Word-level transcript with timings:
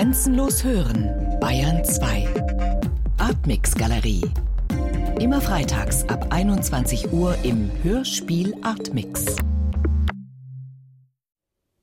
Grenzenlos 0.00 0.64
hören, 0.64 1.38
Bayern 1.40 1.84
2. 1.84 2.26
Artmix 3.18 3.74
Galerie. 3.74 4.22
Immer 5.20 5.42
freitags 5.42 6.08
ab 6.08 6.28
21 6.30 7.12
Uhr 7.12 7.36
im 7.42 7.70
Hörspiel 7.82 8.54
Artmix. 8.62 9.36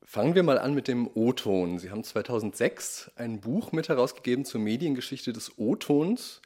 Fangen 0.02 0.34
wir 0.34 0.42
mal 0.42 0.58
an 0.58 0.74
mit 0.74 0.88
dem 0.88 1.08
O-Ton. 1.14 1.78
Sie 1.78 1.92
haben 1.92 2.04
2006 2.04 3.12
ein 3.18 3.40
Buch 3.40 3.72
mit 3.72 3.88
herausgegeben 3.88 4.46
zur 4.46 4.62
Mediengeschichte 4.62 5.32
des 5.32 5.60
O-Tons. 5.60 6.42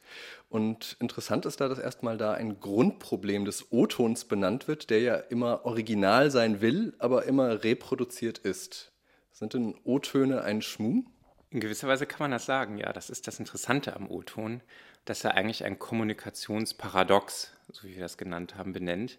Und 0.50 0.98
interessant 1.00 1.46
ist 1.46 1.62
da, 1.62 1.68
dass 1.70 1.78
erstmal 1.78 2.18
da 2.18 2.34
ein 2.34 2.60
Grundproblem 2.60 3.46
des 3.46 3.72
O-Tons 3.72 4.26
benannt 4.26 4.68
wird, 4.68 4.90
der 4.90 5.00
ja 5.00 5.14
immer 5.14 5.64
original 5.64 6.30
sein 6.30 6.60
will, 6.60 6.92
aber 6.98 7.24
immer 7.24 7.64
reproduziert 7.64 8.36
ist. 8.36 8.92
Sind 9.30 9.54
denn 9.54 9.74
O-Töne 9.84 10.42
ein 10.42 10.60
Schmuh? 10.60 11.04
In 11.52 11.60
gewisser 11.60 11.86
Weise 11.86 12.06
kann 12.06 12.20
man 12.20 12.30
das 12.30 12.46
sagen, 12.46 12.78
ja. 12.78 12.94
Das 12.94 13.10
ist 13.10 13.26
das 13.26 13.38
Interessante 13.38 13.94
am 13.94 14.10
O-Ton, 14.10 14.62
dass 15.04 15.22
er 15.22 15.34
eigentlich 15.34 15.64
ein 15.64 15.78
Kommunikationsparadox, 15.78 17.52
so 17.70 17.86
wie 17.86 17.94
wir 17.94 18.00
das 18.00 18.16
genannt 18.16 18.54
haben, 18.56 18.72
benennt. 18.72 19.18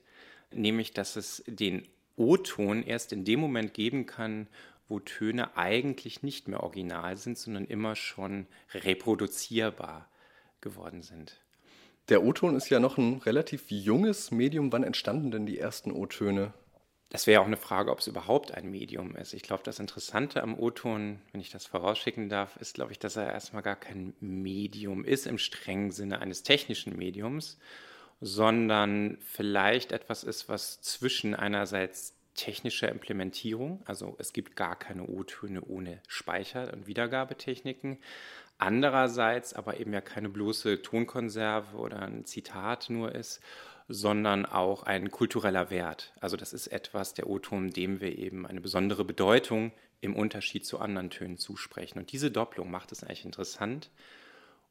Nämlich, 0.51 0.93
dass 0.93 1.15
es 1.15 1.43
den 1.45 1.87
O-Ton 2.15 2.81
erst 2.81 3.13
in 3.13 3.23
dem 3.23 3.39
Moment 3.39 3.75
geben 3.75 4.07
kann, 4.07 4.47
wo 4.89 4.99
Töne 4.99 5.55
eigentlich 5.57 6.23
nicht 6.23 6.47
mehr 6.47 6.63
original 6.63 7.17
sind, 7.17 7.37
sondern 7.37 7.65
immer 7.65 7.95
schon 7.95 8.47
reproduzierbar 8.73 10.09
geworden 10.59 11.03
sind. 11.03 11.39
Der 12.09 12.23
O-Ton 12.23 12.55
ist 12.55 12.69
ja 12.69 12.79
noch 12.79 12.97
ein 12.97 13.19
relativ 13.19 13.69
junges 13.69 14.31
Medium. 14.31 14.71
Wann 14.71 14.83
entstanden 14.83 15.29
denn 15.29 15.45
die 15.45 15.59
ersten 15.59 15.91
O-Töne? 15.91 16.51
Das 17.13 17.27
wäre 17.27 17.41
auch 17.41 17.45
eine 17.45 17.57
Frage, 17.57 17.91
ob 17.91 17.99
es 17.99 18.07
überhaupt 18.07 18.55
ein 18.55 18.71
Medium 18.71 19.15
ist. 19.15 19.35
Ich 19.35 19.43
glaube, 19.43 19.61
das 19.63 19.77
Interessante 19.77 20.41
am 20.41 20.57
O-Ton, 20.57 21.19
wenn 21.31 21.41
ich 21.41 21.51
das 21.51 21.67
vorausschicken 21.67 22.27
darf, 22.27 22.57
ist, 22.57 22.73
glaube 22.73 22.91
ich, 22.91 22.97
dass 22.97 23.17
er 23.17 23.31
erstmal 23.31 23.61
gar 23.61 23.75
kein 23.75 24.15
Medium 24.19 25.05
ist 25.05 25.27
im 25.27 25.37
strengen 25.37 25.91
Sinne 25.91 26.21
eines 26.21 26.41
technischen 26.41 26.97
Mediums, 26.97 27.59
sondern 28.19 29.19
vielleicht 29.21 29.91
etwas 29.91 30.23
ist, 30.23 30.49
was 30.49 30.81
zwischen 30.81 31.35
einerseits 31.35 32.15
technischer 32.33 32.89
Implementierung, 32.89 33.83
also 33.85 34.15
es 34.17 34.33
gibt 34.33 34.55
gar 34.55 34.75
keine 34.75 35.05
O-Töne 35.05 35.61
ohne 35.61 35.99
Speicher- 36.07 36.73
und 36.73 36.87
Wiedergabetechniken, 36.87 37.99
andererseits 38.57 39.53
aber 39.53 39.79
eben 39.79 39.93
ja 39.93 40.01
keine 40.01 40.29
bloße 40.29 40.81
Tonkonserve 40.81 41.77
oder 41.77 42.01
ein 42.01 42.25
Zitat 42.25 42.89
nur 42.89 43.13
ist, 43.13 43.39
sondern 43.87 44.45
auch 44.45 44.83
ein 44.83 45.11
kultureller 45.11 45.69
Wert. 45.69 46.13
Also 46.19 46.37
das 46.37 46.53
ist 46.53 46.67
etwas, 46.67 47.13
der 47.13 47.29
O-Ton, 47.29 47.69
dem 47.71 48.01
wir 48.01 48.17
eben 48.17 48.45
eine 48.45 48.61
besondere 48.61 49.05
Bedeutung 49.05 49.71
im 50.01 50.15
Unterschied 50.15 50.65
zu 50.65 50.79
anderen 50.79 51.09
Tönen 51.09 51.37
zusprechen. 51.37 51.99
Und 51.99 52.11
diese 52.11 52.31
Doppelung 52.31 52.69
macht 52.69 52.91
es 52.91 53.03
eigentlich 53.03 53.25
interessant. 53.25 53.89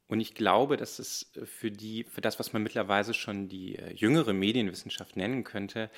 Und 0.07 0.19
ich 0.19 0.35
glaube, 0.35 0.77
dass 0.77 0.99
es 0.99 1.31
für, 1.43 1.71
die, 1.71 2.03
für 2.03 2.21
das, 2.21 2.37
was 2.37 2.53
man 2.53 2.61
mittlerweile 2.61 3.13
schon 3.13 3.47
die 3.47 3.77
äh, 3.77 3.93
jüngere 3.93 4.33
Medienwissenschaft 4.33 5.15
nennen 5.15 5.43
könnte, 5.43 5.89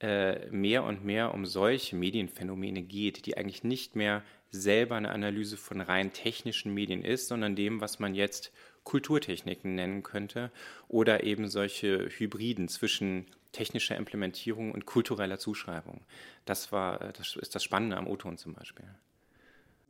äh, 0.00 0.50
mehr 0.50 0.82
und 0.82 1.04
mehr 1.04 1.32
um 1.32 1.46
solche 1.46 1.96
Medienphänomene 1.96 2.82
geht, 2.82 3.24
die 3.24 3.36
eigentlich 3.36 3.64
nicht 3.64 3.96
mehr 3.96 4.22
selber 4.50 4.96
eine 4.96 5.10
Analyse 5.10 5.56
von 5.56 5.80
rein 5.80 6.12
technischen 6.12 6.74
Medien 6.74 7.04
ist, 7.04 7.28
sondern 7.28 7.56
dem, 7.56 7.80
was 7.80 7.98
man 7.98 8.14
jetzt 8.14 8.52
Kulturtechniken 8.84 9.74
nennen 9.74 10.02
könnte 10.02 10.50
oder 10.88 11.24
eben 11.24 11.48
solche 11.48 12.08
Hybriden 12.08 12.68
zwischen 12.68 13.26
technischer 13.52 13.96
Implementierung 13.96 14.72
und 14.72 14.86
kultureller 14.86 15.38
Zuschreibung. 15.38 16.00
Das 16.44 16.72
war, 16.72 16.98
das 17.12 17.36
ist 17.36 17.54
das 17.54 17.62
Spannende 17.62 17.96
am 17.96 18.06
O-Ton 18.06 18.38
zum 18.38 18.54
Beispiel. 18.54 18.86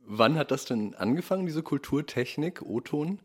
Wann 0.05 0.35
hat 0.37 0.51
das 0.51 0.65
denn 0.65 0.95
angefangen, 0.95 1.45
diese 1.45 1.63
Kulturtechnik, 1.63 2.61
O-Ton? 2.61 3.19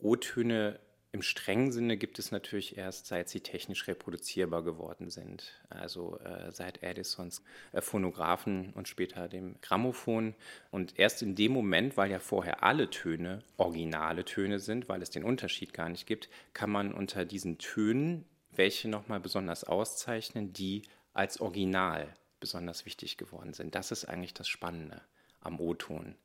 O-Töne 0.00 0.78
im 1.10 1.22
strengen 1.22 1.72
Sinne 1.72 1.96
gibt 1.96 2.18
es 2.18 2.32
natürlich 2.32 2.76
erst, 2.76 3.06
seit 3.06 3.30
sie 3.30 3.40
technisch 3.40 3.86
reproduzierbar 3.88 4.62
geworden 4.62 5.08
sind. 5.08 5.58
Also 5.70 6.18
äh, 6.18 6.52
seit 6.52 6.82
Edisons 6.82 7.42
äh, 7.72 7.80
Phonographen 7.80 8.72
und 8.74 8.88
später 8.88 9.26
dem 9.26 9.58
Grammophon. 9.62 10.34
Und 10.70 10.98
erst 10.98 11.22
in 11.22 11.34
dem 11.34 11.52
Moment, 11.52 11.96
weil 11.96 12.10
ja 12.10 12.18
vorher 12.18 12.62
alle 12.62 12.90
Töne 12.90 13.42
originale 13.56 14.24
Töne 14.26 14.58
sind, 14.58 14.88
weil 14.90 15.00
es 15.00 15.08
den 15.08 15.24
Unterschied 15.24 15.72
gar 15.72 15.88
nicht 15.88 16.06
gibt, 16.06 16.28
kann 16.52 16.70
man 16.70 16.92
unter 16.92 17.24
diesen 17.24 17.56
Tönen 17.58 18.26
welche 18.50 18.88
nochmal 18.88 19.20
besonders 19.20 19.64
auszeichnen, 19.64 20.52
die 20.52 20.82
als 21.14 21.40
Original 21.40 22.14
besonders 22.40 22.84
wichtig 22.84 23.16
geworden 23.16 23.54
sind. 23.54 23.74
Das 23.74 23.92
ist 23.92 24.04
eigentlich 24.04 24.34
das 24.34 24.48
Spannende 24.48 25.00
am 25.40 25.60
O-Ton. 25.60 26.16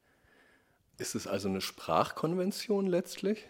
Ist 0.97 1.15
es 1.15 1.27
also 1.27 1.47
eine 1.47 1.61
Sprachkonvention 1.61 2.87
letztlich? 2.87 3.47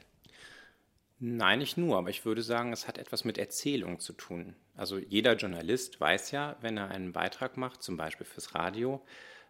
Nein, 1.26 1.60
nicht 1.60 1.78
nur, 1.78 1.98
aber 1.98 2.10
ich 2.10 2.26
würde 2.26 2.44
sagen, 2.44 2.74
es 2.74 2.86
hat 2.86 2.98
etwas 2.98 3.24
mit 3.24 3.38
Erzählung 3.38 4.02
zu 4.02 4.12
tun. 4.12 4.58
Also 4.76 4.98
jeder 4.98 5.38
Journalist 5.38 6.02
weiß 6.02 6.32
ja, 6.32 6.58
wenn 6.60 6.76
er 6.76 6.90
einen 6.90 7.14
Beitrag 7.14 7.56
macht, 7.56 7.82
zum 7.82 7.96
Beispiel 7.96 8.26
fürs 8.26 8.56
Radio, 8.56 9.02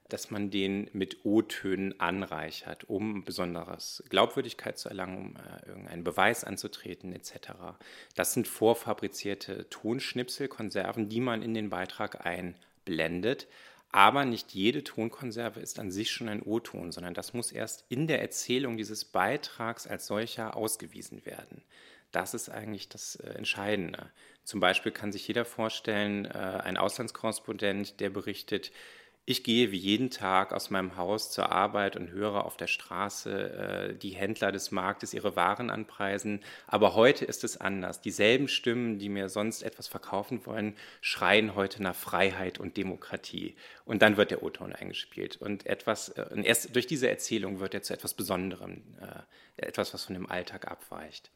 dass 0.07 0.29
man 0.29 0.51
den 0.51 0.88
mit 0.94 1.25
O-Tönen 1.25 2.00
anreichert, 2.00 2.88
um 2.88 3.23
besonderes 3.23 4.03
Glaubwürdigkeit 4.09 4.78
zu 4.78 4.88
erlangen, 4.88 5.17
um 5.17 5.35
äh, 5.35 5.67
irgendeinen 5.67 6.03
Beweis 6.03 6.44
anzutreten 6.44 7.11
etc. 7.11 7.53
Das 8.13 8.34
sind 8.34 8.47
vorfabrizierte 8.47 9.67
Tonschnipsel, 9.72 10.50
Konserven, 10.50 11.09
die 11.09 11.22
man 11.22 11.41
in 11.41 11.55
den 11.55 11.72
Beitrag 11.72 12.23
einblendet. 12.23 13.47
Aber 13.94 14.26
nicht 14.26 14.56
jede 14.56 14.84
Tonkonserve 14.84 15.59
ist 15.59 15.78
an 15.78 15.92
sich 15.92 16.09
schon 16.09 16.28
ein 16.28 16.42
O-Ton, 16.42 16.92
sondern 16.92 17.14
das 17.14 17.34
muss 17.34 17.52
erst 17.52 17.86
in 17.90 18.08
der 18.08 18.22
Erzählung 18.24 18.76
dieses 18.76 19.06
Beitrags 19.06 19.86
als 19.86 20.08
solcher 20.08 20.58
ausgewiesen 20.58 21.28
werden. 21.28 21.62
Das 22.12 22.34
ist 22.34 22.50
eigentlich 22.50 22.90
das 22.90 23.18
äh, 23.18 23.30
Entscheidende. 23.36 24.09
Zum 24.44 24.59
Beispiel 24.59 24.92
kann 24.92 25.12
sich 25.12 25.28
jeder 25.28 25.46
vorstellen, 25.46 26.26
äh, 26.26 26.30
ein 26.30 26.78
Auslandskorrespondent, 26.78 28.00
der 28.00 28.09
berichtet, 28.09 28.72
ich 29.25 29.44
gehe 29.45 29.72
wie 29.72 29.78
jeden 29.78 30.09
Tag 30.09 30.51
aus 30.51 30.69
meinem 30.69 30.97
Haus 30.97 31.31
zur 31.31 31.50
Arbeit 31.50 31.95
und 31.95 32.11
höre 32.11 32.44
auf 32.44 32.57
der 32.57 32.67
Straße 32.67 33.31
äh, 33.31 33.95
die 33.95 34.09
Händler 34.09 34.51
des 34.51 34.72
Marktes 34.72 35.13
ihre 35.13 35.38
Waren 35.38 35.69
anpreisen. 35.69 36.41
Aber 36.67 36.94
heute 36.94 37.23
ist 37.23 37.45
es 37.45 37.56
anders. 37.56 38.01
Dieselben 38.01 38.50
Stimmen, 38.50 39.00
die 39.00 39.07
mir 39.07 39.29
sonst 39.29 39.63
etwas 39.63 39.88
verkaufen 39.88 40.45
wollen, 40.45 40.75
schreien 41.00 41.56
heute 41.56 41.81
nach 41.81 41.95
Freiheit 41.95 42.59
und 42.59 42.75
Demokratie. 42.75 43.56
Und 43.85 44.01
dann 44.01 44.17
wird 44.17 44.31
der 44.31 44.44
O-Ton 44.44 44.73
eingespielt. 44.73 45.38
Und 45.38 45.66
etwas, 45.67 46.09
äh, 46.09 46.25
und 46.31 46.44
erst 46.44 46.75
durch 46.75 46.88
diese 46.88 47.07
Erzählung 47.07 47.61
wird 47.61 47.73
er 47.73 47.81
zu 47.81 47.94
etwas 47.94 48.13
Besonderem, 48.13 48.84
äh, 49.00 49.66
etwas, 49.66 49.94
was 49.94 50.03
von 50.03 50.16
dem 50.16 50.29
Alltag 50.29 50.69
abweicht. 50.69 51.31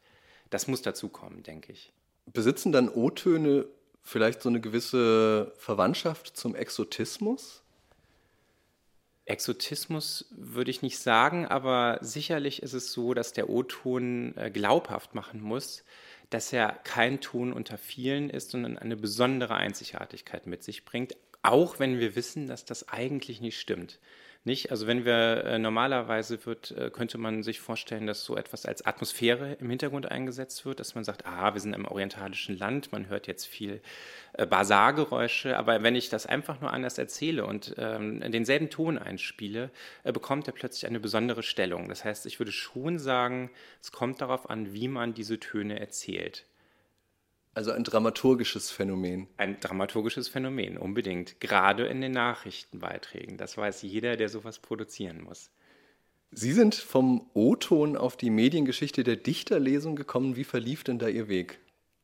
Das 0.50 0.66
muss 0.66 0.82
dazukommen, 0.82 1.42
denke 1.42 1.72
ich. 1.72 1.90
Besitzen 2.26 2.70
dann 2.70 2.90
O-Töne 2.90 3.64
vielleicht 4.02 4.42
so 4.42 4.50
eine 4.50 4.60
gewisse 4.60 5.54
Verwandtschaft 5.56 6.36
zum 6.36 6.54
Exotismus? 6.54 7.62
Exotismus 9.28 10.26
würde 10.30 10.70
ich 10.70 10.82
nicht 10.82 10.98
sagen, 10.98 11.46
aber 11.46 11.98
sicherlich 12.00 12.62
ist 12.62 12.72
es 12.72 12.92
so, 12.92 13.14
dass 13.14 13.32
der 13.32 13.50
O-Ton 13.50 14.34
äh, 14.36 14.50
glaubhaft 14.50 15.14
machen 15.14 15.40
muss, 15.40 15.84
dass 16.30 16.52
er 16.52 16.72
kein 16.84 17.20
Ton 17.20 17.52
unter 17.52 17.78
vielen 17.78 18.30
ist, 18.30 18.50
sondern 18.50 18.78
eine 18.78 18.96
besondere 18.96 19.54
Einzigartigkeit 19.54 20.46
mit 20.46 20.62
sich 20.62 20.84
bringt, 20.84 21.16
auch 21.42 21.78
wenn 21.78 21.98
wir 21.98 22.16
wissen, 22.16 22.46
dass 22.46 22.64
das 22.64 22.88
eigentlich 22.88 23.40
nicht 23.40 23.60
stimmt 23.60 23.98
nicht. 24.44 24.70
Also 24.70 24.86
wenn 24.86 25.04
wir 25.04 25.44
äh, 25.44 25.58
normalerweise 25.58 26.44
wird, 26.46 26.70
äh, 26.72 26.90
könnte 26.90 27.18
man 27.18 27.42
sich 27.42 27.60
vorstellen, 27.60 28.06
dass 28.06 28.24
so 28.24 28.36
etwas 28.36 28.66
als 28.66 28.84
Atmosphäre 28.84 29.54
im 29.54 29.70
Hintergrund 29.70 30.10
eingesetzt 30.10 30.64
wird, 30.64 30.80
dass 30.80 30.94
man 30.94 31.04
sagt, 31.04 31.26
ah, 31.26 31.54
wir 31.54 31.60
sind 31.60 31.74
im 31.74 31.84
orientalischen 31.84 32.58
Land, 32.58 32.92
man 32.92 33.08
hört 33.08 33.26
jetzt 33.26 33.46
viel 33.46 33.80
äh, 34.32 34.46
Basargeräusche, 34.46 35.56
aber 35.56 35.82
wenn 35.82 35.94
ich 35.94 36.08
das 36.08 36.26
einfach 36.26 36.60
nur 36.60 36.72
anders 36.72 36.98
erzähle 36.98 37.46
und 37.46 37.74
ähm, 37.78 38.20
denselben 38.32 38.70
Ton 38.70 38.98
einspiele, 38.98 39.70
bekommt 40.04 40.46
er 40.46 40.52
plötzlich 40.52 40.86
eine 40.86 41.00
besondere 41.00 41.42
Stellung. 41.42 41.88
Das 41.88 42.04
heißt, 42.04 42.26
ich 42.26 42.38
würde 42.40 42.52
schon 42.52 42.98
sagen, 42.98 43.50
es 43.82 43.92
kommt 43.92 44.20
darauf 44.20 44.48
an, 44.50 44.72
wie 44.72 44.88
man 44.88 45.14
diese 45.14 45.38
Töne 45.38 45.78
erzählt. 45.78 46.47
Also 47.58 47.72
ein 47.72 47.82
dramaturgisches 47.82 48.70
Phänomen. 48.70 49.26
Ein 49.36 49.58
dramaturgisches 49.58 50.28
Phänomen, 50.28 50.78
unbedingt. 50.78 51.40
Gerade 51.40 51.86
in 51.86 52.00
den 52.00 52.12
Nachrichtenbeiträgen. 52.12 53.36
Das 53.36 53.56
weiß 53.56 53.82
jeder, 53.82 54.14
der 54.14 54.28
sowas 54.28 54.60
produzieren 54.60 55.20
muss. 55.20 55.50
Sie 56.30 56.52
sind 56.52 56.76
vom 56.76 57.28
O-Ton 57.34 57.96
auf 57.96 58.16
die 58.16 58.30
Mediengeschichte 58.30 59.02
der 59.02 59.16
Dichterlesung 59.16 59.96
gekommen. 59.96 60.36
Wie 60.36 60.44
verlief 60.44 60.84
denn 60.84 61.00
da 61.00 61.08
Ihr 61.08 61.26
Weg? 61.26 61.58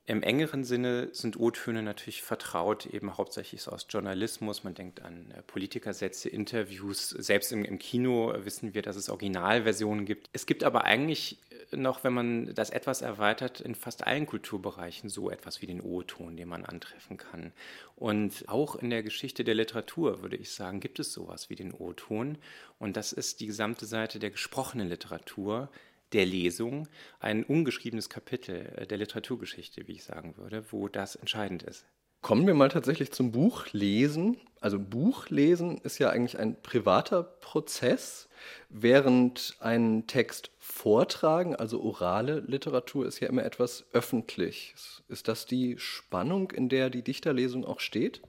Im 0.07 0.25
engeren 0.25 0.65
Sinne 0.65 1.11
sind 1.13 1.39
O-Töne 1.39 1.85
natürlich 1.85 2.23
vertraut, 2.23 2.87
eben 2.87 3.17
hauptsächlich 3.17 3.69
aus 3.69 3.87
Journalismus. 3.89 4.65
Man 4.65 4.75
denkt 4.75 5.03
an 5.03 5.31
äh, 5.31 5.43
Politikersätze, 5.43 6.29
Interviews. 6.29 7.11
Selbst 7.11 7.53
im, 7.53 7.65
im, 7.65 7.79
Kino 7.79 8.35
wissen 8.39 8.75
wir, 8.75 8.83
dass 8.83 8.97
es 8.97 9.09
Originalversionen 9.09 10.05
gibt. 10.05 10.31
Es 10.33 10.47
gibt 10.47 10.65
aber 10.65 10.83
eigentlich 10.83 11.39
noch, 11.73 12.05
wenn 12.05 12.13
man 12.13 12.55
das 12.55 12.71
etwas 12.71 13.03
erweitert, 13.03 13.61
in 13.61 13.75
fast 13.75 14.07
allen 14.07 14.27
Kulturbereichen 14.27 15.09
so 15.09 15.31
etwas 15.31 15.63
wie 15.63 15.67
den 15.67 15.81
O-Ton, 15.81 16.37
den 16.37 16.49
man 16.49 16.65
antreffen 16.65 17.17
kann. 17.17 17.53
Und 17.97 18.49
auch 18.49 18.77
in 18.77 18.91
der 18.91 19.03
Geschichte 19.03 19.45
der 19.45 19.55
Literatur, 19.55 20.23
würde 20.23 20.37
ich 20.37 20.53
sagen, 20.53 20.81
gibt 20.81 20.99
es 20.99 21.13
sowas 21.13 21.51
wie 21.51 21.57
den 21.57 21.73
O-Ton. 21.73 22.39
Und 22.79 22.97
das 22.97 23.13
ist 23.13 23.41
die 23.41 23.47
gesamte 23.47 23.87
Seite 23.87 24.19
der 24.19 24.31
gesprochenen 24.31 24.89
Literatur, 24.89 25.71
der 26.13 26.27
Lesung 26.27 26.89
ein 27.19 27.45
ungeschriebenes 27.45 28.09
Kapitel 28.09 28.73
äh, 28.77 28.87
der 28.87 28.99
Literaturgeschichte, 28.99 29.87
wie 29.89 29.93
ich 29.93 30.05
sagen 30.05 30.37
würde, 30.37 30.65
wo 30.71 30.89
das 30.89 31.17
entscheidend 31.17 31.63
ist. 31.63 31.87
Kommen 32.25 32.47
wir 32.47 32.55
mal 32.55 32.71
tatsächlich 32.71 33.13
zum 33.13 33.33
Buchlesen. 33.33 34.39
Also 34.59 34.79
Buchlesen 34.79 35.77
ist 35.77 35.99
ja 35.99 36.09
eigentlich 36.09 36.39
ein 36.39 36.57
privater 36.63 37.23
Prozess, 37.23 38.31
während 38.71 39.59
ein 39.61 40.07
Text 40.07 40.51
vortragen, 40.59 41.55
also 41.55 41.83
orale 41.83 42.41
Literatur, 42.41 43.05
ist 43.05 43.21
ja 43.21 43.29
immer 43.29 43.45
etwas 43.45 43.85
Öffentliches. 43.93 45.03
Ist 45.07 45.29
das 45.29 45.45
die 45.45 45.79
Spannung, 45.79 46.51
in 46.53 46.71
der 46.71 46.89
die 46.89 47.03
Dichterlesung 47.03 47.67
auch 47.67 47.81
steht? 47.81 48.23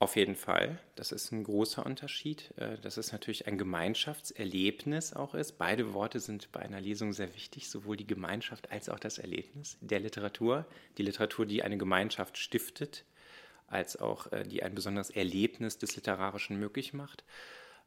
Auf 0.00 0.14
jeden 0.14 0.36
Fall. 0.36 0.78
Das 0.94 1.10
ist 1.10 1.32
ein 1.32 1.42
großer 1.42 1.84
Unterschied. 1.84 2.52
Äh, 2.56 2.78
dass 2.78 2.96
es 2.96 3.10
natürlich 3.10 3.46
ein 3.48 3.58
Gemeinschaftserlebnis 3.58 5.12
auch 5.12 5.34
ist. 5.34 5.58
Beide 5.58 5.92
Worte 5.92 6.20
sind 6.20 6.52
bei 6.52 6.60
einer 6.60 6.80
Lesung 6.80 7.12
sehr 7.12 7.34
wichtig, 7.34 7.68
sowohl 7.68 7.96
die 7.96 8.06
Gemeinschaft 8.06 8.70
als 8.70 8.88
auch 8.88 9.00
das 9.00 9.18
Erlebnis 9.18 9.76
der 9.80 9.98
Literatur. 10.00 10.66
Die 10.98 11.02
Literatur, 11.02 11.46
die 11.46 11.64
eine 11.64 11.78
Gemeinschaft 11.78 12.38
stiftet, 12.38 13.04
als 13.66 13.96
auch 13.96 14.30
äh, 14.30 14.44
die 14.44 14.62
ein 14.62 14.74
besonderes 14.74 15.10
Erlebnis 15.10 15.78
des 15.78 15.96
Literarischen 15.96 16.60
möglich 16.60 16.92
macht. 16.92 17.24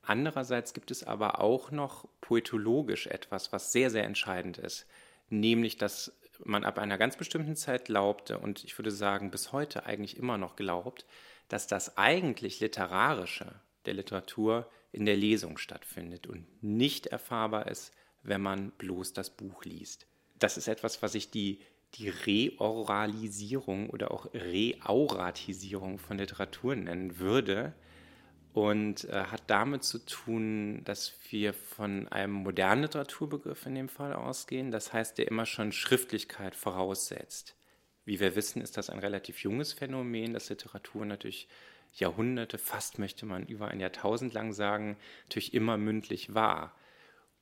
Andererseits 0.02 0.74
gibt 0.74 0.92
es 0.92 1.04
aber 1.04 1.40
auch 1.40 1.72
noch 1.72 2.08
poetologisch 2.20 3.08
etwas, 3.08 3.54
was 3.54 3.72
sehr, 3.72 3.90
sehr 3.90 4.04
entscheidend 4.04 4.58
ist, 4.58 4.88
nämlich 5.30 5.78
dass 5.78 6.18
man 6.46 6.64
ab 6.64 6.78
einer 6.78 6.98
ganz 6.98 7.18
bestimmten 7.18 7.56
Zeit 7.56 7.86
glaubte 7.86 8.38
und 8.40 8.64
ich 8.64 8.78
würde 8.78 8.92
sagen 8.92 9.32
bis 9.32 9.52
heute 9.52 9.86
eigentlich 9.86 10.18
immer 10.18 10.38
noch 10.38 10.56
glaubt, 10.56 11.06
dass 11.48 11.68
das 11.68 11.98
eigentlich 11.98 12.60
Literarische 12.60 13.56
der 13.86 13.94
Literatur 13.94 14.70
in 14.92 15.06
der 15.06 15.18
Lesung 15.18 15.58
stattfindet 15.58 16.28
und 16.28 16.46
nicht 16.64 17.08
erfahrbar 17.08 17.68
ist, 17.68 17.94
wenn 18.24 18.42
man 18.42 18.72
bloß 18.72 19.14
das 19.14 19.30
Buch 19.30 19.64
liest. 19.64 20.06
Das 20.40 20.58
ist 20.58 20.68
etwas, 20.68 21.02
was 21.02 21.16
ich 21.16 21.32
die, 21.32 21.60
die 21.96 22.10
Reoralisierung 22.10 23.90
oder 23.90 24.12
auch 24.12 24.34
Reauratisierung 24.34 25.98
von 25.98 26.18
Literatur 26.18 26.76
nennen 26.76 27.20
würde 27.20 27.74
und 28.54 29.06
äh, 29.06 29.26
hat 29.26 29.44
damit 29.48 29.84
zu 29.84 30.00
tun, 30.00 30.82
dass 30.84 31.14
wir 31.30 31.54
von 31.54 32.08
einem 32.10 32.34
modernen 32.34 32.84
Literaturbegriff 32.84 33.66
in 33.66 33.76
dem 33.76 33.90
Fall 33.90 34.14
ausgehen, 34.14 34.72
das 34.72 34.92
heißt, 34.94 35.18
der 35.18 35.28
immer 35.28 35.46
schon 35.46 35.72
Schriftlichkeit 35.72 36.56
voraussetzt. 36.56 37.56
Wie 38.04 38.20
wir 38.20 38.36
wissen, 38.36 38.62
ist 38.62 38.78
das 38.78 38.90
ein 38.90 39.00
relativ 39.00 39.40
junges 39.40 39.74
Phänomen, 39.74 40.34
dass 40.34 40.50
Literatur 40.50 41.06
natürlich 41.06 41.48
Jahrhunderte, 41.94 42.58
fast 42.58 43.00
möchte 43.00 43.26
man 43.26 43.46
über 43.46 43.68
ein 43.68 43.80
Jahrtausend 43.80 44.34
lang 44.34 44.54
sagen, 44.54 44.98
natürlich 45.24 45.54
immer 45.54 45.78
mündlich 45.78 46.34
war. 46.34 46.76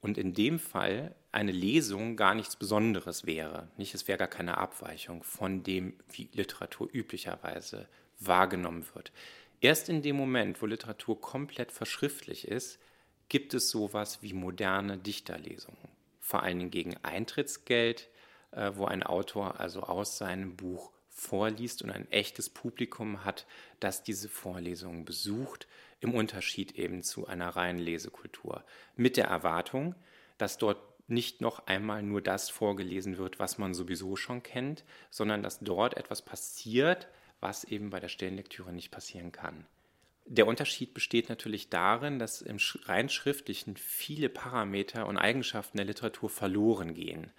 Und 0.02 0.18
in 0.18 0.34
dem 0.34 0.60
Fall 0.60 1.14
eine 1.32 1.52
Lesung 1.52 2.16
gar 2.16 2.34
nichts 2.34 2.56
Besonderes 2.56 3.26
wäre. 3.26 3.68
Nicht, 3.78 3.94
es 3.94 4.08
wäre 4.08 4.18
gar 4.18 4.28
keine 4.28 4.58
Abweichung 4.58 5.24
von 5.24 5.62
dem, 5.64 5.94
wie 6.12 6.30
Literatur 6.34 6.90
üblicherweise 6.92 7.88
wahrgenommen 8.20 8.86
wird. 8.94 9.12
Erst 9.62 9.90
in 9.90 10.02
dem 10.02 10.16
Moment, 10.16 10.62
wo 10.62 10.66
Literatur 10.66 11.20
komplett 11.20 11.72
verschriftlich 11.72 12.48
ist, 12.48 12.80
gibt 13.28 13.54
es 13.54 13.70
sowas 13.70 14.22
wie 14.22 14.34
moderne 14.34 14.98
Dichterlesungen. 14.98 15.78
Vor 16.20 16.44
allen 16.44 16.60
Dingen 16.60 16.72
gegen 16.72 16.98
Eintrittsgeld, 17.04 18.10
äh, 18.52 18.72
wo 18.76 18.86
ein 18.86 19.04
Autor 19.04 19.60
also 19.60 19.84
aus 19.84 20.18
seinem 20.18 20.56
Buch 20.56 20.92
vorliest 21.10 21.82
und 21.82 21.92
ein 21.92 22.10
echtes 22.12 22.50
Publikum 22.50 23.26
hat, 23.26 23.46
das 23.80 24.04
diese 24.04 24.30
Vorlesungen 24.30 25.06
besucht, 25.06 25.68
im 26.00 26.14
Unterschied 26.14 26.74
eben 26.74 27.04
zu 27.04 27.28
einer 27.28 27.50
reinen 27.50 27.80
Lesekultur. 27.80 28.64
Mit 28.96 29.18
der 29.18 29.26
Erwartung, 29.26 29.96
dass 30.38 30.58
dort 30.58 30.80
nicht 31.10 31.42
noch 31.42 31.68
einmal 31.68 32.04
nur 32.04 32.22
das 32.22 32.50
vorgelesen 32.50 33.18
wird, 33.18 33.40
was 33.40 33.58
man 33.58 33.74
sowieso 33.74 34.16
schon 34.16 34.44
kennt, 34.44 34.86
sondern 35.10 35.44
dass 35.44 35.60
dort 35.60 35.98
etwas 35.98 36.22
passiert, 36.22 37.08
was 37.40 37.64
eben 37.64 37.90
bei 37.90 38.00
der 38.00 38.10
Stellenlektüre 38.10 38.74
nicht 38.74 38.92
passieren 38.92 39.32
kann. 39.32 39.66
Der 40.26 40.48
Unterschied 40.48 40.94
besteht 40.94 41.30
natürlich 41.30 41.70
darin, 41.70 42.20
dass 42.20 42.42
im 42.42 42.58
rein 42.84 43.10
schriftlichen 43.10 43.78
viele 43.78 44.30
Parameter 44.30 45.08
und 45.08 45.18
Eigenschaften 45.18 45.78
der 45.78 45.88
Literatur 45.88 46.30
verloren 46.30 46.94
gehen 46.94 47.32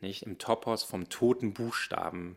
nicht? 0.00 0.22
Im 0.22 0.38
Topos 0.38 0.84
vom 0.84 1.08
toten 1.08 1.54
Buchstaben 1.54 2.36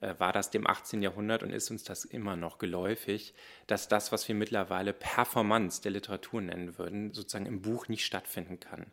äh, 0.00 0.14
war 0.18 0.32
das 0.32 0.50
dem 0.50 0.66
18. 0.66 1.02
Jahrhundert 1.02 1.42
und 1.42 1.52
ist 1.52 1.70
uns 1.70 1.84
das 1.84 2.04
immer 2.04 2.36
noch 2.36 2.58
geläufig, 2.58 3.34
dass 3.66 3.88
das, 3.88 4.12
was 4.12 4.26
wir 4.28 4.34
mittlerweile 4.34 4.92
Performance 4.92 5.82
der 5.82 5.92
Literatur 5.92 6.40
nennen 6.40 6.78
würden, 6.78 7.12
sozusagen 7.12 7.46
im 7.46 7.62
Buch 7.62 7.88
nicht 7.88 8.04
stattfinden 8.04 8.60
kann. 8.60 8.86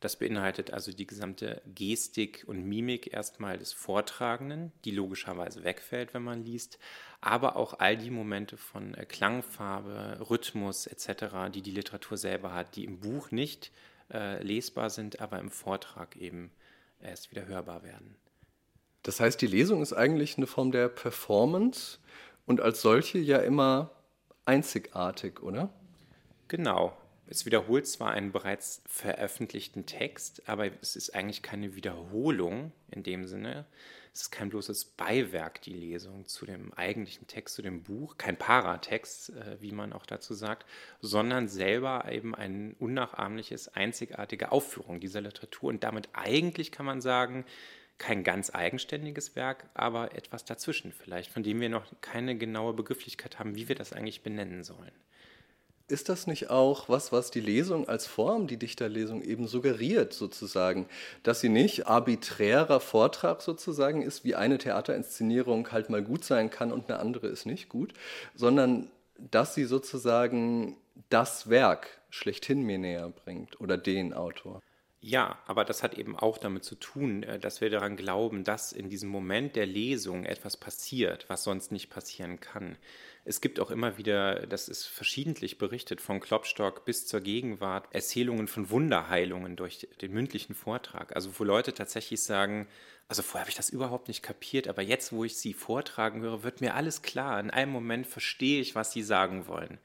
Das 0.00 0.16
beinhaltet 0.16 0.72
also 0.72 0.92
die 0.92 1.06
gesamte 1.06 1.60
Gestik 1.74 2.44
und 2.46 2.64
Mimik 2.64 3.12
erstmal 3.12 3.58
des 3.58 3.74
Vortragenden, 3.74 4.72
die 4.86 4.92
logischerweise 4.92 5.62
wegfällt, 5.62 6.14
wenn 6.14 6.22
man 6.22 6.42
liest, 6.42 6.78
aber 7.20 7.56
auch 7.56 7.78
all 7.78 7.98
die 7.98 8.10
Momente 8.10 8.56
von 8.56 8.94
äh, 8.94 9.04
Klangfarbe, 9.04 10.26
Rhythmus 10.30 10.86
etc., 10.86 11.52
die 11.52 11.60
die 11.60 11.70
Literatur 11.70 12.16
selber 12.16 12.54
hat, 12.54 12.76
die 12.76 12.84
im 12.84 13.00
Buch 13.00 13.30
nicht 13.30 13.72
äh, 14.10 14.42
lesbar 14.42 14.88
sind, 14.88 15.20
aber 15.20 15.38
im 15.38 15.50
Vortrag 15.50 16.16
eben 16.16 16.50
erst 17.02 17.30
wieder 17.30 17.46
hörbar 17.46 17.82
werden. 17.82 18.16
Das 19.02 19.20
heißt, 19.20 19.40
die 19.40 19.46
Lesung 19.46 19.82
ist 19.82 19.92
eigentlich 19.92 20.38
eine 20.38 20.46
Form 20.46 20.72
der 20.72 20.88
Performance 20.88 21.98
und 22.46 22.60
als 22.62 22.80
solche 22.80 23.18
ja 23.18 23.38
immer 23.38 23.90
einzigartig, 24.46 25.42
oder? 25.42 25.70
Genau. 26.48 26.96
Es 27.32 27.46
wiederholt 27.46 27.86
zwar 27.86 28.10
einen 28.10 28.32
bereits 28.32 28.82
veröffentlichten 28.88 29.86
Text, 29.86 30.42
aber 30.48 30.68
es 30.82 30.96
ist 30.96 31.14
eigentlich 31.14 31.42
keine 31.42 31.76
Wiederholung 31.76 32.72
in 32.90 33.04
dem 33.04 33.24
Sinne, 33.24 33.66
es 34.12 34.22
ist 34.22 34.30
kein 34.32 34.48
bloßes 34.50 34.84
Beiwerk, 34.84 35.62
die 35.62 35.72
Lesung 35.72 36.26
zu 36.26 36.44
dem 36.44 36.74
eigentlichen 36.74 37.28
Text, 37.28 37.54
zu 37.54 37.62
dem 37.62 37.84
Buch, 37.84 38.18
kein 38.18 38.36
Paratext, 38.36 39.30
äh, 39.30 39.60
wie 39.60 39.70
man 39.70 39.92
auch 39.92 40.06
dazu 40.06 40.34
sagt, 40.34 40.66
sondern 41.00 41.46
selber 41.46 42.10
eben 42.10 42.34
eine 42.34 42.74
unnachahmliches, 42.80 43.68
einzigartige 43.68 44.50
Aufführung 44.50 44.98
dieser 44.98 45.20
Literatur 45.20 45.68
und 45.68 45.84
damit 45.84 46.08
eigentlich 46.12 46.72
kann 46.72 46.86
man 46.86 47.00
sagen, 47.00 47.44
kein 47.96 48.24
ganz 48.24 48.52
eigenständiges 48.52 49.36
Werk, 49.36 49.70
aber 49.74 50.16
etwas 50.16 50.44
dazwischen 50.44 50.92
vielleicht, 50.92 51.30
von 51.30 51.44
dem 51.44 51.60
wir 51.60 51.68
noch 51.68 51.86
keine 52.00 52.36
genaue 52.36 52.72
Begrifflichkeit 52.72 53.38
haben, 53.38 53.54
wie 53.54 53.68
wir 53.68 53.76
das 53.76 53.92
eigentlich 53.92 54.22
benennen 54.22 54.64
sollen. 54.64 54.90
Ist 55.90 56.08
das 56.08 56.26
nicht 56.26 56.50
auch 56.50 56.88
was, 56.88 57.10
was 57.10 57.30
die 57.30 57.40
Lesung 57.40 57.88
als 57.88 58.06
Form, 58.06 58.46
die 58.46 58.56
Dichterlesung 58.56 59.22
eben 59.22 59.48
suggeriert, 59.48 60.12
sozusagen? 60.12 60.86
Dass 61.22 61.40
sie 61.40 61.48
nicht 61.48 61.86
arbiträrer 61.86 62.80
Vortrag 62.80 63.42
sozusagen 63.42 64.02
ist, 64.02 64.24
wie 64.24 64.34
eine 64.34 64.58
Theaterinszenierung 64.58 65.70
halt 65.72 65.90
mal 65.90 66.02
gut 66.02 66.24
sein 66.24 66.50
kann 66.50 66.72
und 66.72 66.88
eine 66.88 67.00
andere 67.00 67.26
ist 67.26 67.44
nicht 67.44 67.68
gut, 67.68 67.92
sondern 68.34 68.90
dass 69.18 69.54
sie 69.54 69.64
sozusagen 69.64 70.76
das 71.08 71.50
Werk 71.50 72.00
schlechthin 72.08 72.62
mir 72.62 72.78
näher 72.78 73.08
bringt 73.10 73.60
oder 73.60 73.76
den 73.76 74.14
Autor. 74.14 74.62
Ja, 75.02 75.38
aber 75.46 75.64
das 75.64 75.82
hat 75.82 75.94
eben 75.94 76.14
auch 76.14 76.36
damit 76.36 76.62
zu 76.62 76.74
tun, 76.74 77.22
äh, 77.22 77.38
dass 77.38 77.62
wir 77.62 77.70
daran 77.70 77.96
glauben, 77.96 78.44
dass 78.44 78.72
in 78.72 78.90
diesem 78.90 79.08
Moment 79.08 79.56
der 79.56 79.66
Lesung 79.66 80.24
etwas 80.24 80.58
passiert, 80.58 81.24
was 81.28 81.44
sonst 81.44 81.72
nicht 81.72 81.88
passieren 81.88 82.38
kann. 82.38 82.76
Es 83.24 83.40
gibt 83.40 83.60
auch 83.60 83.70
immer 83.70 83.98
wieder, 83.98 84.46
das 84.46 84.68
ist 84.68 84.86
verschiedentlich 84.86 85.58
berichtet, 85.58 86.00
von 86.00 86.20
Klopstock 86.20 86.84
bis 86.84 87.06
zur 87.06 87.20
Gegenwart, 87.20 87.94
Erzählungen 87.94 88.48
von 88.48 88.70
Wunderheilungen 88.70 89.56
durch 89.56 89.86
den 90.00 90.12
mündlichen 90.12 90.54
Vortrag. 90.54 91.14
Also 91.14 91.38
wo 91.38 91.44
Leute 91.44 91.74
tatsächlich 91.74 92.22
sagen, 92.22 92.66
also 93.08 93.22
vorher 93.22 93.42
habe 93.42 93.50
ich 93.50 93.56
das 93.56 93.70
überhaupt 93.70 94.08
nicht 94.08 94.22
kapiert, 94.22 94.68
aber 94.68 94.82
jetzt, 94.82 95.12
wo 95.12 95.24
ich 95.24 95.36
sie 95.36 95.52
vortragen 95.52 96.22
höre, 96.22 96.42
wird 96.44 96.60
mir 96.60 96.74
alles 96.74 97.02
klar. 97.02 97.38
In 97.40 97.50
einem 97.50 97.72
Moment 97.72 98.06
verstehe 98.06 98.60
ich, 98.60 98.74
was 98.74 98.92
sie 98.92 99.02
sagen 99.02 99.46
wollen. 99.46 99.78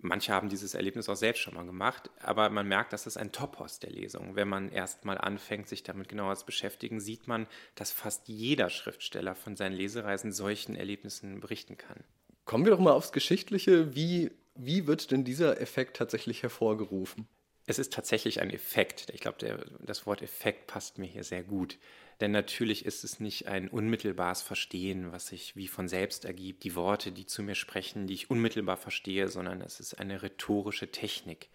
Manche 0.00 0.32
haben 0.32 0.48
dieses 0.48 0.74
Erlebnis 0.74 1.08
auch 1.08 1.16
selbst 1.16 1.40
schon 1.40 1.54
mal 1.54 1.66
gemacht, 1.66 2.08
aber 2.20 2.50
man 2.50 2.68
merkt, 2.68 2.92
dass 2.92 3.06
es 3.06 3.16
ein 3.16 3.32
Topos 3.32 3.80
der 3.80 3.90
Lesung. 3.90 4.36
Wenn 4.36 4.48
man 4.48 4.70
erst 4.70 5.04
mal 5.04 5.18
anfängt, 5.18 5.68
sich 5.68 5.82
damit 5.82 6.08
genauer 6.08 6.36
zu 6.36 6.46
beschäftigen, 6.46 7.00
sieht 7.00 7.26
man, 7.26 7.48
dass 7.74 7.90
fast 7.90 8.28
jeder 8.28 8.70
Schriftsteller 8.70 9.34
von 9.34 9.56
seinen 9.56 9.74
Lesereisen 9.74 10.30
solchen 10.30 10.76
Erlebnissen 10.76 11.40
berichten 11.40 11.76
kann. 11.76 12.04
Kommen 12.44 12.64
wir 12.64 12.70
doch 12.70 12.78
mal 12.78 12.92
aufs 12.92 13.10
Geschichtliche. 13.10 13.96
Wie, 13.96 14.30
wie 14.54 14.86
wird 14.86 15.10
denn 15.10 15.24
dieser 15.24 15.60
Effekt 15.60 15.96
tatsächlich 15.96 16.44
hervorgerufen? 16.44 17.26
Es 17.66 17.80
ist 17.80 17.92
tatsächlich 17.92 18.40
ein 18.40 18.50
Effekt. 18.50 19.10
Ich 19.12 19.20
glaube, 19.20 19.66
das 19.80 20.06
Wort 20.06 20.22
Effekt 20.22 20.68
passt 20.68 20.98
mir 20.98 21.06
hier 21.06 21.24
sehr 21.24 21.42
gut. 21.42 21.76
Denn 22.20 22.32
natürlich 22.32 22.84
ist 22.84 23.04
es 23.04 23.20
nicht 23.20 23.46
ein 23.46 23.68
unmittelbares 23.68 24.42
Verstehen, 24.42 25.12
was 25.12 25.28
sich 25.28 25.54
wie 25.54 25.68
von 25.68 25.86
selbst 25.86 26.24
ergibt, 26.24 26.64
die 26.64 26.74
Worte, 26.74 27.12
die 27.12 27.26
zu 27.26 27.42
mir 27.42 27.54
sprechen, 27.54 28.08
die 28.08 28.14
ich 28.14 28.30
unmittelbar 28.30 28.76
verstehe, 28.76 29.28
sondern 29.28 29.60
es 29.60 29.78
ist 29.78 29.94
eine 29.94 30.22
rhetorische 30.22 30.90
Technik, 30.90 31.48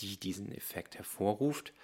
die 0.00 0.18
diesen 0.18 0.52
Effekt 0.52 0.96
hervorruft. 0.96 1.74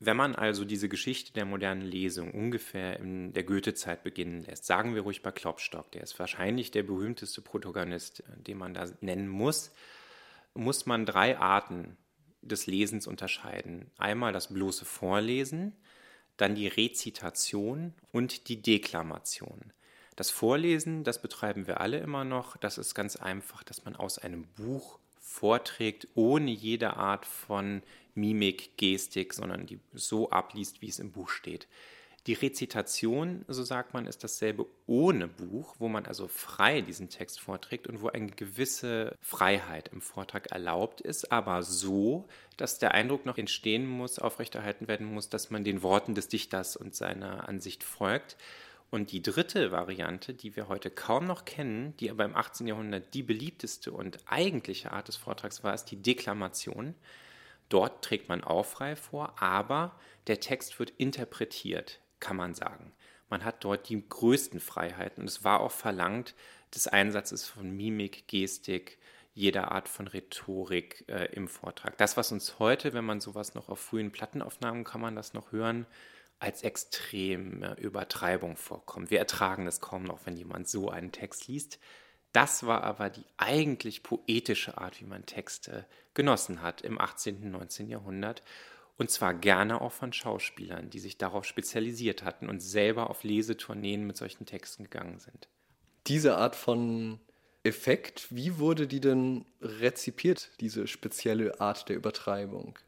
Wenn 0.00 0.16
man 0.16 0.34
also 0.34 0.64
diese 0.64 0.88
Geschichte 0.88 1.32
der 1.34 1.44
modernen 1.44 1.82
Lesung 1.82 2.32
ungefähr 2.32 2.98
in 2.98 3.34
der 3.34 3.44
Goethe-Zeit 3.44 4.02
beginnen 4.02 4.42
lässt, 4.42 4.64
sagen 4.64 4.94
wir 4.94 5.02
ruhig 5.02 5.22
bei 5.22 5.30
Klopstock, 5.30 5.92
der 5.92 6.02
ist 6.02 6.18
wahrscheinlich 6.18 6.70
der 6.70 6.82
berühmteste 6.82 7.42
Protagonist, 7.42 8.24
den 8.46 8.56
man 8.56 8.74
da 8.74 8.86
nennen 9.00 9.28
muss, 9.28 9.72
muss 10.54 10.86
man 10.86 11.04
drei 11.04 11.38
Arten 11.38 11.98
des 12.40 12.66
Lesens 12.66 13.06
unterscheiden. 13.06 13.90
Einmal 13.98 14.32
das 14.32 14.52
bloße 14.52 14.86
Vorlesen, 14.86 15.76
dann 16.40 16.54
die 16.54 16.68
Rezitation 16.68 17.94
und 18.12 18.48
die 18.48 18.62
Deklamation. 18.62 19.72
Das 20.16 20.30
Vorlesen, 20.30 21.04
das 21.04 21.22
betreiben 21.22 21.66
wir 21.66 21.80
alle 21.80 21.98
immer 21.98 22.24
noch. 22.24 22.56
Das 22.56 22.78
ist 22.78 22.94
ganz 22.94 23.16
einfach, 23.16 23.62
dass 23.62 23.84
man 23.84 23.96
aus 23.96 24.18
einem 24.18 24.46
Buch 24.56 24.98
vorträgt, 25.18 26.08
ohne 26.14 26.50
jede 26.50 26.96
Art 26.96 27.24
von 27.24 27.82
Mimik, 28.14 28.76
Gestik, 28.76 29.32
sondern 29.32 29.66
die 29.66 29.78
so 29.92 30.30
abliest, 30.30 30.82
wie 30.82 30.88
es 30.88 30.98
im 30.98 31.12
Buch 31.12 31.28
steht. 31.28 31.68
Die 32.26 32.34
Rezitation, 32.34 33.46
so 33.48 33.62
sagt 33.62 33.94
man, 33.94 34.06
ist 34.06 34.22
dasselbe 34.22 34.66
ohne 34.86 35.26
Buch, 35.26 35.76
wo 35.78 35.88
man 35.88 36.04
also 36.04 36.28
frei 36.28 36.82
diesen 36.82 37.08
Text 37.08 37.40
vorträgt 37.40 37.86
und 37.86 38.02
wo 38.02 38.08
eine 38.08 38.30
gewisse 38.30 39.16
Freiheit 39.22 39.88
im 39.88 40.02
Vortrag 40.02 40.52
erlaubt 40.52 41.00
ist, 41.00 41.32
aber 41.32 41.62
so, 41.62 42.28
dass 42.58 42.78
der 42.78 42.92
Eindruck 42.92 43.24
noch 43.24 43.38
entstehen 43.38 43.86
muss, 43.86 44.18
aufrechterhalten 44.18 44.86
werden 44.86 45.06
muss, 45.06 45.30
dass 45.30 45.50
man 45.50 45.64
den 45.64 45.82
Worten 45.82 46.14
des 46.14 46.28
Dichters 46.28 46.76
und 46.76 46.94
seiner 46.94 47.48
Ansicht 47.48 47.84
folgt. 47.84 48.36
Und 48.90 49.12
die 49.12 49.22
dritte 49.22 49.70
Variante, 49.70 50.34
die 50.34 50.56
wir 50.56 50.68
heute 50.68 50.90
kaum 50.90 51.24
noch 51.24 51.46
kennen, 51.46 51.96
die 51.98 52.10
aber 52.10 52.24
im 52.26 52.36
18. 52.36 52.66
Jahrhundert 52.66 53.14
die 53.14 53.22
beliebteste 53.22 53.92
und 53.92 54.18
eigentliche 54.26 54.92
Art 54.92 55.08
des 55.08 55.16
Vortrags 55.16 55.64
war, 55.64 55.72
ist 55.72 55.86
die 55.86 56.02
Deklamation. 56.02 56.94
Dort 57.70 58.04
trägt 58.04 58.28
man 58.28 58.42
auch 58.42 58.66
frei 58.66 58.96
vor, 58.96 59.40
aber 59.40 59.96
der 60.26 60.40
Text 60.40 60.78
wird 60.80 60.90
interpretiert, 60.90 62.00
kann 62.20 62.36
man 62.36 62.54
sagen. 62.54 62.92
Man 63.28 63.44
hat 63.44 63.64
dort 63.64 63.88
die 63.88 64.08
größten 64.08 64.60
Freiheiten 64.60 65.22
und 65.22 65.28
es 65.28 65.44
war 65.44 65.60
auch 65.60 65.70
verlangt 65.70 66.34
des 66.74 66.86
Einsatzes 66.88 67.46
von 67.46 67.70
Mimik, 67.76 68.26
Gestik, 68.28 68.98
jeder 69.34 69.70
Art 69.72 69.88
von 69.88 70.08
Rhetorik 70.08 71.04
äh, 71.08 71.26
im 71.32 71.48
Vortrag. 71.48 71.96
Das, 71.98 72.16
was 72.16 72.32
uns 72.32 72.58
heute, 72.58 72.92
wenn 72.92 73.04
man 73.04 73.20
sowas 73.20 73.54
noch 73.54 73.68
auf 73.68 73.78
frühen 73.78 74.10
Plattenaufnahmen 74.10 74.84
kann 74.84 75.00
man 75.00 75.14
das 75.14 75.34
noch 75.34 75.52
hören, 75.52 75.86
als 76.40 76.62
extreme 76.62 77.74
Übertreibung 77.78 78.56
vorkommt. 78.56 79.10
Wir 79.10 79.18
ertragen 79.18 79.66
es 79.66 79.80
kaum 79.80 80.02
noch, 80.02 80.24
wenn 80.24 80.36
jemand 80.36 80.68
so 80.68 80.90
einen 80.90 81.12
Text 81.12 81.46
liest. 81.48 81.78
Das 82.32 82.66
war 82.66 82.82
aber 82.82 83.10
die 83.10 83.24
eigentlich 83.36 84.02
poetische 84.02 84.78
Art, 84.78 85.00
wie 85.00 85.04
man 85.04 85.26
Texte 85.26 85.84
genossen 86.14 86.62
hat 86.62 86.80
im 86.80 87.00
18. 87.00 87.42
und 87.42 87.50
19. 87.50 87.88
Jahrhundert. 87.88 88.42
Und 89.00 89.10
zwar 89.10 89.32
gerne 89.32 89.80
auch 89.80 89.92
von 89.92 90.12
Schauspielern, 90.12 90.90
die 90.90 90.98
sich 90.98 91.16
darauf 91.16 91.46
spezialisiert 91.46 92.22
hatten 92.22 92.50
und 92.50 92.60
selber 92.60 93.08
auf 93.08 93.24
Lesetourneen 93.24 94.06
mit 94.06 94.18
solchen 94.18 94.44
Texten 94.44 94.84
gegangen 94.84 95.18
sind. 95.18 95.48
Diese 96.06 96.36
Art 96.36 96.54
von 96.54 97.18
Effekt, 97.62 98.26
wie 98.28 98.58
wurde 98.58 98.86
die 98.86 99.00
denn 99.00 99.46
rezipiert, 99.62 100.50
diese 100.60 100.86
spezielle 100.86 101.62
Art 101.62 101.88
der 101.88 101.96
Übertreibung? 101.96 102.78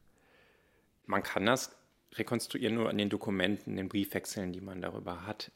Man 1.06 1.22
kann 1.22 1.46
das 1.46 1.74
rekonstruieren 2.12 2.74
nur 2.74 2.90
an 2.90 2.98
den 2.98 3.08
Dokumenten, 3.08 3.76
den 3.76 3.88
Briefwechseln, 3.88 4.52
die 4.52 4.60
man 4.60 4.82
darüber 4.82 5.26
hat. 5.26 5.50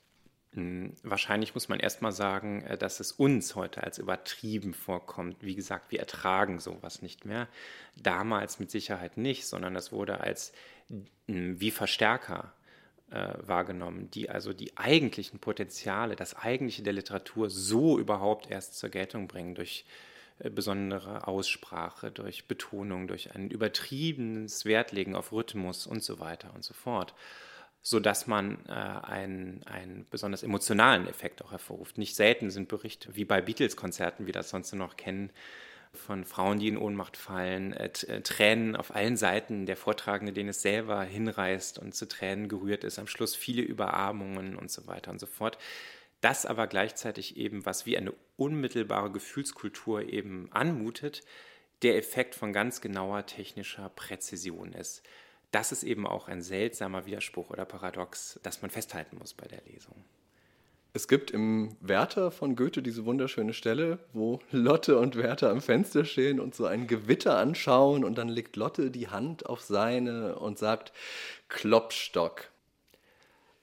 Hm, 0.56 0.94
wahrscheinlich 1.02 1.54
muss 1.54 1.68
man 1.68 1.80
erstmal 1.80 2.12
sagen, 2.12 2.62
äh, 2.62 2.78
dass 2.78 2.98
es 2.98 3.12
uns 3.12 3.54
heute 3.54 3.84
als 3.84 3.98
übertrieben 3.98 4.72
vorkommt. 4.72 5.36
Wie 5.42 5.54
gesagt, 5.54 5.92
wir 5.92 6.00
ertragen 6.00 6.58
sowas 6.60 7.02
nicht 7.02 7.26
mehr. 7.26 7.46
Damals 7.94 8.58
mit 8.58 8.70
Sicherheit 8.70 9.18
nicht, 9.18 9.46
sondern 9.46 9.74
das 9.74 9.92
wurde 9.92 10.20
als 10.20 10.52
hm, 11.28 11.60
wie 11.60 11.70
Verstärker 11.70 12.54
äh, 13.10 13.34
wahrgenommen, 13.40 14.10
die 14.10 14.30
also 14.30 14.54
die 14.54 14.76
eigentlichen 14.78 15.40
Potenziale, 15.40 16.16
das 16.16 16.34
Eigentliche 16.34 16.82
der 16.82 16.94
Literatur 16.94 17.50
so 17.50 17.98
überhaupt 17.98 18.50
erst 18.50 18.78
zur 18.78 18.88
Geltung 18.88 19.28
bringen 19.28 19.54
durch 19.54 19.84
äh, 20.38 20.48
besondere 20.48 21.28
Aussprache, 21.28 22.10
durch 22.10 22.48
Betonung, 22.48 23.08
durch 23.08 23.34
ein 23.34 23.50
übertriebenes 23.50 24.64
Wertlegen 24.64 25.14
auf 25.14 25.32
Rhythmus 25.32 25.86
und 25.86 26.02
so 26.02 26.18
weiter 26.18 26.54
und 26.54 26.64
so 26.64 26.72
fort 26.72 27.14
sodass 27.82 28.26
man 28.26 28.64
äh, 28.66 28.72
einen, 28.72 29.62
einen 29.64 30.06
besonders 30.10 30.42
emotionalen 30.42 31.06
Effekt 31.06 31.44
auch 31.44 31.52
hervorruft. 31.52 31.98
Nicht 31.98 32.16
selten 32.16 32.50
sind 32.50 32.68
Berichte, 32.68 33.14
wie 33.14 33.24
bei 33.24 33.40
Beatles-Konzerten, 33.40 34.26
wie 34.26 34.32
das 34.32 34.50
sonst 34.50 34.74
noch 34.74 34.96
kennen, 34.96 35.30
von 35.96 36.24
Frauen, 36.24 36.58
die 36.58 36.68
in 36.68 36.76
Ohnmacht 36.76 37.16
fallen, 37.16 37.72
äh, 37.72 37.90
äh, 38.06 38.20
Tränen 38.20 38.76
auf 38.76 38.94
allen 38.94 39.16
Seiten, 39.16 39.66
der 39.66 39.76
Vortragende, 39.76 40.32
den 40.32 40.48
es 40.48 40.62
selber 40.62 41.02
hinreißt 41.02 41.78
und 41.78 41.94
zu 41.94 42.06
Tränen 42.06 42.48
gerührt 42.48 42.84
ist, 42.84 42.98
am 42.98 43.06
Schluss 43.06 43.34
viele 43.34 43.62
Überarmungen 43.62 44.56
und 44.56 44.70
so 44.70 44.86
weiter 44.86 45.10
und 45.10 45.18
so 45.18 45.26
fort. 45.26 45.58
Das 46.20 46.46
aber 46.46 46.66
gleichzeitig 46.66 47.36
eben, 47.36 47.66
was 47.66 47.86
wie 47.86 47.96
eine 47.96 48.12
unmittelbare 48.36 49.10
Gefühlskultur 49.10 50.02
eben 50.02 50.48
anmutet, 50.52 51.22
der 51.82 51.96
Effekt 51.96 52.34
von 52.34 52.52
ganz 52.52 52.80
genauer 52.80 53.26
technischer 53.26 53.90
Präzision 53.90 54.72
ist 54.72 55.02
das 55.56 55.72
ist 55.72 55.84
eben 55.84 56.06
auch 56.06 56.28
ein 56.28 56.42
seltsamer 56.42 57.06
Widerspruch 57.06 57.48
oder 57.48 57.64
Paradox, 57.64 58.38
das 58.42 58.60
man 58.60 58.70
festhalten 58.70 59.16
muss 59.16 59.32
bei 59.32 59.46
der 59.46 59.62
Lesung. 59.62 60.04
Es 60.92 61.08
gibt 61.08 61.30
im 61.30 61.78
Werther 61.80 62.30
von 62.30 62.56
Goethe 62.56 62.82
diese 62.82 63.06
wunderschöne 63.06 63.54
Stelle, 63.54 63.98
wo 64.12 64.40
Lotte 64.50 64.98
und 64.98 65.16
Werther 65.16 65.48
am 65.48 65.62
Fenster 65.62 66.04
stehen 66.04 66.40
und 66.40 66.54
so 66.54 66.66
ein 66.66 66.86
Gewitter 66.86 67.38
anschauen 67.38 68.04
und 68.04 68.18
dann 68.18 68.28
legt 68.28 68.56
Lotte 68.56 68.90
die 68.90 69.08
Hand 69.08 69.46
auf 69.46 69.62
seine 69.62 70.38
und 70.38 70.58
sagt 70.58 70.92
Klopstock. 71.48 72.50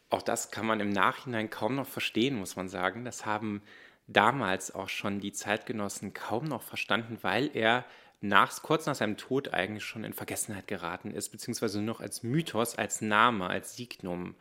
Auch 0.09 0.23
das 0.23 0.49
kann 0.49 0.65
man 0.65 0.79
im 0.79 0.89
Nachhinein 0.89 1.51
kaum 1.51 1.75
noch 1.75 1.87
verstehen, 1.87 2.39
muss 2.39 2.55
man 2.55 2.69
sagen. 2.69 3.05
Das 3.05 3.27
haben 3.27 3.61
damals 4.07 4.73
auch 4.73 4.89
schon 4.89 5.19
die 5.19 5.31
Zeitgenossen 5.31 6.15
kaum 6.15 6.45
noch 6.45 6.63
verstanden, 6.63 7.19
weil 7.21 7.51
er 7.53 7.85
nach, 8.23 8.61
kurz 8.61 8.85
nach 8.85 8.95
seinem 8.95 9.17
Tod 9.17 9.53
eigentlich 9.53 9.83
schon 9.83 10.05
in 10.05 10.13
Vergessenheit 10.13 10.67
geraten 10.67 11.11
ist, 11.11 11.29
beziehungsweise 11.29 11.79
nur 11.79 11.87
noch 11.87 11.99
als 11.99 12.23
Mythos, 12.23 12.75
als 12.77 13.01
Name, 13.01 13.47
als 13.47 13.75
Signum 13.75 14.35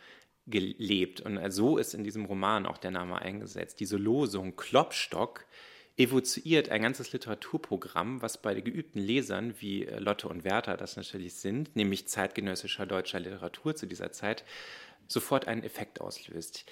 gelebt. 0.47 1.21
Und 1.21 1.39
so 1.51 1.79
ist 1.79 1.93
in 1.93 2.05
diesem 2.05 2.25
Roman 2.25 2.67
auch 2.67 2.79
der 2.79 2.93
Name 2.93 3.21
eingesetzt. 3.21 3.81
Diese 3.81 3.97
Losung 3.97 4.55
Klopstock 4.55 5.47
evoziert 5.97 6.69
ein 6.69 6.83
ganzes 6.83 7.13
Literaturprogramm, 7.13 8.23
was 8.23 8.41
bei 8.41 8.55
geübten 8.61 9.01
Lesern 9.01 9.55
wie 9.59 9.85
äh, 9.85 9.99
Lotte 9.99 10.29
und 10.29 10.45
Werther 10.45 10.77
das 10.77 10.97
natürlich 10.97 11.35
sind, 11.35 11.75
nämlich 11.77 12.09
zeitgenössischer 12.09 12.87
deutscher 12.87 13.21
Literatur 13.21 13.75
zu 13.75 13.87
dieser 13.87 14.13
Zeit, 14.13 14.45
sofort 15.09 15.49
einen 15.49 15.65
Effekt 15.65 16.01
auslöst 16.01 16.65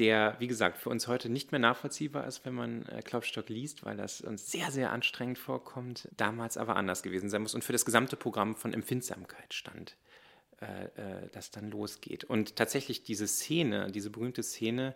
der, 0.00 0.34
wie 0.38 0.46
gesagt, 0.46 0.78
für 0.78 0.88
uns 0.88 1.06
heute 1.06 1.28
nicht 1.28 1.52
mehr 1.52 1.58
nachvollziehbar 1.58 2.26
ist, 2.26 2.46
wenn 2.46 2.54
man 2.54 2.86
äh, 2.86 3.02
Klopstock 3.02 3.50
liest, 3.50 3.84
weil 3.84 3.98
das 3.98 4.22
uns 4.22 4.50
sehr, 4.50 4.70
sehr 4.70 4.90
anstrengend 4.92 5.38
vorkommt, 5.38 6.08
damals 6.16 6.56
aber 6.56 6.76
anders 6.76 7.02
gewesen 7.02 7.28
sein 7.28 7.42
muss 7.42 7.54
und 7.54 7.62
für 7.62 7.72
das 7.72 7.84
gesamte 7.84 8.16
Programm 8.16 8.56
von 8.56 8.72
Empfindsamkeit 8.72 9.52
stand, 9.52 9.96
äh, 10.62 10.84
äh, 11.24 11.28
das 11.32 11.50
dann 11.50 11.70
losgeht. 11.70 12.24
Und 12.24 12.56
tatsächlich 12.56 13.02
diese 13.04 13.28
Szene, 13.28 13.92
diese 13.92 14.08
berühmte 14.08 14.42
Szene, 14.42 14.94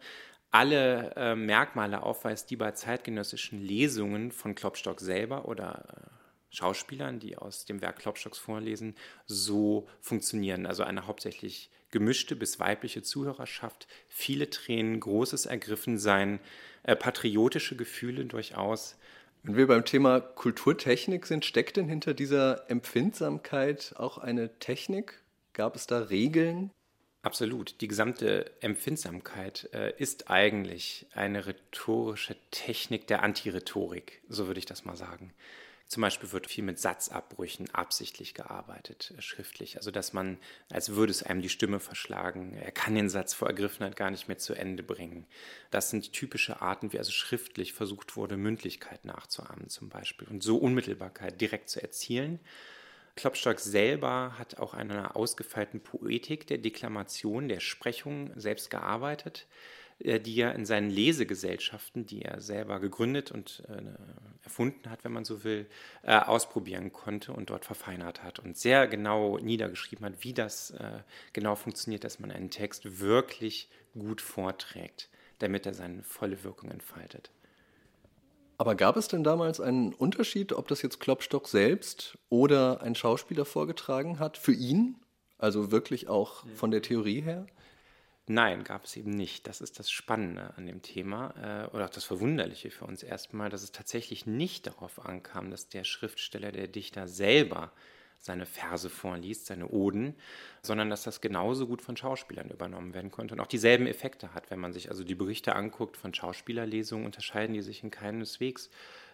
alle 0.51 1.13
äh, 1.17 1.37
Merkmale 1.37 2.03
aufweist, 2.03 2.51
die 2.51 2.57
bei 2.57 2.71
zeitgenössischen 2.71 3.61
Lesungen 3.61 4.33
von 4.33 4.55
Klopstock 4.55 5.01
selber 5.01 5.47
oder 5.47 5.85
äh, 5.91 6.57
Schauspielern, 6.57 7.19
die 7.19 7.37
aus 7.37 7.67
dem 7.67 7.83
Werk 7.83 7.99
Klopstocks 7.99 8.39
vorlesen, 8.39 8.95
so 9.27 9.87
funktionieren. 10.01 10.65
Also 10.65 10.83
eine 10.83 11.07
hauptsächlich 11.07 11.71
gemischte 11.95 12.35
bis 12.35 12.59
weibliche 12.59 13.03
Zuhörerschaft, 13.03 13.87
viele 14.09 14.51
Tränen, 14.51 14.99
großes 14.99 15.47
Ergriffensein, 15.47 16.41
äh, 16.83 16.97
patriotische 16.97 17.77
Gefühle 17.77 18.25
durchaus. 18.25 18.99
Wenn 19.45 19.57
wir 19.57 19.69
beim 19.69 19.85
Thema 19.85 20.21
Kulturtechnik 20.21 21.25
sind, 21.25 21.45
steckt 21.45 21.77
denn 21.77 21.89
hinter 21.89 22.13
dieser 22.13 22.69
Empfindsamkeit 22.69 23.95
auch 23.97 24.19
eine 24.19 24.59
Technik? 24.59 25.23
Gab 25.53 25.77
es 25.77 25.87
da 25.87 26.01
Regeln? 26.01 26.73
Absolut. 27.23 27.81
Die 27.81 27.89
gesamte 27.89 28.51
Empfindsamkeit 28.61 29.71
äh, 29.73 29.93
ist 29.97 30.29
eigentlich 30.29 31.07
eine 31.13 31.47
rhetorische 31.47 32.37
Technik 32.51 33.07
der 33.07 33.23
Antirhetorik, 33.23 34.21
so 34.29 34.49
würde 34.49 34.59
ich 34.59 34.67
das 34.67 34.85
mal 34.85 34.97
sagen. 34.97 35.33
Zum 35.87 36.01
Beispiel 36.01 36.33
wird 36.33 36.47
viel 36.47 36.65
mit 36.65 36.79
Satzabbrüchen 36.79 37.73
absichtlich 37.75 38.35
gearbeitet, 38.35 39.13
äh, 39.17 39.23
schriftlich. 39.23 39.77
Also, 39.77 39.91
dass 39.91 40.13
man, 40.13 40.39
als 40.71 40.91
würde 40.91 41.11
es 41.11 41.23
einem 41.23 41.43
die 41.43 41.49
Stimme 41.49 41.79
verschlagen, 41.79 42.55
er 42.55 42.73
kann 42.73 42.95
den 42.95 43.11
Satz 43.11 43.35
vor 43.35 43.49
Ergriffenheit 43.49 43.95
gar 43.95 44.11
nicht 44.11 44.27
mehr 44.27 44.39
zu 44.39 44.55
Ende 44.55 44.83
bringen. 44.83 45.27
Das 45.71 45.91
sind 45.91 46.13
typische 46.13 46.63
Arten, 46.63 46.93
wie 46.93 46.99
also 46.99 47.13
schriftlich 47.13 47.75
versucht 47.75 48.17
wurde, 48.17 48.37
Mündlichkeit 48.37 49.05
nachzuahmen, 49.05 49.69
zum 49.69 49.91
Beispiel. 49.91 50.27
Und 50.29 50.43
so 50.43 50.57
Unmittelbarkeit 50.57 51.41
direkt 51.41 51.69
zu 51.69 51.83
erzielen. 51.83 52.41
Klopstock 53.17 53.61
selber 53.61 54.35
hat 54.39 54.59
auch 54.59 54.75
an 54.75 54.91
einer 54.91 55.15
ausgefeilten 55.15 55.81
Poetik 55.81 56.47
der 56.49 56.59
Deklamation, 56.59 57.49
der 57.49 57.61
Sprechung 57.61 58.33
selbst 58.35 58.71
gearbeitet, 58.71 59.47
die 60.01 60.41
er 60.41 60.55
in 60.55 60.67
seinen 60.67 60.91
Lesegesellschaften, 60.91 62.07
die 62.07 62.23
er 62.23 62.41
selber 62.41 62.81
gegründet 62.81 63.31
und 63.31 63.63
äh, 63.69 63.83
erfunden 64.43 64.91
hat, 64.91 65.05
wenn 65.05 65.13
man 65.13 65.25
so 65.25 65.45
will, 65.45 65.67
äh, 66.03 66.19
ausprobieren 66.19 66.93
konnte 66.93 67.33
und 67.33 67.51
dort 67.51 67.65
verfeinert 67.65 68.23
hat 68.23 68.39
und 68.39 68.57
sehr 68.57 68.87
genau 68.87 69.39
niedergeschrieben 69.39 70.07
hat, 70.07 70.25
wie 70.25 70.33
das 70.33 70.75
genau 71.33 71.55
funktioniert, 71.55 72.05
dass 72.05 72.19
man 72.19 72.31
einen 72.31 72.51
Text 72.51 73.01
wirklich 73.01 73.69
gut 73.93 74.21
vorträgt, 74.21 75.09
damit 75.39 75.67
er 75.67 75.75
seine 75.75 76.03
volle 76.03 76.43
Wirkung 76.45 76.71
entfaltet. 76.71 77.31
Aber 78.57 78.75
gab 78.75 78.97
es 78.97 79.09
denn 79.09 79.25
damals 79.25 79.61
einen 79.61 79.93
Unterschied, 79.93 80.53
ob 80.53 80.69
das 80.69 80.83
jetzt 80.83 81.01
Klopstock 81.01 81.49
selbst 81.49 82.19
oder 82.29 82.83
ein 82.83 82.95
Schauspieler 82.95 83.45
vorgetragen 83.45 84.19
hat, 84.19 84.39
für 84.39 84.53
ihn? 84.53 84.97
Also 85.39 85.73
wirklich 85.73 86.09
auch 86.09 86.47
von 86.55 86.71
der 86.71 86.83
Theorie 86.83 87.21
her? 87.21 87.47
Nein, 88.27 88.65
gab 88.65 88.85
es 88.85 88.97
eben 88.97 89.11
nicht. 89.11 89.47
Das 89.47 89.61
ist 89.61 89.79
das 89.79 89.91
Spannende 89.91 90.55
an 90.57 90.67
dem 90.67 90.81
Thema 90.81 91.35
äh, 91.71 91.75
oder 91.75 91.85
auch 91.85 91.91
das 91.91 92.05
Verwunderliche 92.05 92.71
für 92.71 92.87
uns 92.87 93.03
erstmal, 93.03 93.51
dass 93.51 93.63
es 93.63 93.71
tatsächlich 93.71 94.25
nicht 94.25 94.67
darauf 94.67 95.05
ankam, 95.05 95.51
dass 95.51 95.69
der 95.69 95.85
Schriftsteller, 95.85 96.51
der 96.51 96.69
Dichter 96.69 97.07
selber 97.07 97.73
seine 98.19 98.47
Verse 98.47 98.89
vorliest, 98.89 99.45
seine 99.45 99.69
Oden, 99.69 100.15
sondern 100.63 100.89
dass 100.89 101.03
das 101.03 101.21
genauso 101.21 101.67
gut 101.67 101.83
von 101.83 101.99
Schauspielern 101.99 102.49
übernommen 102.49 102.95
werden 102.95 103.11
konnte 103.11 103.35
und 103.35 103.41
auch 103.41 103.47
dieselben 103.47 103.87
Effekte 103.87 104.33
hat. 104.33 104.51
Wenn 104.51 104.61
man 104.61 104.73
sich 104.73 104.89
also 104.89 105.05
die 105.05 105.15
Berichte 105.15 105.55
anguckt 105.55 105.99
von 105.99 106.15
Schauspielerlesungen, 106.15 107.05
unterscheiden 107.05 107.53
die 107.53 107.61
sich 107.61 107.83
in 107.83 107.91
keineswegs 107.91 108.71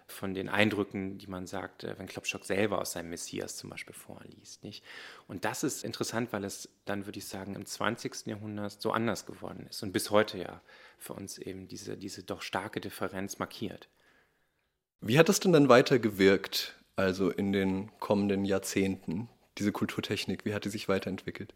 von 0.07 0.35
den 0.35 0.49
Eindrücken, 0.49 1.19
die 1.19 1.27
man 1.27 1.47
sagt, 1.47 1.85
äh, 1.85 1.99
wenn 1.99 2.07
Klopstock 2.07 2.45
selber 2.45 2.81
aus 2.81 2.93
seinem 2.93 3.11
Messias 3.11 3.57
zum 3.57 3.71
Beispiel 3.71 3.95
vorliest. 3.95 4.63
Nicht? 4.65 4.85
Und 5.29 5.45
das 5.45 5.63
ist 5.63 5.85
interessant, 5.85 6.33
weil 6.33 6.45
es 6.45 6.69
dann, 6.85 7.07
würde 7.07 7.19
ich 7.19 7.27
sagen, 7.27 7.55
im 7.55 7.65
20. 7.65 8.27
Jahrhundert 8.27 8.81
so 8.81 8.93
anders 8.93 9.27
geworden 9.27 9.67
ist 9.69 9.83
und 9.83 9.93
bis 9.93 10.11
heute 10.11 10.39
ja 10.39 10.61
für 10.99 11.15
uns 11.15 11.39
eben 11.39 11.69
diese, 11.69 11.97
diese 11.97 12.23
doch 12.23 12.43
starke 12.43 12.81
Differenz 12.81 13.39
markiert. 13.39 13.89
Wie 15.01 15.19
hat 15.19 15.29
das 15.29 15.41
denn 15.41 15.53
dann 15.53 15.69
weiter 15.69 15.99
gewirkt, 15.99 16.77
also 16.95 17.31
in 17.31 17.53
den 17.53 17.91
kommenden 18.01 18.45
Jahrzehnten, 18.45 19.29
diese 19.59 19.73
Kulturtechnik? 19.73 20.45
Wie 20.45 20.53
hat 20.53 20.65
die 20.65 20.71
sich 20.71 20.89
weiterentwickelt? 20.89 21.55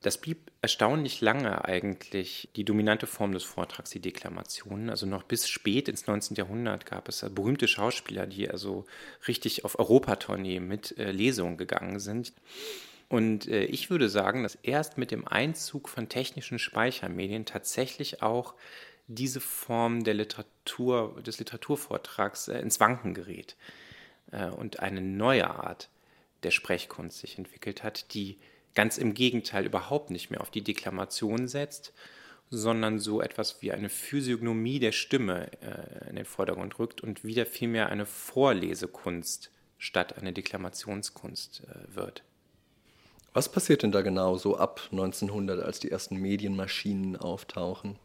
Das 0.00 0.18
blieb 0.18 0.52
erstaunlich 0.62 1.20
lange 1.20 1.64
eigentlich 1.64 2.48
die 2.54 2.64
dominante 2.64 3.08
Form 3.08 3.32
des 3.32 3.42
Vortrags, 3.42 3.90
die 3.90 4.00
Deklamation. 4.00 4.90
Also 4.90 5.06
noch 5.06 5.24
bis 5.24 5.48
spät 5.48 5.88
ins 5.88 6.06
19. 6.06 6.36
Jahrhundert 6.36 6.86
gab 6.86 7.08
es 7.08 7.24
berühmte 7.30 7.66
Schauspieler, 7.66 8.26
die 8.26 8.48
also 8.48 8.86
richtig 9.26 9.64
auf 9.64 9.78
Europatournee 9.78 10.60
mit 10.60 10.96
äh, 10.98 11.10
Lesungen 11.10 11.56
gegangen 11.56 11.98
sind. 11.98 12.32
Und 13.08 13.48
äh, 13.48 13.64
ich 13.64 13.90
würde 13.90 14.08
sagen, 14.08 14.44
dass 14.44 14.54
erst 14.56 14.98
mit 14.98 15.10
dem 15.10 15.26
Einzug 15.26 15.88
von 15.88 16.08
technischen 16.08 16.58
Speichermedien 16.60 17.44
tatsächlich 17.44 18.22
auch 18.22 18.54
diese 19.08 19.40
Form 19.40 20.04
der 20.04 20.14
Literatur, 20.14 21.20
des 21.22 21.38
Literaturvortrags 21.38 22.48
äh, 22.48 22.58
ins 22.60 22.78
Wanken 22.78 23.14
gerät 23.14 23.56
äh, 24.30 24.46
und 24.46 24.80
eine 24.80 25.00
neue 25.00 25.50
Art 25.50 25.88
der 26.44 26.50
Sprechkunst 26.52 27.18
sich 27.18 27.36
entwickelt 27.38 27.82
hat, 27.82 28.14
die 28.14 28.38
ganz 28.74 28.98
im 28.98 29.14
Gegenteil 29.14 29.66
überhaupt 29.66 30.10
nicht 30.10 30.30
mehr 30.30 30.40
auf 30.40 30.50
die 30.50 30.62
Deklamation 30.62 31.48
setzt, 31.48 31.92
sondern 32.50 32.98
so 32.98 33.20
etwas 33.20 33.60
wie 33.60 33.72
eine 33.72 33.88
Physiognomie 33.88 34.78
der 34.78 34.92
Stimme 34.92 35.50
äh, 35.60 36.08
in 36.08 36.16
den 36.16 36.24
Vordergrund 36.24 36.78
rückt 36.78 37.02
und 37.02 37.24
wieder 37.24 37.46
vielmehr 37.46 37.90
eine 37.90 38.06
Vorlesekunst 38.06 39.50
statt 39.76 40.16
eine 40.18 40.32
Deklamationskunst 40.32 41.64
äh, 41.64 41.94
wird. 41.94 42.24
Was 43.32 43.50
passiert 43.50 43.82
denn 43.82 43.92
da 43.92 44.02
genau 44.02 44.36
so 44.36 44.56
ab 44.56 44.80
1900, 44.90 45.62
als 45.62 45.78
die 45.78 45.90
ersten 45.90 46.16
Medienmaschinen 46.16 47.16
auftauchen? 47.16 47.98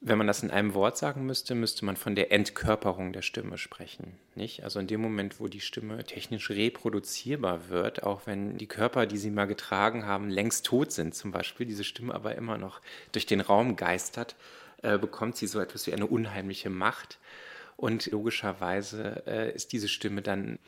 Wenn 0.00 0.18
man 0.18 0.26
das 0.26 0.42
in 0.42 0.50
einem 0.50 0.74
Wort 0.74 0.98
sagen 0.98 1.24
müsste, 1.24 1.54
müsste 1.54 1.84
man 1.84 1.96
von 1.96 2.14
der 2.14 2.30
Entkörperung 2.30 3.12
der 3.12 3.22
Stimme 3.22 3.56
sprechen. 3.56 4.12
Nicht? 4.34 4.62
Also 4.62 4.78
in 4.78 4.86
dem 4.86 5.00
Moment, 5.00 5.40
wo 5.40 5.48
die 5.48 5.60
Stimme 5.60 6.04
technisch 6.04 6.50
reproduzierbar 6.50 7.70
wird, 7.70 8.02
auch 8.02 8.26
wenn 8.26 8.58
die 8.58 8.66
Körper, 8.66 9.06
die 9.06 9.16
sie 9.16 9.30
mal 9.30 9.46
getragen 9.46 10.04
haben, 10.04 10.28
längst 10.28 10.66
tot 10.66 10.92
sind, 10.92 11.14
zum 11.14 11.30
Beispiel, 11.32 11.66
diese 11.66 11.82
Stimme 11.82 12.14
aber 12.14 12.34
immer 12.34 12.58
noch 12.58 12.82
durch 13.12 13.24
den 13.24 13.40
Raum 13.40 13.76
geistert, 13.76 14.36
äh, 14.82 14.98
bekommt 14.98 15.36
sie 15.36 15.46
so 15.46 15.60
etwas 15.60 15.86
wie 15.86 15.94
eine 15.94 16.06
unheimliche 16.06 16.68
Macht. 16.70 17.18
Und 17.76 18.06
logischerweise 18.06 19.22
äh, 19.26 19.54
ist 19.54 19.72
diese 19.72 19.88
Stimme 19.88 20.20
dann 20.22 20.58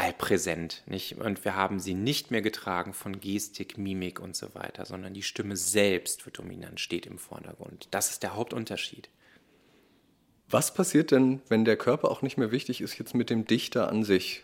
allpräsent. 0.00 0.82
Nicht? 0.86 1.18
Und 1.18 1.44
wir 1.44 1.54
haben 1.54 1.78
sie 1.78 1.92
nicht 1.92 2.30
mehr 2.30 2.40
getragen 2.40 2.94
von 2.94 3.20
Gestik, 3.20 3.76
Mimik 3.76 4.18
und 4.18 4.34
so 4.34 4.54
weiter, 4.54 4.86
sondern 4.86 5.12
die 5.12 5.22
Stimme 5.22 5.56
selbst 5.56 6.24
wird 6.24 6.38
dominant, 6.38 6.80
steht 6.80 7.04
im 7.04 7.18
Vordergrund. 7.18 7.88
Das 7.90 8.10
ist 8.10 8.22
der 8.22 8.34
Hauptunterschied. 8.34 9.10
Was 10.48 10.72
passiert 10.72 11.10
denn, 11.10 11.42
wenn 11.48 11.66
der 11.66 11.76
Körper 11.76 12.10
auch 12.10 12.22
nicht 12.22 12.38
mehr 12.38 12.50
wichtig 12.50 12.80
ist, 12.80 12.98
jetzt 12.98 13.14
mit 13.14 13.28
dem 13.28 13.46
Dichter 13.46 13.90
an 13.90 14.02
sich? 14.02 14.42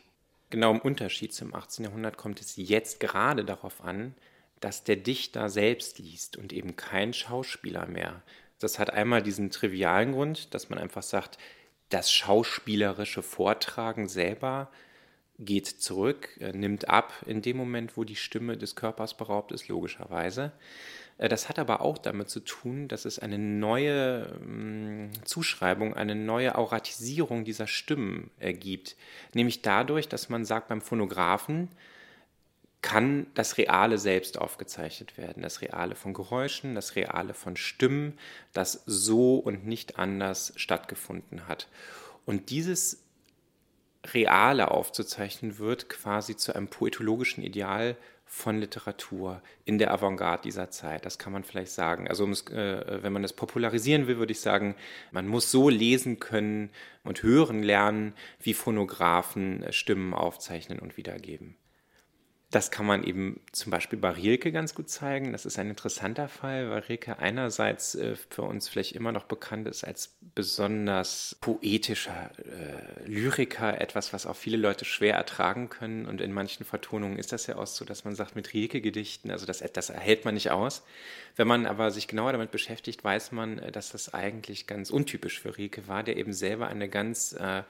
Genau 0.51 0.73
im 0.73 0.79
Unterschied 0.79 1.33
zum 1.33 1.55
18. 1.55 1.87
Jahrhundert 1.87 2.19
kommt 2.19 2.41
es 2.41 2.57
jetzt 2.57 3.01
gerade 3.01 3.45
darauf 3.45 3.83
an, 3.83 4.15
dass 4.61 4.85
der 4.85 4.97
Dichter 4.97 5.49
selbst 5.49 5.99
liest 5.99 6.37
und 6.37 6.53
eben 6.53 6.77
kein 6.77 7.15
Schauspieler 7.15 7.87
mehr. 7.87 8.23
Das 8.61 8.79
hat 8.79 8.91
einmal 8.91 9.23
diesen 9.23 9.51
trivialen 9.51 10.13
Grund, 10.13 10.55
dass 10.55 10.69
man 10.69 10.79
einfach 10.79 11.03
sagt, 11.03 11.39
das 11.89 12.13
schauspielerische 12.13 13.23
Vortragen 13.23 14.09
selber 14.09 14.71
geht 15.39 15.67
zurück, 15.67 16.31
nimmt 16.55 16.89
ab 16.89 17.13
in 17.27 17.43
dem 17.43 17.57
Moment, 17.57 17.97
wo 17.97 18.05
die 18.05 18.17
Stimme 18.17 18.57
des 18.57 18.75
Körpers 18.75 19.17
beraubt 19.17 19.53
ist, 19.53 19.69
logischerweise. 19.69 20.53
Äh, 21.19 21.29
das 21.29 21.49
hat 21.49 21.59
aber 21.59 21.81
auch 21.81 21.99
damit 21.99 22.31
zu 22.31 22.41
tun, 22.41 22.89
dass 22.89 23.05
es 23.05 23.19
eine 23.19 23.39
neue 23.39 24.39
mm, 24.41 25.25
Zuschreibung, 25.25 25.95
eine 25.95 26.15
neue 26.15 26.57
Auratisierung 26.57 27.45
dieser 27.45 27.67
Stimmen 27.67 28.31
ergibt. 28.39 28.97
Nämlich 29.35 29.63
dadurch, 29.63 30.09
dass 30.09 30.29
man 30.29 30.45
sagt, 30.45 30.69
beim 30.69 30.81
Phonographen 30.81 31.69
kann 32.83 33.27
das 33.35 33.59
Reale 33.59 33.99
selbst 33.99 34.39
aufgezeichnet 34.39 35.19
werden. 35.19 35.43
Das 35.43 35.61
Reale 35.61 35.97
von 35.97 36.15
Geräuschen, 36.15 36.77
das 36.77 36.95
Reale 36.95 37.35
von 37.35 37.57
Stimmen, 37.57 38.17
das 38.53 38.85
so 38.87 39.37
und 39.37 39.67
nicht 39.67 39.99
anders 39.99 40.53
stattgefunden 40.57 41.49
hat. 41.49 41.67
Und 42.27 42.51
dieses 42.51 43.03
Reale 44.15 44.71
aufzuzeichnen 44.71 45.59
wird, 45.59 45.89
quasi 45.89 46.37
zu 46.37 46.55
einem 46.55 46.69
poetologischen 46.69 47.43
Ideal 47.43 47.97
von 48.29 48.59
Literatur 48.59 49.41
in 49.65 49.79
der 49.79 49.93
Avantgarde 49.93 50.43
dieser 50.43 50.71
Zeit. 50.71 51.07
Das 51.07 51.19
kann 51.19 51.33
man 51.33 51.45
vielleicht 51.45 51.71
sagen. 51.71 52.09
Also 52.09 52.27
äh, 52.27 53.03
wenn 53.03 53.13
man 53.13 53.23
das 53.23 53.33
popularisieren 53.33 54.09
will, 54.09 54.19
würde 54.19 54.33
ich 54.33 54.41
sagen, 54.41 54.75
man 55.13 55.29
muss 55.29 55.51
so 55.51 55.69
lesen 55.69 56.19
können 56.19 56.71
und 57.05 57.23
hören 57.23 57.63
lernen, 57.63 58.15
wie 58.41 58.53
Phonographen 58.53 59.63
äh, 59.63 59.73
Stimmen 59.73 60.13
aufzeichnen 60.13 60.81
und 60.81 60.97
wiedergeben. 60.97 61.57
Das 62.57 62.71
kann 62.71 62.87
man 62.87 63.05
eben 63.05 63.39
zum 63.53 63.71
Beispiel 63.71 63.99
bei 63.99 64.09
Rilke 64.09 64.51
ganz 64.51 64.75
gut 64.75 64.89
zeigen. 64.89 65.33
Das 65.33 65.45
ist 65.45 65.59
ein 65.59 65.69
interessanter 65.69 66.27
Fall, 66.27 66.71
weil 66.71 66.79
Rilke 66.79 67.19
einerseits 67.19 67.95
äh, 67.95 68.17
für 68.31 68.45
uns 68.45 68.67
vielleicht 68.67 68.93
immer 68.93 69.13
noch 69.13 69.25
bekannt 69.25 69.69
ist 69.69 69.85
als 69.85 70.17
besonders 70.35 71.37
poetischer 71.43 72.31
äh, 72.39 73.07
Lyriker, 73.07 73.79
etwas, 73.79 74.15
was 74.15 74.25
auch 74.25 74.37
viele 74.37 74.57
Leute 74.57 74.87
schwer 74.87 75.17
ertragen 75.17 75.69
können. 75.69 76.07
Und 76.07 76.23
in 76.23 76.33
manchen 76.33 76.65
Vertonungen 76.65 77.19
ist 77.19 77.31
das 77.31 77.47
ja 77.47 77.57
auch 77.57 77.67
so, 77.67 77.85
dass 77.85 78.07
man 78.07 78.15
sagt, 78.15 78.37
mit 78.37 78.55
Rilke-Gedichten, 78.55 79.31
also 79.31 79.45
das, 79.45 79.63
das 79.75 79.91
erhält 79.91 80.25
man 80.25 80.33
nicht 80.33 80.51
aus. 80.51 80.83
Wenn 81.37 81.47
man 81.47 81.67
aber 81.67 81.91
sich 81.91 82.09
genauer 82.09 82.33
damit 82.33 82.53
beschäftigt, 82.53 83.05
weiß 83.05 83.33
man, 83.33 83.59
äh, 83.59 83.71
dass 83.71 83.91
das 83.91 84.15
eigentlich 84.15 84.67
ganz 84.67 84.89
untypisch 84.89 85.41
für 85.41 85.59
Rilke 85.59 85.89
war, 85.89 86.03
der 86.03 86.17
eben 86.17 86.33
selber 86.33 86.69
eine 86.69 86.89
ganz 86.89 87.35
äh, 87.35 87.65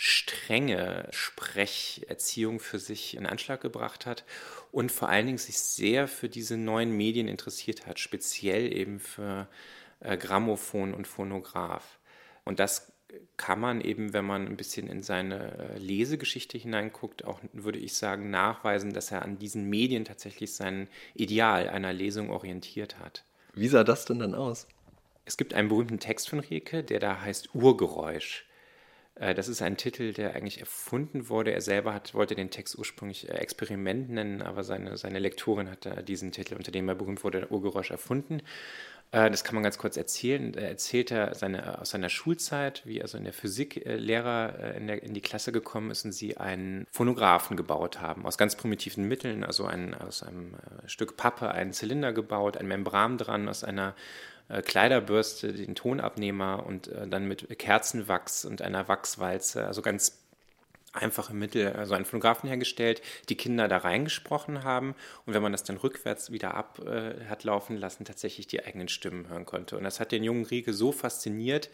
strenge 0.00 1.08
Sprecherziehung 1.10 2.60
für 2.60 2.78
sich 2.78 3.16
in 3.16 3.26
Anschlag 3.26 3.60
gebracht 3.60 4.06
hat 4.06 4.24
und 4.70 4.92
vor 4.92 5.08
allen 5.08 5.26
Dingen 5.26 5.38
sich 5.38 5.58
sehr 5.58 6.06
für 6.06 6.28
diese 6.28 6.56
neuen 6.56 6.96
Medien 6.96 7.26
interessiert 7.26 7.84
hat, 7.84 7.98
speziell 7.98 8.72
eben 8.72 9.00
für 9.00 9.48
äh, 9.98 10.16
Grammophon 10.16 10.94
und 10.94 11.08
Phonograph. 11.08 11.98
Und 12.44 12.60
das 12.60 12.92
kann 13.36 13.58
man 13.58 13.80
eben, 13.80 14.12
wenn 14.12 14.24
man 14.24 14.46
ein 14.46 14.56
bisschen 14.56 14.86
in 14.86 15.02
seine 15.02 15.58
äh, 15.58 15.78
Lesegeschichte 15.78 16.58
hineinguckt, 16.58 17.24
auch, 17.24 17.40
würde 17.52 17.80
ich 17.80 17.94
sagen, 17.94 18.30
nachweisen, 18.30 18.92
dass 18.92 19.10
er 19.10 19.22
an 19.22 19.40
diesen 19.40 19.68
Medien 19.68 20.04
tatsächlich 20.04 20.52
sein 20.52 20.86
Ideal 21.14 21.68
einer 21.68 21.92
Lesung 21.92 22.30
orientiert 22.30 23.00
hat. 23.00 23.24
Wie 23.52 23.68
sah 23.68 23.82
das 23.82 24.04
denn 24.04 24.20
dann 24.20 24.36
aus? 24.36 24.68
Es 25.24 25.36
gibt 25.36 25.54
einen 25.54 25.68
berühmten 25.68 25.98
Text 25.98 26.28
von 26.28 26.38
Rieke, 26.38 26.84
der 26.84 27.00
da 27.00 27.20
heißt 27.20 27.52
Urgeräusch. 27.52 28.47
Äh, 29.18 29.34
das 29.34 29.48
ist 29.48 29.62
ein 29.62 29.76
Titel, 29.76 30.12
der 30.12 30.34
eigentlich 30.34 30.60
erfunden 30.60 31.28
wurde. 31.28 31.52
Er 31.52 31.60
selber 31.60 31.94
hat, 31.94 32.14
wollte 32.14 32.34
den 32.34 32.50
Text 32.50 32.78
ursprünglich 32.78 33.28
äh, 33.28 33.32
Experiment 33.32 34.10
nennen, 34.10 34.42
aber 34.42 34.64
seine, 34.64 34.96
seine 34.96 35.18
Lektorin 35.18 35.70
hat 35.70 36.08
diesen 36.08 36.32
Titel, 36.32 36.54
unter 36.54 36.72
dem 36.72 36.88
er 36.88 36.94
berühmt 36.94 37.24
wurde, 37.24 37.50
Urgeräusch 37.50 37.90
erfunden. 37.90 38.42
Äh, 39.10 39.30
das 39.30 39.44
kann 39.44 39.54
man 39.54 39.64
ganz 39.64 39.78
kurz 39.78 39.96
erzählen. 39.96 40.54
Er 40.54 40.68
erzählt 40.68 41.10
er 41.10 41.34
seine, 41.34 41.80
aus 41.80 41.90
seiner 41.90 42.08
Schulzeit, 42.08 42.82
wie 42.84 43.00
also 43.00 43.16
in 43.16 43.24
der 43.24 43.32
Physiklehrer 43.32 44.54
äh, 44.58 44.76
in, 44.76 44.86
der, 44.86 45.02
in 45.02 45.14
die 45.14 45.20
Klasse 45.20 45.52
gekommen 45.52 45.90
ist 45.90 46.04
und 46.04 46.12
sie 46.12 46.36
einen 46.36 46.86
Phonographen 46.90 47.56
gebaut 47.56 48.00
haben, 48.00 48.26
aus 48.26 48.38
ganz 48.38 48.56
primitiven 48.56 49.08
Mitteln, 49.08 49.44
also 49.44 49.64
ein, 49.64 49.94
aus 49.94 50.22
einem 50.22 50.54
äh, 50.54 50.88
Stück 50.88 51.16
Pappe 51.16 51.50
einen 51.50 51.72
Zylinder 51.72 52.12
gebaut, 52.12 52.56
ein 52.56 52.68
Membran 52.68 53.18
dran, 53.18 53.48
aus 53.48 53.64
einer 53.64 53.94
Kleiderbürste 54.64 55.52
den 55.52 55.74
Tonabnehmer 55.74 56.64
und 56.66 56.90
dann 57.06 57.28
mit 57.28 57.58
Kerzenwachs 57.58 58.44
und 58.44 58.62
einer 58.62 58.88
Wachswalze, 58.88 59.66
also 59.66 59.82
ganz 59.82 60.18
einfache 60.92 61.34
Mittel, 61.34 61.72
also 61.72 61.94
einen 61.94 62.04
Phonographen 62.04 62.48
hergestellt, 62.48 63.02
die 63.28 63.36
Kinder 63.36 63.68
da 63.68 63.78
reingesprochen 63.78 64.64
haben 64.64 64.94
und 65.26 65.34
wenn 65.34 65.42
man 65.42 65.52
das 65.52 65.64
dann 65.64 65.76
rückwärts 65.76 66.32
wieder 66.32 66.54
ab 66.54 66.80
äh, 66.84 67.26
hat 67.26 67.44
laufen 67.44 67.76
lassen, 67.76 68.04
tatsächlich 68.04 68.46
die 68.46 68.64
eigenen 68.64 68.88
Stimmen 68.88 69.28
hören 69.28 69.44
konnte. 69.44 69.76
Und 69.76 69.84
das 69.84 70.00
hat 70.00 70.12
den 70.12 70.24
jungen 70.24 70.46
Rieke 70.46 70.72
so 70.72 70.92
fasziniert, 70.92 71.70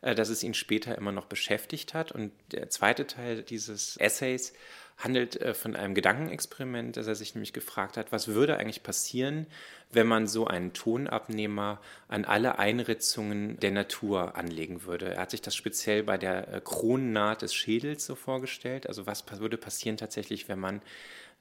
äh, 0.00 0.14
dass 0.14 0.28
es 0.28 0.42
ihn 0.42 0.54
später 0.54 0.96
immer 0.96 1.12
noch 1.12 1.26
beschäftigt 1.26 1.94
hat. 1.94 2.12
Und 2.12 2.32
der 2.52 2.68
zweite 2.70 3.06
Teil 3.06 3.42
dieses 3.42 3.96
Essays 3.98 4.52
handelt 4.96 5.40
äh, 5.40 5.54
von 5.54 5.76
einem 5.76 5.94
Gedankenexperiment, 5.94 6.96
dass 6.96 7.06
er 7.06 7.14
sich 7.14 7.34
nämlich 7.34 7.52
gefragt 7.52 7.96
hat, 7.96 8.12
was 8.12 8.28
würde 8.28 8.56
eigentlich 8.56 8.82
passieren, 8.82 9.46
wenn 9.92 10.06
man 10.06 10.26
so 10.26 10.46
einen 10.46 10.72
Tonabnehmer 10.72 11.80
an 12.08 12.24
alle 12.24 12.58
Einritzungen 12.58 13.58
der 13.60 13.72
Natur 13.72 14.36
anlegen 14.36 14.84
würde. 14.84 15.14
Er 15.14 15.22
hat 15.22 15.30
sich 15.30 15.42
das 15.42 15.54
speziell 15.54 16.02
bei 16.02 16.18
der 16.18 16.52
äh, 16.52 16.60
Kronennaht 16.62 17.42
des 17.42 17.54
Schädels 17.54 18.06
so 18.06 18.14
vorgestellt. 18.14 18.86
Also 18.86 19.06
was 19.06 19.24
würde 19.38 19.58
passieren 19.58 19.96
tatsächlich, 19.96 20.48
wenn 20.48 20.58
man 20.58 20.80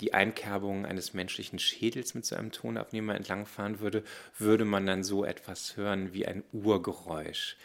die 0.02 0.14
Einkerbung 0.14 0.86
eines 0.86 1.14
menschlichen 1.14 1.58
Schädels 1.58 2.14
mit 2.14 2.26
so 2.26 2.36
einem 2.36 2.52
Tonabnehmer 2.52 3.16
entlangfahren 3.16 3.80
würde, 3.80 4.04
würde 4.38 4.66
man 4.66 4.86
dann 4.86 5.04
so 5.06 5.24
etwas 5.24 5.78
hören 5.78 6.14
wie 6.14 6.26
ein 6.26 6.44
Urgeräusch 6.52 7.56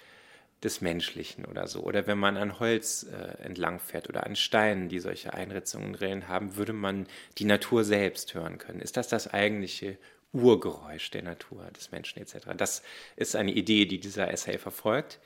des 0.62 0.80
Menschlichen 0.80 1.46
oder 1.46 1.66
so. 1.66 1.80
Oder 1.80 2.06
wenn 2.06 2.18
man 2.18 2.36
an 2.36 2.58
Holz 2.58 3.04
äh, 3.04 3.42
entlangfährt 3.44 4.08
oder 4.08 4.26
an 4.26 4.36
Steinen, 4.36 4.88
die 4.88 5.00
solche 5.00 5.32
Einritzungen 5.32 5.92
drin 5.94 6.28
haben, 6.28 6.56
würde 6.56 6.72
man 6.72 7.06
die 7.38 7.44
Natur 7.44 7.84
selbst 7.84 8.34
hören 8.34 8.58
können. 8.58 8.80
Ist 8.80 8.96
das 8.96 9.08
das 9.08 9.26
eigentliche 9.26 9.96
Urgeräusch 10.32 11.10
der 11.10 11.22
Natur, 11.22 11.70
des 11.76 11.90
Menschen 11.92 12.20
etc.? 12.20 12.48
Das 12.56 12.82
ist 13.16 13.36
eine 13.36 13.52
Idee, 13.52 13.86
die 13.86 14.00
dieser 14.00 14.30
Essay 14.30 14.58
verfolgt. 14.58 15.18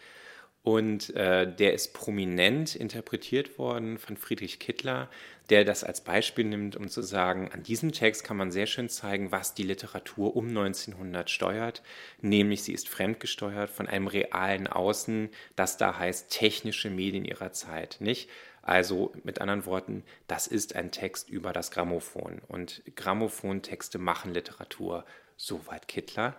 Und 0.65 1.15
äh, 1.15 1.47
der 1.47 1.75
ist 1.75 1.93
prominent 1.93 2.75
interpretiert 2.75 3.59
worden 3.59 3.99
von 3.99 4.17
Friedrich 4.17 4.59
Kittler, 4.59 5.11
der 5.51 5.67
das 5.67 5.85
als 5.85 6.01
Beispiel 6.01 6.47
nimmt, 6.47 6.75
um 6.75 6.89
zu 6.89 7.03
sagen, 7.03 7.51
an 7.53 7.63
diesem 7.63 7.93
Text 7.93 8.25
kann 8.25 8.39
man 8.39 8.51
sehr 8.51 8.65
schön 8.65 8.89
zeigen, 8.89 9.31
was 9.31 9.53
die 9.53 9.63
Literatur 9.63 10.35
um 10.35 10.49
1900 10.49 11.29
steuert, 11.29 11.83
nämlich 12.23 12.63
sie 12.63 12.73
ist 12.73 12.89
fremdgesteuert 12.89 13.69
von 13.69 13.89
einem 13.89 14.07
realen 14.07 14.67
Außen, 14.67 15.29
das 15.55 15.77
da 15.77 15.99
heißt 15.99 16.31
technische 16.31 16.89
Medien 16.89 17.27
ihrer 17.27 17.53
Zeit, 17.53 17.99
nicht? 18.01 18.31
Also 18.63 19.13
mit 19.23 19.43
anderen 19.43 19.67
Worten, 19.67 20.03
das 20.29 20.47
ist 20.47 20.75
ein 20.75 20.91
Text 20.91 21.29
über 21.29 21.53
das 21.53 21.73
Grammophon 21.73 22.41
und 22.49 22.81
Grammophontexte 22.97 23.99
machen 23.99 24.33
Literatur, 24.33 25.05
soweit 25.37 25.89
Kittler. 25.89 26.37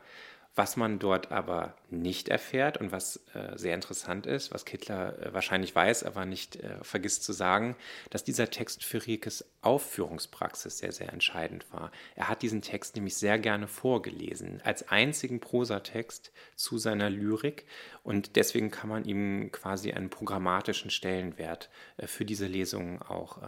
Was 0.58 0.78
man 0.78 1.00
dort 1.00 1.34
aber 1.34 1.76
nicht 1.90 2.30
erfährt 2.30 2.78
und 2.78 2.94
was 2.94 3.20
äh, 3.34 3.58
sehr 3.58 3.76
interessant 3.76 4.26
ist, 4.26 4.54
was 4.54 4.64
Kittler 4.64 5.20
äh, 5.20 5.34
wahrscheinlich 5.34 5.76
weiß, 5.76 6.04
aber 6.04 6.26
nicht 6.26 6.56
äh, 6.56 6.82
vergisst 6.82 7.26
zu 7.26 7.34
sagen, 7.34 7.76
dass 8.10 8.24
dieser 8.24 8.50
Text 8.50 8.86
für 8.86 9.06
Riekes 9.06 9.44
Aufführungspraxis 9.62 10.78
sehr, 10.78 10.94
sehr 10.94 11.12
entscheidend 11.12 11.66
war. 11.74 11.92
Er 12.16 12.30
hat 12.30 12.42
diesen 12.42 12.62
Text 12.62 12.96
nämlich 12.96 13.18
sehr 13.18 13.38
gerne 13.38 13.68
vorgelesen, 13.68 14.62
als 14.64 14.88
einzigen 14.88 15.42
Prosatext 15.42 16.32
zu 16.56 16.78
seiner 16.78 17.10
Lyrik 17.10 17.66
und 18.04 18.38
deswegen 18.38 18.72
kann 18.72 18.88
man 18.88 19.04
ihm 19.04 19.52
quasi 19.52 19.92
einen 19.92 20.10
programmatischen 20.10 20.90
Stellenwert 20.90 21.70
äh, 21.98 22.08
für 22.08 22.24
diese 22.24 22.48
Lesungen 22.48 23.02
auch 23.02 23.40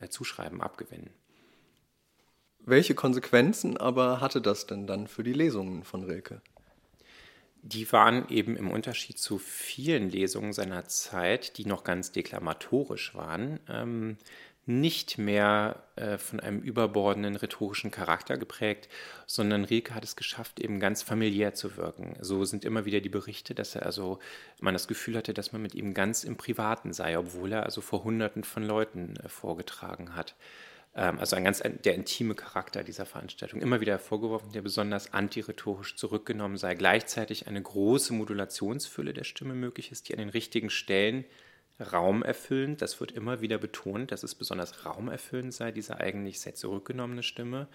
äh, 0.00 0.08
zuschreiben, 0.08 0.60
abgewinnen. 0.60 1.10
Welche 2.58 2.96
Konsequenzen 2.96 3.76
aber 3.76 4.20
hatte 4.20 4.40
das 4.40 4.66
denn 4.66 4.88
dann 4.88 5.06
für 5.06 5.22
die 5.22 5.32
Lesungen 5.32 5.84
von 5.84 6.02
Rilke? 6.02 6.42
Die 7.66 7.90
waren 7.92 8.28
eben 8.28 8.56
im 8.56 8.70
Unterschied 8.70 9.18
zu 9.18 9.38
vielen 9.38 10.08
Lesungen 10.08 10.52
seiner 10.52 10.84
Zeit, 10.84 11.58
die 11.58 11.66
noch 11.66 11.82
ganz 11.82 12.12
deklamatorisch 12.12 13.14
waren, 13.14 13.58
ähm, 13.68 14.18
nicht 14.66 15.18
mehr 15.18 15.82
äh, 15.96 16.18
von 16.18 16.40
einem 16.40 16.60
überbordenden 16.60 17.36
rhetorischen 17.36 17.90
Charakter 17.90 18.36
geprägt, 18.36 18.88
sondern 19.26 19.64
Rilke 19.64 19.94
hat 19.94 20.04
es 20.04 20.16
geschafft, 20.16 20.60
eben 20.60 20.80
ganz 20.80 21.02
familiär 21.02 21.54
zu 21.54 21.76
wirken. 21.76 22.16
So 22.20 22.44
sind 22.44 22.64
immer 22.64 22.84
wieder 22.84 23.00
die 23.00 23.08
Berichte, 23.08 23.54
dass 23.54 23.74
er 23.74 23.86
also 23.86 24.18
man 24.60 24.74
das 24.74 24.88
Gefühl 24.88 25.16
hatte, 25.16 25.34
dass 25.34 25.52
man 25.52 25.62
mit 25.62 25.74
ihm 25.74 25.94
ganz 25.94 26.24
im 26.24 26.36
Privaten 26.36 26.92
sei, 26.92 27.18
obwohl 27.18 27.52
er 27.52 27.64
also 27.64 27.80
vor 27.80 28.04
Hunderten 28.04 28.44
von 28.44 28.64
Leuten 28.64 29.14
äh, 29.16 29.28
vorgetragen 29.28 30.14
hat. 30.14 30.34
Ähm, 30.96 31.18
also 31.18 31.36
ein 31.36 31.44
ganz 31.44 31.62
der 31.62 31.94
intime 31.94 32.34
Charakter 32.34 32.82
dieser 32.82 33.06
Veranstaltung, 33.06 33.60
immer 33.60 33.80
wieder 33.80 33.92
hervorgeworfen, 33.92 34.52
der 34.52 34.62
besonders 34.62 35.12
antirhetorisch 35.12 35.94
zurückgenommen 35.96 36.56
sei. 36.56 36.74
Gleichzeitig 36.74 37.46
eine 37.46 37.62
große 37.62 38.14
Modulationsfülle 38.14 39.12
der 39.12 39.24
Stimme 39.24 39.54
möglich 39.54 39.92
ist, 39.92 40.08
die 40.08 40.14
an 40.14 40.18
den 40.18 40.30
richtigen 40.30 40.70
Stellen 40.70 41.24
raumerfüllend, 41.78 42.80
das 42.80 42.98
wird 43.00 43.12
immer 43.12 43.42
wieder 43.42 43.58
betont, 43.58 44.10
dass 44.10 44.22
es 44.22 44.34
besonders 44.34 44.86
raumerfüllend 44.86 45.52
sei, 45.52 45.72
diese 45.72 45.98
eigentlich 45.98 46.40
sehr 46.40 46.54
zurückgenommene 46.54 47.22
Stimme. 47.22 47.68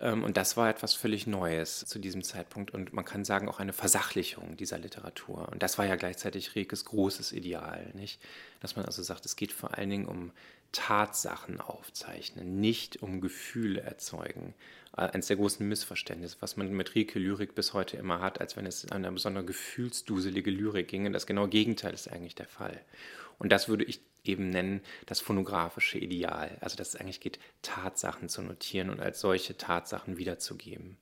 Ähm, 0.00 0.24
und 0.24 0.36
das 0.36 0.56
war 0.56 0.68
etwas 0.68 0.94
völlig 0.94 1.26
Neues 1.26 1.84
zu 1.86 1.98
diesem 1.98 2.22
Zeitpunkt 2.22 2.72
und 2.72 2.92
man 2.92 3.04
kann 3.04 3.24
sagen 3.24 3.48
auch 3.48 3.60
eine 3.60 3.72
Versachlichung 3.72 4.56
dieser 4.56 4.78
Literatur. 4.78 5.48
Und 5.50 5.62
das 5.62 5.78
war 5.78 5.86
ja 5.86 5.96
gleichzeitig 5.96 6.54
Riekes 6.54 6.84
großes 6.84 7.32
Ideal, 7.32 7.90
nicht? 7.94 8.20
Dass 8.60 8.76
man 8.76 8.84
also 8.84 9.02
sagt, 9.02 9.24
es 9.26 9.36
geht 9.36 9.52
vor 9.52 9.76
allen 9.76 9.90
Dingen 9.90 10.06
um 10.06 10.32
Tatsachen 10.72 11.60
aufzeichnen, 11.60 12.60
nicht 12.60 13.02
um 13.02 13.20
Gefühle 13.20 13.80
erzeugen. 13.80 14.54
Äh, 14.96 15.02
eines 15.02 15.28
der 15.28 15.36
großen 15.36 15.66
Missverständnisse, 15.66 16.36
was 16.40 16.56
man 16.56 16.70
mit 16.70 16.94
Rieke 16.94 17.18
Lyrik 17.18 17.54
bis 17.54 17.72
heute 17.72 17.96
immer 17.96 18.20
hat, 18.20 18.40
als 18.40 18.56
wenn 18.56 18.66
es 18.66 18.84
um 18.84 18.92
eine 18.92 19.10
besonders 19.10 19.46
gefühlsduselige 19.46 20.50
Lyrik 20.50 20.88
ginge. 20.88 21.10
Das 21.10 21.26
genaue 21.26 21.48
Gegenteil 21.48 21.94
ist 21.94 22.10
eigentlich 22.10 22.34
der 22.34 22.48
Fall. 22.48 22.78
Und 23.38 23.50
das 23.50 23.68
würde 23.68 23.84
ich 23.84 24.00
eben 24.24 24.50
nennen 24.50 24.80
das 25.06 25.20
phonographische 25.20 25.98
Ideal. 25.98 26.56
Also 26.60 26.76
dass 26.76 26.88
es 26.88 26.96
eigentlich 26.96 27.20
geht, 27.20 27.38
Tatsachen 27.62 28.28
zu 28.28 28.42
notieren 28.42 28.90
und 28.90 29.00
als 29.00 29.20
solche 29.20 29.56
Tatsachen 29.56 30.18
wiederzugeben. 30.18 30.96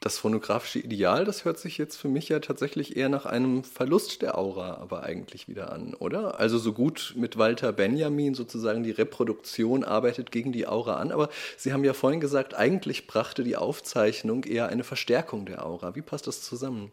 Das 0.00 0.16
phonographische 0.16 0.78
Ideal, 0.78 1.24
das 1.24 1.44
hört 1.44 1.58
sich 1.58 1.76
jetzt 1.76 1.96
für 1.96 2.06
mich 2.06 2.28
ja 2.28 2.38
tatsächlich 2.38 2.96
eher 2.96 3.08
nach 3.08 3.26
einem 3.26 3.64
Verlust 3.64 4.22
der 4.22 4.38
Aura 4.38 4.76
aber 4.76 5.02
eigentlich 5.02 5.48
wieder 5.48 5.72
an, 5.72 5.92
oder? 5.94 6.38
Also 6.38 6.56
so 6.56 6.72
gut 6.72 7.14
mit 7.16 7.36
Walter 7.36 7.72
Benjamin 7.72 8.34
sozusagen 8.34 8.84
die 8.84 8.92
Reproduktion 8.92 9.82
arbeitet 9.82 10.30
gegen 10.30 10.52
die 10.52 10.68
Aura 10.68 10.98
an, 10.98 11.10
aber 11.10 11.30
Sie 11.56 11.72
haben 11.72 11.82
ja 11.82 11.94
vorhin 11.94 12.20
gesagt, 12.20 12.54
eigentlich 12.54 13.08
brachte 13.08 13.42
die 13.42 13.56
Aufzeichnung 13.56 14.44
eher 14.44 14.68
eine 14.68 14.84
Verstärkung 14.84 15.46
der 15.46 15.66
Aura. 15.66 15.96
Wie 15.96 16.02
passt 16.02 16.28
das 16.28 16.42
zusammen? 16.42 16.92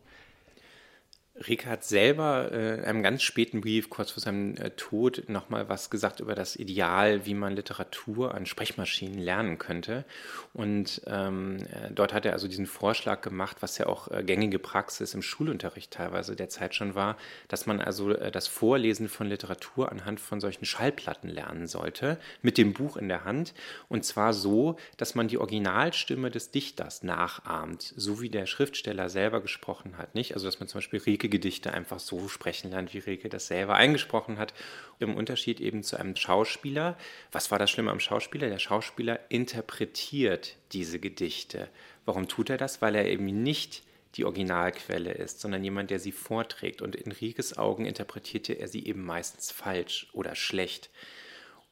Rick 1.35 1.65
hat 1.65 1.83
selber 1.83 2.49
äh, 2.53 2.75
in 2.75 2.85
einem 2.85 3.03
ganz 3.03 3.21
späten 3.21 3.59
Brief, 3.59 3.89
kurz 3.89 4.11
vor 4.11 4.23
seinem 4.23 4.55
äh, 4.55 4.69
Tod, 4.71 5.27
nochmal 5.27 5.67
was 5.67 5.89
gesagt 5.89 6.21
über 6.21 6.33
das 6.33 6.55
Ideal, 6.55 7.25
wie 7.25 7.33
man 7.33 7.57
Literatur 7.57 8.33
an 8.33 8.45
Sprechmaschinen 8.45 9.19
lernen 9.19 9.57
könnte. 9.57 10.05
Und 10.53 11.01
ähm, 11.07 11.57
äh, 11.57 11.91
dort 11.91 12.13
hat 12.13 12.25
er 12.25 12.31
also 12.31 12.47
diesen 12.47 12.67
Vorschlag 12.67 13.19
gemacht, 13.19 13.57
was 13.59 13.77
ja 13.77 13.87
auch 13.87 14.09
äh, 14.09 14.23
gängige 14.23 14.59
Praxis 14.59 15.13
im 15.13 15.21
Schulunterricht 15.21 15.91
teilweise 15.91 16.37
der 16.37 16.47
Zeit 16.47 16.73
schon 16.73 16.95
war, 16.95 17.17
dass 17.49 17.65
man 17.65 17.81
also 17.81 18.11
äh, 18.11 18.31
das 18.31 18.47
Vorlesen 18.47 19.09
von 19.09 19.27
Literatur 19.27 19.91
anhand 19.91 20.21
von 20.21 20.39
solchen 20.39 20.63
Schallplatten 20.63 21.29
lernen 21.29 21.67
sollte, 21.67 22.17
mit 22.43 22.57
dem 22.57 22.71
Buch 22.71 22.95
in 22.95 23.09
der 23.09 23.25
Hand. 23.25 23.53
Und 23.89 24.05
zwar 24.05 24.31
so, 24.31 24.77
dass 24.95 25.15
man 25.15 25.27
die 25.27 25.37
Originalstimme 25.37 26.31
des 26.31 26.51
Dichters 26.51 27.03
nachahmt, 27.03 27.93
so 27.97 28.21
wie 28.21 28.29
der 28.29 28.45
Schriftsteller 28.45 29.09
selber 29.09 29.41
gesprochen 29.41 29.97
hat. 29.97 30.15
Nicht? 30.15 30.33
Also 30.33 30.45
dass 30.45 30.61
man 30.61 30.69
zum 30.69 30.77
Beispiel 30.77 31.01
Rieke 31.25 31.37
Rilke-Gedichte 31.37 31.73
einfach 31.73 31.99
so 31.99 32.27
sprechen 32.27 32.71
lernt, 32.71 32.93
wie 32.93 32.99
Rilke 32.99 33.29
das 33.29 33.47
selber 33.47 33.75
eingesprochen 33.75 34.37
hat. 34.37 34.53
Im 34.99 35.15
Unterschied 35.15 35.59
eben 35.59 35.83
zu 35.83 35.97
einem 35.97 36.15
Schauspieler. 36.15 36.97
Was 37.31 37.51
war 37.51 37.59
das 37.59 37.71
Schlimme 37.71 37.91
am 37.91 37.99
Schauspieler? 37.99 38.49
Der 38.49 38.59
Schauspieler 38.59 39.19
interpretiert 39.29 40.55
diese 40.71 40.99
Gedichte. 40.99 41.67
Warum 42.05 42.27
tut 42.27 42.49
er 42.49 42.57
das? 42.57 42.81
Weil 42.81 42.95
er 42.95 43.07
eben 43.07 43.25
nicht 43.25 43.83
die 44.15 44.25
Originalquelle 44.25 45.11
ist, 45.11 45.41
sondern 45.41 45.63
jemand, 45.63 45.89
der 45.89 45.99
sie 45.99 46.11
vorträgt. 46.11 46.81
Und 46.81 46.95
in 46.95 47.11
Rikes 47.11 47.57
Augen 47.57 47.85
interpretierte 47.85 48.53
er 48.53 48.67
sie 48.67 48.85
eben 48.85 49.03
meistens 49.03 49.51
falsch 49.51 50.07
oder 50.13 50.35
schlecht. 50.35 50.89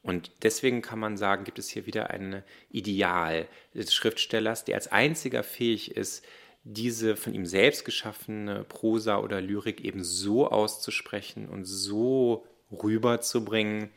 Und 0.02 0.30
deswegen 0.42 0.82
kann 0.82 0.98
man 0.98 1.16
sagen, 1.16 1.44
gibt 1.44 1.58
es 1.58 1.70
hier 1.70 1.86
wieder 1.86 2.10
ein 2.10 2.42
Ideal 2.70 3.46
des 3.72 3.94
Schriftstellers, 3.94 4.64
der 4.64 4.74
als 4.74 4.92
einziger 4.92 5.42
fähig 5.42 5.96
ist, 5.96 6.26
diese 6.64 7.14
von 7.16 7.34
ihm 7.34 7.46
selbst 7.46 7.84
geschaffene 7.84 8.64
Prosa 8.64 9.18
oder 9.18 9.40
Lyrik 9.40 9.84
eben 9.84 10.02
so 10.02 10.48
auszusprechen 10.50 11.48
und 11.48 11.64
so 11.66 12.46
rüberzubringen, 12.72 13.90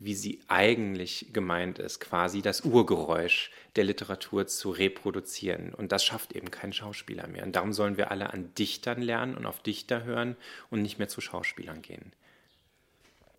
wie 0.00 0.14
sie 0.14 0.40
eigentlich 0.46 1.32
gemeint 1.32 1.78
ist, 1.78 2.00
quasi 2.00 2.42
das 2.42 2.60
Urgeräusch 2.60 3.50
der 3.76 3.84
Literatur 3.84 4.46
zu 4.46 4.70
reproduzieren. 4.70 5.74
Und 5.74 5.90
das 5.92 6.04
schafft 6.04 6.34
eben 6.34 6.50
kein 6.50 6.72
Schauspieler 6.72 7.26
mehr. 7.26 7.44
Und 7.44 7.56
darum 7.56 7.72
sollen 7.72 7.96
wir 7.96 8.10
alle 8.10 8.32
an 8.32 8.52
Dichtern 8.54 9.02
lernen 9.02 9.36
und 9.36 9.46
auf 9.46 9.60
Dichter 9.60 10.04
hören 10.04 10.36
und 10.70 10.82
nicht 10.82 10.98
mehr 10.98 11.08
zu 11.08 11.20
Schauspielern 11.20 11.82
gehen. 11.82 12.12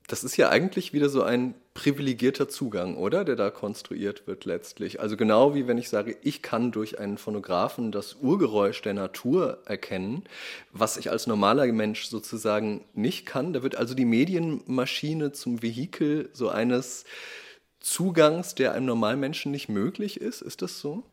Das 0.09 0.23
ist 0.23 0.37
ja 0.37 0.49
eigentlich 0.49 0.91
wieder 0.91 1.07
so 1.07 1.21
ein 1.21 1.53
privilegierter 1.75 2.49
Zugang, 2.49 2.97
oder? 2.97 3.23
Der 3.23 3.35
da 3.35 3.51
konstruiert 3.51 4.25
wird 4.25 4.43
letztlich. 4.43 4.99
Also 4.99 5.15
genau 5.15 5.53
wie 5.53 5.67
wenn 5.67 5.77
ich 5.77 5.87
sage, 5.87 6.17
ich 6.23 6.41
kann 6.41 6.71
durch 6.71 6.97
einen 6.97 7.19
Phonographen 7.19 7.91
das 7.91 8.15
Urgeräusch 8.15 8.81
der 8.81 8.95
Natur 8.95 9.59
erkennen, 9.65 10.23
was 10.71 10.97
ich 10.97 11.11
als 11.11 11.27
normaler 11.27 11.67
Mensch 11.67 12.05
sozusagen 12.05 12.83
nicht 12.95 13.27
kann. 13.27 13.53
Da 13.53 13.61
wird 13.61 13.75
also 13.75 13.93
die 13.93 14.05
Medienmaschine 14.05 15.31
zum 15.31 15.61
Vehikel 15.61 16.29
so 16.33 16.49
eines 16.49 17.05
Zugangs, 17.79 18.55
der 18.55 18.73
einem 18.73 18.87
Normalmenschen 18.87 19.51
nicht 19.51 19.69
möglich 19.69 20.19
ist. 20.19 20.41
Ist 20.41 20.63
das 20.63 20.79
so? 20.79 21.03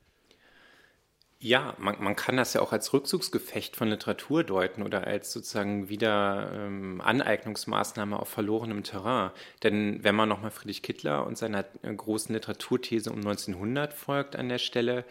Ja, 1.39 1.75
man, 1.79 2.03
man, 2.03 2.17
kann 2.17 2.39
das 2.39 2.55
ja 2.55 2.63
auch 2.63 2.73
als 2.73 2.95
Rückzugsgefecht 2.95 3.77
von 3.77 3.89
Literatur 3.89 4.43
deuten 4.43 4.83
oder 4.83 5.07
als 5.07 5.33
sozusagen 5.33 5.91
wieder 5.91 6.51
ähm, 6.55 7.03
Aneignungsmaßnahme 7.03 8.19
auf 8.19 8.29
verlorenem 8.29 8.83
Terrain. 8.85 9.33
Denn 9.63 10.03
wenn 10.03 10.15
man 10.15 10.31
nochmal 10.31 10.51
Friedrich 10.51 10.81
Kittler 10.81 11.27
und 11.27 11.37
seiner 11.37 11.67
äh, 11.83 11.95
großen 11.95 12.35
Literaturthese 12.35 13.11
um 13.11 13.19
1900 13.19 13.93
folgt 13.93 14.35
an 14.35 14.49
der 14.49 14.59
Stelle, 14.59 15.05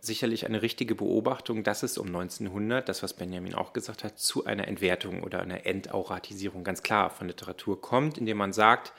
sicherlich 0.00 0.46
eine 0.46 0.62
richtige 0.62 0.94
Beobachtung, 0.94 1.64
dass 1.64 1.82
es 1.82 1.98
um 1.98 2.06
1900, 2.06 2.88
das 2.88 3.02
was 3.02 3.12
Benjamin 3.12 3.54
auch 3.54 3.74
gesagt 3.74 4.04
hat, 4.04 4.18
zu 4.18 4.46
einer 4.46 4.68
Entwertung 4.68 5.22
oder 5.22 5.40
einer 5.40 5.66
Endauratisierung 5.66 6.64
ganz 6.64 6.82
klar 6.82 7.10
von 7.10 7.26
Literatur 7.26 7.78
kommt, 7.80 8.16
indem 8.16 8.38
man 8.38 8.54
sagt, 8.54 8.94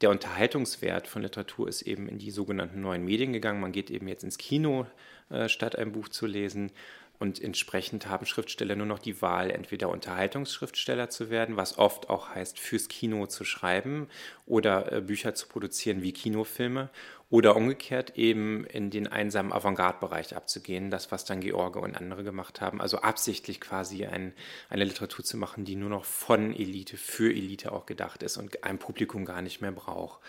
der 0.00 0.10
Unterhaltungswert 0.10 1.06
von 1.06 1.22
Literatur 1.22 1.68
ist 1.68 1.82
eben 1.82 2.08
in 2.08 2.18
die 2.18 2.32
sogenannten 2.32 2.80
neuen 2.80 3.04
Medien 3.04 3.32
gegangen. 3.32 3.60
Man 3.60 3.70
geht 3.70 3.88
eben 3.88 4.08
jetzt 4.08 4.24
ins 4.24 4.36
Kino, 4.36 4.86
äh, 5.32 5.48
statt 5.48 5.76
ein 5.76 5.92
Buch 5.92 6.08
zu 6.08 6.26
lesen. 6.26 6.70
Und 7.18 7.40
entsprechend 7.40 8.08
haben 8.08 8.26
Schriftsteller 8.26 8.74
nur 8.74 8.86
noch 8.86 8.98
die 8.98 9.22
Wahl, 9.22 9.52
entweder 9.52 9.90
Unterhaltungsschriftsteller 9.90 11.08
zu 11.08 11.30
werden, 11.30 11.56
was 11.56 11.78
oft 11.78 12.10
auch 12.10 12.30
heißt, 12.30 12.58
fürs 12.58 12.88
Kino 12.88 13.26
zu 13.26 13.44
schreiben 13.44 14.08
oder 14.44 14.90
äh, 14.90 15.00
Bücher 15.00 15.32
zu 15.34 15.46
produzieren 15.46 16.02
wie 16.02 16.12
Kinofilme, 16.12 16.90
oder 17.32 17.56
umgekehrt 17.56 18.18
eben 18.18 18.66
in 18.66 18.90
den 18.90 19.06
einsamen 19.06 19.54
Avantgarde-Bereich 19.54 20.36
abzugehen, 20.36 20.90
das, 20.90 21.10
was 21.10 21.24
dann 21.24 21.40
George 21.40 21.80
und 21.80 21.96
andere 21.96 22.24
gemacht 22.24 22.60
haben. 22.60 22.78
Also 22.78 22.98
absichtlich 22.98 23.58
quasi 23.58 24.04
ein, 24.04 24.34
eine 24.68 24.84
Literatur 24.84 25.24
zu 25.24 25.38
machen, 25.38 25.64
die 25.64 25.74
nur 25.74 25.88
noch 25.88 26.04
von 26.04 26.52
Elite 26.52 26.98
für 26.98 27.32
Elite 27.32 27.72
auch 27.72 27.86
gedacht 27.86 28.22
ist 28.22 28.36
und 28.36 28.62
ein 28.64 28.78
Publikum 28.78 29.24
gar 29.24 29.40
nicht 29.40 29.62
mehr 29.62 29.72
braucht. 29.72 30.20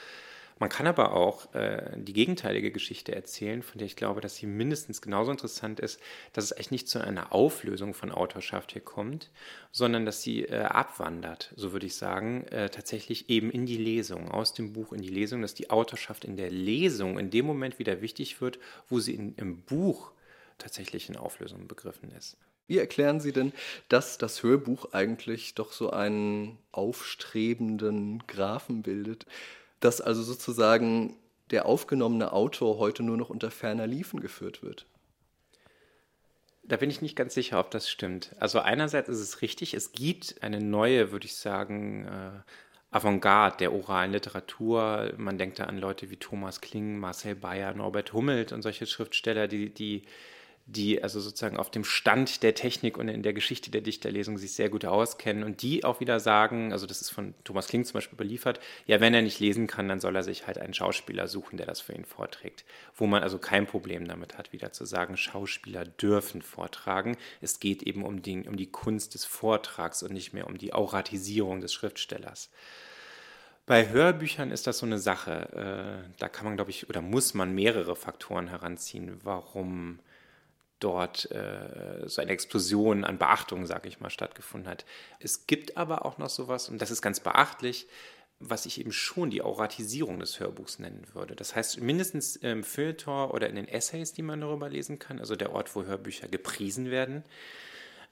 Man 0.63 0.69
kann 0.69 0.87
aber 0.87 1.11
auch 1.11 1.53
äh, 1.55 1.91
die 1.97 2.13
gegenteilige 2.13 2.71
Geschichte 2.71 3.13
erzählen, 3.13 3.63
von 3.63 3.79
der 3.79 3.85
ich 3.85 3.97
glaube, 3.97 4.21
dass 4.21 4.37
sie 4.37 4.45
mindestens 4.45 5.01
genauso 5.01 5.29
interessant 5.29 5.81
ist, 5.81 5.99
dass 6.31 6.45
es 6.45 6.53
eigentlich 6.53 6.71
nicht 6.71 6.87
zu 6.87 7.03
einer 7.03 7.33
Auflösung 7.33 7.93
von 7.93 8.13
Autorschaft 8.13 8.71
hier 8.71 8.81
kommt, 8.81 9.29
sondern 9.73 10.05
dass 10.05 10.21
sie 10.21 10.45
äh, 10.45 10.61
abwandert, 10.61 11.51
so 11.57 11.73
würde 11.73 11.87
ich 11.87 11.97
sagen, 11.97 12.47
äh, 12.47 12.69
tatsächlich 12.69 13.29
eben 13.29 13.51
in 13.51 13.65
die 13.65 13.75
Lesung, 13.75 14.31
aus 14.31 14.53
dem 14.53 14.71
Buch 14.71 14.93
in 14.93 15.01
die 15.01 15.09
Lesung, 15.09 15.41
dass 15.41 15.53
die 15.53 15.69
Autorschaft 15.69 16.23
in 16.23 16.37
der 16.37 16.49
Lesung 16.49 17.19
in 17.19 17.29
dem 17.29 17.45
Moment 17.45 17.77
wieder 17.77 17.99
wichtig 17.99 18.39
wird, 18.39 18.57
wo 18.87 19.01
sie 19.01 19.15
in, 19.15 19.35
im 19.35 19.63
Buch 19.63 20.13
tatsächlich 20.59 21.09
in 21.09 21.17
Auflösung 21.17 21.67
begriffen 21.67 22.09
ist. 22.17 22.37
Wie 22.67 22.77
erklären 22.77 23.19
Sie 23.19 23.33
denn, 23.33 23.51
dass 23.89 24.17
das 24.17 24.41
Hörbuch 24.43 24.93
eigentlich 24.93 25.55
doch 25.55 25.73
so 25.73 25.89
einen 25.89 26.57
aufstrebenden 26.71 28.23
Graphen 28.27 28.81
bildet? 28.81 29.25
Dass 29.83 30.01
also 30.01 30.23
sozusagen 30.23 31.15
der 31.51 31.65
aufgenommene 31.65 32.31
Autor 32.31 32.77
heute 32.77 33.03
nur 33.03 33.17
noch 33.17 33.29
unter 33.29 33.51
ferner 33.51 33.87
Liefen 33.87 34.19
geführt 34.19 34.63
wird. 34.63 34.85
Da 36.63 36.77
bin 36.77 36.89
ich 36.89 37.01
nicht 37.01 37.17
ganz 37.17 37.33
sicher, 37.33 37.59
ob 37.59 37.71
das 37.71 37.89
stimmt. 37.89 38.33
Also 38.39 38.59
einerseits 38.59 39.09
ist 39.09 39.19
es 39.19 39.41
richtig, 39.41 39.73
es 39.73 39.91
gibt 39.91 40.41
eine 40.41 40.61
neue, 40.61 41.11
würde 41.11 41.25
ich 41.25 41.35
sagen, 41.35 42.05
äh, 42.05 42.95
Avantgarde 42.95 43.57
der 43.57 43.73
oralen 43.73 44.13
Literatur. 44.13 45.11
Man 45.17 45.37
denkt 45.37 45.59
da 45.59 45.65
an 45.65 45.77
Leute 45.77 46.09
wie 46.09 46.17
Thomas 46.17 46.61
Kling, 46.61 46.99
Marcel 46.99 47.35
Bayer, 47.35 47.73
Norbert 47.73 48.13
Hummelt 48.13 48.53
und 48.53 48.61
solche 48.61 48.85
Schriftsteller, 48.85 49.47
die, 49.47 49.73
die 49.73 50.03
die 50.65 51.03
also 51.03 51.19
sozusagen 51.19 51.57
auf 51.57 51.69
dem 51.69 51.83
Stand 51.83 52.41
der 52.41 52.55
Technik 52.55 52.97
und 52.97 53.09
in 53.09 53.21
der 53.21 53.33
Geschichte 53.33 53.69
der 53.69 53.81
Dichterlesung 53.81 54.37
sich 54.37 54.53
sehr 54.53 54.69
gut 54.69 54.85
auskennen 54.85 55.43
und 55.43 55.61
die 55.61 55.83
auch 55.83 55.99
wieder 55.99 56.21
sagen, 56.21 56.71
also 56.71 56.85
das 56.85 57.01
ist 57.01 57.09
von 57.09 57.33
Thomas 57.43 57.67
Kling 57.67 57.83
zum 57.83 57.95
Beispiel 57.95 58.15
überliefert, 58.15 58.61
ja, 58.85 59.01
wenn 59.01 59.13
er 59.13 59.21
nicht 59.21 59.41
lesen 59.41 59.67
kann, 59.67 59.89
dann 59.89 59.99
soll 59.99 60.15
er 60.15 60.23
sich 60.23 60.47
halt 60.47 60.57
einen 60.57 60.73
Schauspieler 60.73 61.27
suchen, 61.27 61.57
der 61.57 61.65
das 61.65 61.81
für 61.81 61.93
ihn 61.93 62.05
vorträgt. 62.05 62.63
Wo 62.95 63.07
man 63.07 63.23
also 63.23 63.39
kein 63.39 63.67
Problem 63.67 64.07
damit 64.07 64.37
hat, 64.37 64.53
wieder 64.53 64.71
zu 64.71 64.85
sagen, 64.85 65.17
Schauspieler 65.17 65.83
dürfen 65.83 66.41
vortragen. 66.41 67.17
Es 67.41 67.59
geht 67.59 67.83
eben 67.83 68.03
um 68.03 68.21
die, 68.21 68.47
um 68.47 68.55
die 68.55 68.71
Kunst 68.71 69.15
des 69.15 69.25
Vortrags 69.25 70.01
und 70.01 70.13
nicht 70.13 70.33
mehr 70.33 70.47
um 70.47 70.57
die 70.57 70.73
Auratisierung 70.73 71.59
des 71.59 71.73
Schriftstellers. 71.73 72.49
Bei 73.65 73.89
Hörbüchern 73.89 74.51
ist 74.51 74.67
das 74.67 74.79
so 74.79 74.85
eine 74.85 74.99
Sache. 74.99 76.03
Äh, 76.05 76.13
da 76.19 76.29
kann 76.29 76.45
man, 76.45 76.55
glaube 76.55 76.71
ich, 76.71 76.89
oder 76.89 77.01
muss 77.01 77.33
man 77.33 77.53
mehrere 77.53 77.95
Faktoren 77.95 78.47
heranziehen, 78.47 79.19
warum 79.23 79.99
dort 80.83 81.31
äh, 81.31 82.07
so 82.07 82.21
eine 82.21 82.31
Explosion 82.31 83.03
an 83.03 83.17
Beachtung, 83.17 83.65
sage 83.65 83.87
ich 83.87 83.99
mal, 83.99 84.09
stattgefunden 84.09 84.69
hat. 84.69 84.85
Es 85.19 85.47
gibt 85.47 85.77
aber 85.77 86.05
auch 86.05 86.17
noch 86.17 86.29
sowas, 86.29 86.69
und 86.69 86.81
das 86.81 86.91
ist 86.91 87.01
ganz 87.01 87.19
beachtlich, 87.19 87.87
was 88.39 88.65
ich 88.65 88.79
eben 88.79 88.91
schon 88.91 89.29
die 89.29 89.41
Auratisierung 89.41 90.19
des 90.19 90.39
Hörbuchs 90.39 90.79
nennen 90.79 91.05
würde. 91.13 91.35
Das 91.35 91.55
heißt, 91.55 91.79
mindestens 91.79 92.35
im 92.35 92.63
Feuilleton 92.63 93.31
oder 93.31 93.47
in 93.49 93.55
den 93.55 93.67
Essays, 93.67 94.13
die 94.13 94.21
man 94.21 94.41
darüber 94.41 94.69
lesen 94.69 94.99
kann, 94.99 95.19
also 95.19 95.35
der 95.35 95.53
Ort, 95.53 95.75
wo 95.75 95.83
Hörbücher 95.83 96.27
gepriesen 96.27 96.91
werden, 96.91 97.23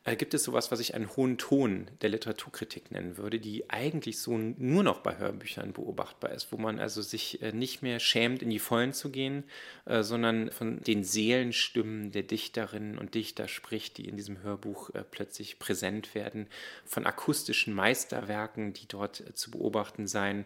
äh, 0.03 0.15
gibt 0.15 0.33
es 0.33 0.43
sowas, 0.43 0.71
was 0.71 0.79
ich 0.79 0.95
einen 0.95 1.15
hohen 1.15 1.37
Ton 1.37 1.87
der 2.01 2.09
Literaturkritik 2.09 2.91
nennen 2.91 3.17
würde, 3.17 3.39
die 3.39 3.69
eigentlich 3.69 4.19
so 4.19 4.37
nur 4.37 4.83
noch 4.83 4.99
bei 4.99 5.17
Hörbüchern 5.17 5.73
beobachtbar 5.73 6.31
ist, 6.31 6.51
wo 6.51 6.57
man 6.57 6.79
also 6.79 7.01
sich 7.01 7.41
äh, 7.41 7.51
nicht 7.51 7.81
mehr 7.83 7.99
schämt, 7.99 8.41
in 8.41 8.49
die 8.49 8.59
Vollen 8.59 8.93
zu 8.93 9.11
gehen, 9.11 9.43
äh, 9.85 10.03
sondern 10.03 10.51
von 10.51 10.81
den 10.81 11.03
Seelenstimmen 11.03 12.11
der 12.11 12.23
Dichterinnen 12.23 12.97
und 12.97 13.13
Dichter 13.13 13.47
spricht, 13.47 13.97
die 13.97 14.07
in 14.07 14.17
diesem 14.17 14.41
Hörbuch 14.41 14.89
plötzlich 15.11 15.59
präsent 15.59 16.15
werden, 16.15 16.47
von 16.85 17.05
akustischen 17.05 17.73
Meisterwerken, 17.73 18.73
die 18.73 18.87
dort 18.87 19.23
zu 19.35 19.51
beobachten 19.51 20.07
seien 20.07 20.45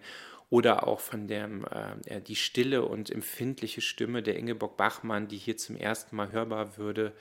oder 0.49 0.87
auch 0.87 0.99
von 0.99 1.27
der 1.27 1.49
äh, 2.05 2.21
die 2.21 2.35
stille 2.35 2.83
und 2.83 3.09
empfindliche 3.09 3.81
Stimme 3.81 4.21
der 4.21 4.37
Ingeborg 4.37 4.77
Bachmann, 4.77 5.27
die 5.27 5.37
hier 5.37 5.57
zum 5.57 5.75
ersten 5.75 6.15
Mal 6.15 6.31
hörbar 6.31 6.77
würde, 6.77 7.13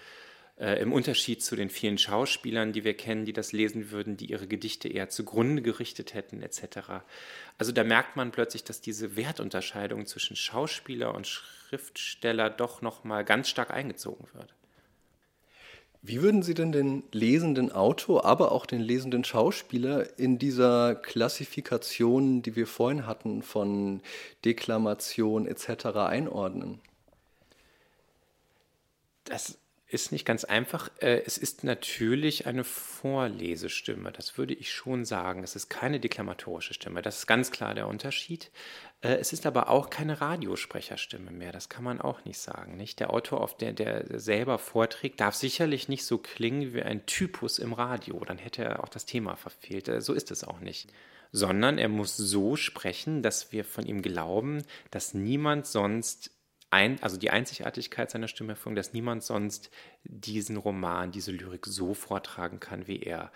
äh, 0.57 0.81
Im 0.81 0.93
Unterschied 0.93 1.43
zu 1.43 1.57
den 1.57 1.69
vielen 1.69 1.99
Schauspielern, 1.99 2.73
die 2.73 2.85
wir 2.85 2.95
kennen, 2.95 3.25
die 3.25 3.33
das 3.33 3.53
lesen 3.53 3.91
würden, 3.91 4.17
die 4.17 4.27
ihre 4.27 4.47
Gedichte 4.47 4.89
eher 4.89 5.09
zugrunde 5.09 5.63
gerichtet 5.63 6.15
hätten, 6.15 6.43
etc. 6.43 7.03
Also 7.59 7.73
da 7.73 7.83
merkt 7.83 8.15
man 8.15 8.31
plötzlich, 8.31 8.63
dass 8.63 8.81
diese 8.81 9.17
Wertunterscheidung 9.17 10.07
zwischen 10.07 10.37
Schauspieler 10.37 11.13
und 11.13 11.27
Schriftsteller 11.27 12.51
doch 12.51 12.83
nochmal 12.83 13.25
ganz 13.25 13.49
stark 13.49 13.73
eingezogen 13.73 14.29
wird. 14.33 14.55
Wie 16.03 16.23
würden 16.23 16.43
Sie 16.43 16.55
denn 16.55 16.71
den 16.71 17.03
lesenden 17.11 17.73
Autor, 17.73 18.25
aber 18.25 18.53
auch 18.53 18.67
den 18.67 18.81
lesenden 18.81 19.25
Schauspieler 19.25 20.19
in 20.19 20.39
dieser 20.39 20.95
Klassifikation, 20.95 22.43
die 22.43 22.55
wir 22.55 22.67
vorhin 22.67 23.07
hatten, 23.07 23.43
von 23.43 24.03
Deklamation 24.45 25.47
etc. 25.47 25.87
einordnen? 25.97 26.81
Das 29.25 29.59
ist 29.95 30.13
nicht 30.13 30.25
ganz 30.25 30.45
einfach. 30.45 30.91
Äh, 31.01 31.23
es 31.25 31.39
ist 31.39 31.65
natürlich 31.65 32.47
eine 32.47 32.65
Vorlesestimme, 32.65 34.13
das 34.13 34.37
würde 34.37 34.53
ich 34.53 34.71
schon 34.71 35.05
sagen. 35.05 35.43
Es 35.43 35.57
ist 35.57 35.71
keine 35.71 36.01
deklamatorische 36.01 36.75
Stimme, 36.75 37.01
das 37.01 37.21
ist 37.21 37.27
ganz 37.27 37.51
klar 37.51 37.75
der 37.75 37.89
Unterschied. 37.89 38.51
Äh, 39.01 39.15
es 39.15 39.33
ist 39.33 39.47
aber 39.47 39.71
auch 39.71 39.89
keine 39.89 40.21
Radiosprecherstimme 40.21 41.31
mehr, 41.31 41.53
das 41.53 41.69
kann 41.69 41.85
man 41.85 42.01
auch 42.01 42.25
nicht 42.25 42.39
sagen. 42.39 42.77
Nicht? 42.77 43.01
Der 43.01 43.11
Autor, 43.11 43.41
auf 43.41 43.57
der, 43.57 43.73
der 43.73 44.19
selber 44.21 44.59
vorträgt, 44.59 45.21
darf 45.21 45.35
sicherlich 45.35 45.89
nicht 45.89 46.05
so 46.05 46.19
klingen 46.19 46.75
wie 46.75 46.83
ein 46.83 47.07
Typus 47.07 47.59
im 47.59 47.73
Radio, 47.73 48.23
dann 48.27 48.39
hätte 48.39 48.65
er 48.65 48.83
auch 48.83 48.89
das 48.89 49.07
Thema 49.07 49.37
verfehlt. 49.37 49.89
Äh, 49.89 50.01
so 50.01 50.13
ist 50.13 50.31
es 50.31 50.45
auch 50.45 50.61
nicht 50.61 50.89
sondern 51.37 51.79
er 51.79 51.89
muss 51.89 52.17
so 52.17 52.55
sprechen, 52.55 53.21
dass 53.21 53.51
wir 53.51 53.65
von 53.65 53.85
ihm 53.85 54.03
glauben, 54.03 54.63
dass 54.93 55.15
niemand 55.15 55.67
sonst 55.67 56.31
ein, 56.75 57.01
also 57.03 57.17
die 57.17 57.31
Einzigartigkeit 57.31 58.11
seiner 58.11 58.27
Stimmerführung, 58.27 58.75
dass 58.75 58.93
niemand 58.93 59.23
sonst 59.23 59.71
diesen 60.03 60.57
Roman, 60.57 61.13
diese 61.13 61.31
Lyrik 61.31 61.67
so 61.67 61.95
vortragen 61.95 62.59
kann 62.59 62.89
wie 62.89 63.01
er. 63.01 63.31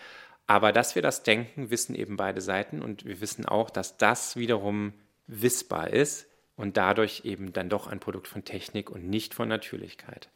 Aber 0.49 0.73
dass 0.73 0.97
wir 0.97 1.03
das 1.03 1.23
denken, 1.23 1.71
wissen 1.71 1.95
eben 1.95 2.17
beide 2.17 2.41
Seiten 2.41 2.83
und 2.83 3.05
wir 3.05 3.21
wissen 3.21 3.47
auch, 3.47 3.71
dass 3.71 3.97
das 3.97 4.37
wiederum 4.37 4.93
wissbar 5.29 5.91
ist 5.91 6.27
und 6.57 6.77
dadurch 6.77 7.23
eben 7.25 7.53
dann 7.53 7.69
doch 7.69 7.87
ein 7.87 8.01
Produkt 8.01 8.27
von 8.27 8.45
Technik 8.45 8.91
und 8.91 9.09
nicht 9.09 9.35
von 9.35 9.49
Natürlichkeit. 9.49 10.29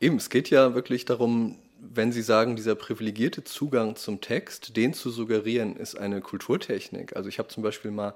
Eben, 0.00 0.16
es 0.16 0.30
geht 0.30 0.50
ja 0.50 0.74
wirklich 0.74 1.04
darum, 1.04 1.58
wenn 1.78 2.12
Sie 2.12 2.22
sagen, 2.22 2.56
dieser 2.56 2.74
privilegierte 2.74 3.44
Zugang 3.44 3.94
zum 3.94 4.20
Text, 4.20 4.76
den 4.76 4.94
zu 4.94 5.10
suggerieren, 5.10 5.76
ist 5.76 5.96
eine 5.96 6.20
Kulturtechnik. 6.20 7.14
Also 7.14 7.28
ich 7.28 7.38
habe 7.38 7.48
zum 7.48 7.62
Beispiel 7.62 7.90
mal 7.90 8.14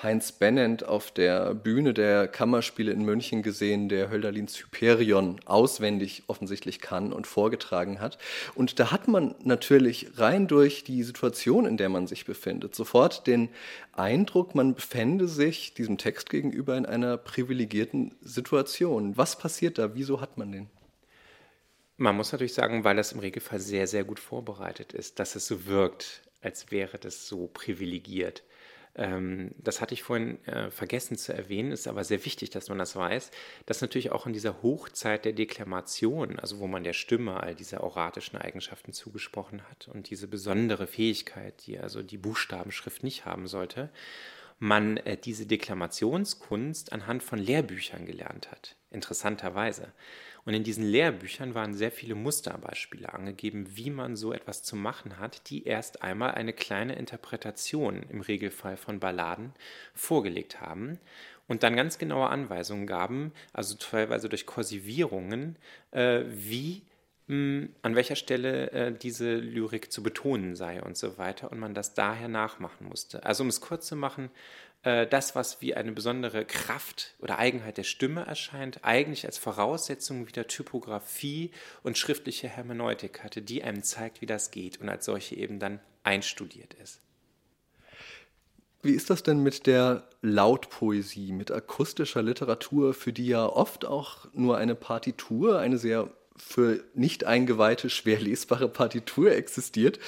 Heinz 0.00 0.30
Bennent 0.30 0.84
auf 0.84 1.10
der 1.10 1.54
Bühne 1.54 1.92
der 1.92 2.28
Kammerspiele 2.28 2.92
in 2.92 3.04
München 3.04 3.42
gesehen, 3.42 3.88
der 3.88 4.10
Hölderlins 4.10 4.56
Hyperion 4.56 5.40
auswendig 5.44 6.22
offensichtlich 6.28 6.80
kann 6.80 7.12
und 7.12 7.26
vorgetragen 7.26 8.00
hat. 8.00 8.16
Und 8.54 8.78
da 8.78 8.92
hat 8.92 9.08
man 9.08 9.34
natürlich 9.42 10.12
rein 10.16 10.46
durch 10.46 10.84
die 10.84 11.02
Situation, 11.02 11.66
in 11.66 11.76
der 11.76 11.88
man 11.88 12.06
sich 12.06 12.26
befindet, 12.26 12.76
sofort 12.76 13.26
den 13.26 13.48
Eindruck, 13.92 14.54
man 14.54 14.76
befände 14.76 15.26
sich 15.26 15.74
diesem 15.74 15.98
Text 15.98 16.30
gegenüber 16.30 16.76
in 16.76 16.86
einer 16.86 17.16
privilegierten 17.16 18.14
Situation. 18.20 19.16
Was 19.16 19.36
passiert 19.36 19.78
da? 19.78 19.96
Wieso 19.96 20.20
hat 20.20 20.38
man 20.38 20.52
den? 20.52 20.70
Man 21.96 22.14
muss 22.14 22.30
natürlich 22.30 22.54
sagen, 22.54 22.84
weil 22.84 22.94
das 22.94 23.10
im 23.10 23.18
Regelfall 23.18 23.58
sehr, 23.58 23.88
sehr 23.88 24.04
gut 24.04 24.20
vorbereitet 24.20 24.92
ist, 24.92 25.18
dass 25.18 25.34
es 25.34 25.48
so 25.48 25.66
wirkt, 25.66 26.22
als 26.40 26.70
wäre 26.70 26.98
das 26.98 27.26
so 27.26 27.48
privilegiert. 27.48 28.44
Ähm, 28.98 29.52
das 29.58 29.80
hatte 29.80 29.94
ich 29.94 30.02
vorhin 30.02 30.44
äh, 30.46 30.70
vergessen 30.70 31.16
zu 31.16 31.32
erwähnen, 31.32 31.70
ist 31.70 31.86
aber 31.86 32.02
sehr 32.02 32.24
wichtig, 32.24 32.50
dass 32.50 32.68
man 32.68 32.78
das 32.78 32.96
weiß, 32.96 33.30
dass 33.64 33.80
natürlich 33.80 34.10
auch 34.10 34.26
in 34.26 34.32
dieser 34.32 34.60
Hochzeit 34.62 35.24
der 35.24 35.32
Deklamation, 35.32 36.38
also 36.38 36.58
wo 36.58 36.66
man 36.66 36.82
der 36.82 36.92
Stimme 36.92 37.40
all 37.40 37.54
diese 37.54 37.80
oratischen 37.80 38.38
Eigenschaften 38.38 38.92
zugesprochen 38.92 39.62
hat 39.70 39.88
und 39.88 40.10
diese 40.10 40.26
besondere 40.26 40.88
Fähigkeit, 40.88 41.66
die 41.66 41.78
also 41.78 42.02
die 42.02 42.18
Buchstabenschrift 42.18 43.04
nicht 43.04 43.24
haben 43.24 43.46
sollte, 43.46 43.90
man 44.58 44.96
äh, 44.98 45.16
diese 45.16 45.46
Deklamationskunst 45.46 46.92
anhand 46.92 47.22
von 47.22 47.38
Lehrbüchern 47.38 48.04
gelernt 48.04 48.50
hat, 48.50 48.74
interessanterweise. 48.90 49.92
Und 50.44 50.54
in 50.54 50.64
diesen 50.64 50.84
Lehrbüchern 50.84 51.54
waren 51.54 51.74
sehr 51.74 51.90
viele 51.90 52.14
Musterbeispiele 52.14 53.12
angegeben, 53.12 53.76
wie 53.76 53.90
man 53.90 54.16
so 54.16 54.32
etwas 54.32 54.62
zu 54.62 54.76
machen 54.76 55.18
hat, 55.18 55.50
die 55.50 55.64
erst 55.64 56.02
einmal 56.02 56.32
eine 56.32 56.52
kleine 56.52 56.96
Interpretation 56.96 58.02
im 58.08 58.20
Regelfall 58.20 58.76
von 58.76 59.00
Balladen 59.00 59.52
vorgelegt 59.94 60.60
haben 60.60 60.98
und 61.48 61.62
dann 61.62 61.76
ganz 61.76 61.98
genaue 61.98 62.28
Anweisungen 62.28 62.86
gaben, 62.86 63.32
also 63.52 63.74
teilweise 63.74 64.28
durch 64.28 64.46
Kursivierungen, 64.46 65.56
äh, 65.90 66.22
wie 66.28 66.82
hm, 67.28 67.74
an 67.82 67.94
welcher 67.94 68.16
Stelle 68.16 68.70
äh, 68.70 68.92
diese 68.92 69.34
Lyrik 69.36 69.92
zu 69.92 70.02
betonen 70.02 70.56
sei 70.56 70.82
und 70.82 70.96
so 70.96 71.18
weiter 71.18 71.52
und 71.52 71.58
man 71.58 71.74
das 71.74 71.92
daher 71.92 72.28
nachmachen 72.28 72.88
musste. 72.88 73.24
Also 73.24 73.42
um 73.42 73.48
es 73.48 73.60
kurz 73.60 73.86
zu 73.86 73.96
machen, 73.96 74.30
das, 74.82 75.34
was 75.34 75.60
wie 75.60 75.74
eine 75.74 75.92
besondere 75.92 76.44
Kraft 76.44 77.14
oder 77.18 77.38
Eigenheit 77.38 77.76
der 77.78 77.82
Stimme 77.82 78.24
erscheint, 78.24 78.84
eigentlich 78.84 79.26
als 79.26 79.36
Voraussetzung 79.36 80.28
wieder 80.28 80.46
Typografie 80.46 81.50
und 81.82 81.98
schriftliche 81.98 82.48
Hermeneutik 82.48 83.24
hatte, 83.24 83.42
die 83.42 83.62
einem 83.62 83.82
zeigt, 83.82 84.20
wie 84.20 84.26
das 84.26 84.50
geht 84.50 84.80
und 84.80 84.88
als 84.88 85.04
solche 85.04 85.34
eben 85.34 85.58
dann 85.58 85.80
einstudiert 86.04 86.74
ist. 86.74 87.00
Wie 88.80 88.92
ist 88.92 89.10
das 89.10 89.24
denn 89.24 89.42
mit 89.42 89.66
der 89.66 90.08
Lautpoesie, 90.22 91.32
mit 91.32 91.50
akustischer 91.50 92.22
Literatur, 92.22 92.94
für 92.94 93.12
die 93.12 93.26
ja 93.26 93.44
oft 93.44 93.84
auch 93.84 94.32
nur 94.32 94.56
eine 94.56 94.76
Partitur, 94.76 95.58
eine 95.58 95.78
sehr 95.78 96.12
für 96.38 96.84
nicht 96.94 97.24
eingeweihte 97.24 97.90
schwer 97.90 98.20
lesbare 98.20 98.68
Partitur 98.68 99.32
existiert, 99.32 99.98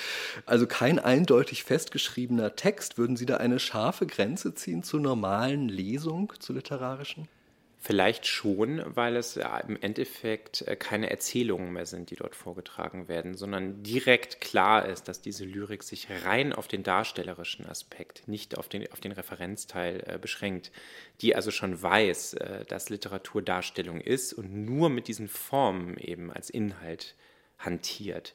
also 0.47 0.67
kein 0.67 0.99
eindeutig 0.99 1.65
festgeschriebener 1.65 2.57
Text, 2.57 2.99
würden 2.99 3.17
Sie 3.17 3.27
da 3.27 3.37
eine 3.37 3.59
scharfe 3.59 4.07
Grenze 4.07 4.55
ziehen 4.55 4.83
zur 4.83 5.01
normalen 5.01 5.69
Lesung, 5.69 6.33
zur 6.39 6.57
literarischen? 6.57 7.29
Vielleicht 7.83 8.27
schon, 8.27 8.83
weil 8.85 9.17
es 9.17 9.39
im 9.67 9.81
Endeffekt 9.81 10.61
äh, 10.69 10.77
keine 10.77 11.09
Erzählungen 11.09 11.73
mehr 11.73 11.87
sind, 11.87 12.11
die 12.11 12.17
dort 12.17 12.37
vorgetragen 12.37 13.09
werden, 13.09 13.35
sondern 13.35 13.83
direkt 13.83 14.43
klar 14.43 14.85
ist, 14.85 15.09
dass 15.09 15.23
diese 15.23 15.47
Lyrik 15.47 15.83
sich 15.83 16.09
rein 16.27 16.53
auf 16.53 16.69
den 16.69 16.83
darstellerischen 16.83 17.65
Aspekt, 17.65 18.29
nicht 18.29 18.59
auf 18.59 18.69
den, 18.69 18.93
auf 18.93 19.01
den 19.01 19.13
Referenzteil 19.13 20.05
äh, 20.07 20.19
beschränkt, 20.19 20.73
die 21.23 21.35
also 21.35 21.51
schon 21.51 21.81
weiß, 21.81 22.35
äh, 22.35 22.67
dass 22.67 22.91
Literatur 22.91 23.41
Darstellung 23.41 24.03
ist 24.03 24.35
und 24.35 24.67
nur 24.67 24.91
mit 24.91 25.09
diesen 25.09 25.29
Formen 25.29 25.97
eben 25.97 26.31
als 26.31 26.51
Inhalt 26.51 27.15
hantiert 27.57 28.35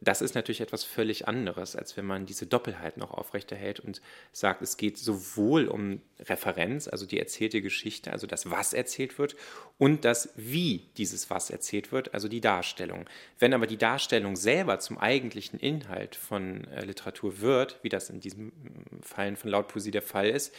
das 0.00 0.22
ist 0.22 0.34
natürlich 0.34 0.60
etwas 0.60 0.82
völlig 0.82 1.28
anderes, 1.28 1.76
als 1.76 1.96
wenn 1.96 2.04
man 2.04 2.26
diese 2.26 2.46
Doppelheit 2.46 2.96
noch 2.96 3.12
aufrechterhält 3.12 3.78
und 3.80 4.02
sagt, 4.32 4.60
es 4.60 4.76
geht 4.76 4.98
sowohl 4.98 5.68
um 5.68 6.00
Referenz, 6.18 6.88
also 6.88 7.06
die 7.06 7.18
erzählte 7.18 7.62
Geschichte, 7.62 8.12
also 8.12 8.26
das, 8.26 8.50
was 8.50 8.72
erzählt 8.72 9.18
wird, 9.18 9.36
und 9.78 10.04
das, 10.04 10.30
wie 10.36 10.90
dieses 10.96 11.30
was 11.30 11.48
erzählt 11.48 11.92
wird, 11.92 12.12
also 12.12 12.28
die 12.28 12.40
Darstellung. 12.40 13.08
Wenn 13.38 13.54
aber 13.54 13.66
die 13.66 13.76
Darstellung 13.76 14.34
selber 14.34 14.80
zum 14.80 14.98
eigentlichen 14.98 15.60
Inhalt 15.60 16.16
von 16.16 16.64
äh, 16.64 16.84
Literatur 16.84 17.40
wird, 17.40 17.78
wie 17.82 17.88
das 17.88 18.10
in 18.10 18.20
diesem 18.20 18.52
Fallen 19.00 19.36
von 19.36 19.50
Lautpoesie 19.50 19.92
der 19.92 20.02
Fall 20.02 20.28
ist, 20.28 20.52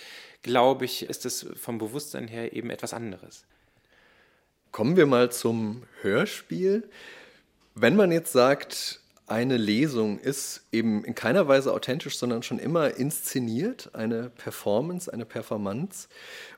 glaube 0.44 0.86
ich, 0.86 1.04
ist 1.10 1.26
es 1.26 1.46
vom 1.56 1.78
Bewusstsein 1.78 2.28
her 2.28 2.54
eben 2.54 2.70
etwas 2.70 2.94
anderes. 2.94 3.46
Kommen 4.72 4.96
wir 4.96 5.06
mal 5.06 5.32
zum 5.32 5.84
Hörspiel. 6.02 6.90
Wenn 7.76 7.96
man 7.96 8.12
jetzt 8.12 8.32
sagt, 8.32 9.02
eine 9.28 9.58
Lesung 9.58 10.20
ist 10.20 10.68
eben 10.72 11.04
in 11.04 11.16
keiner 11.16 11.48
Weise 11.48 11.74
authentisch, 11.74 12.18
sondern 12.18 12.44
schon 12.44 12.60
immer 12.60 12.96
inszeniert, 12.96 13.90
eine 13.94 14.30
Performance, 14.30 15.12
eine 15.12 15.26
Performance. 15.26 16.08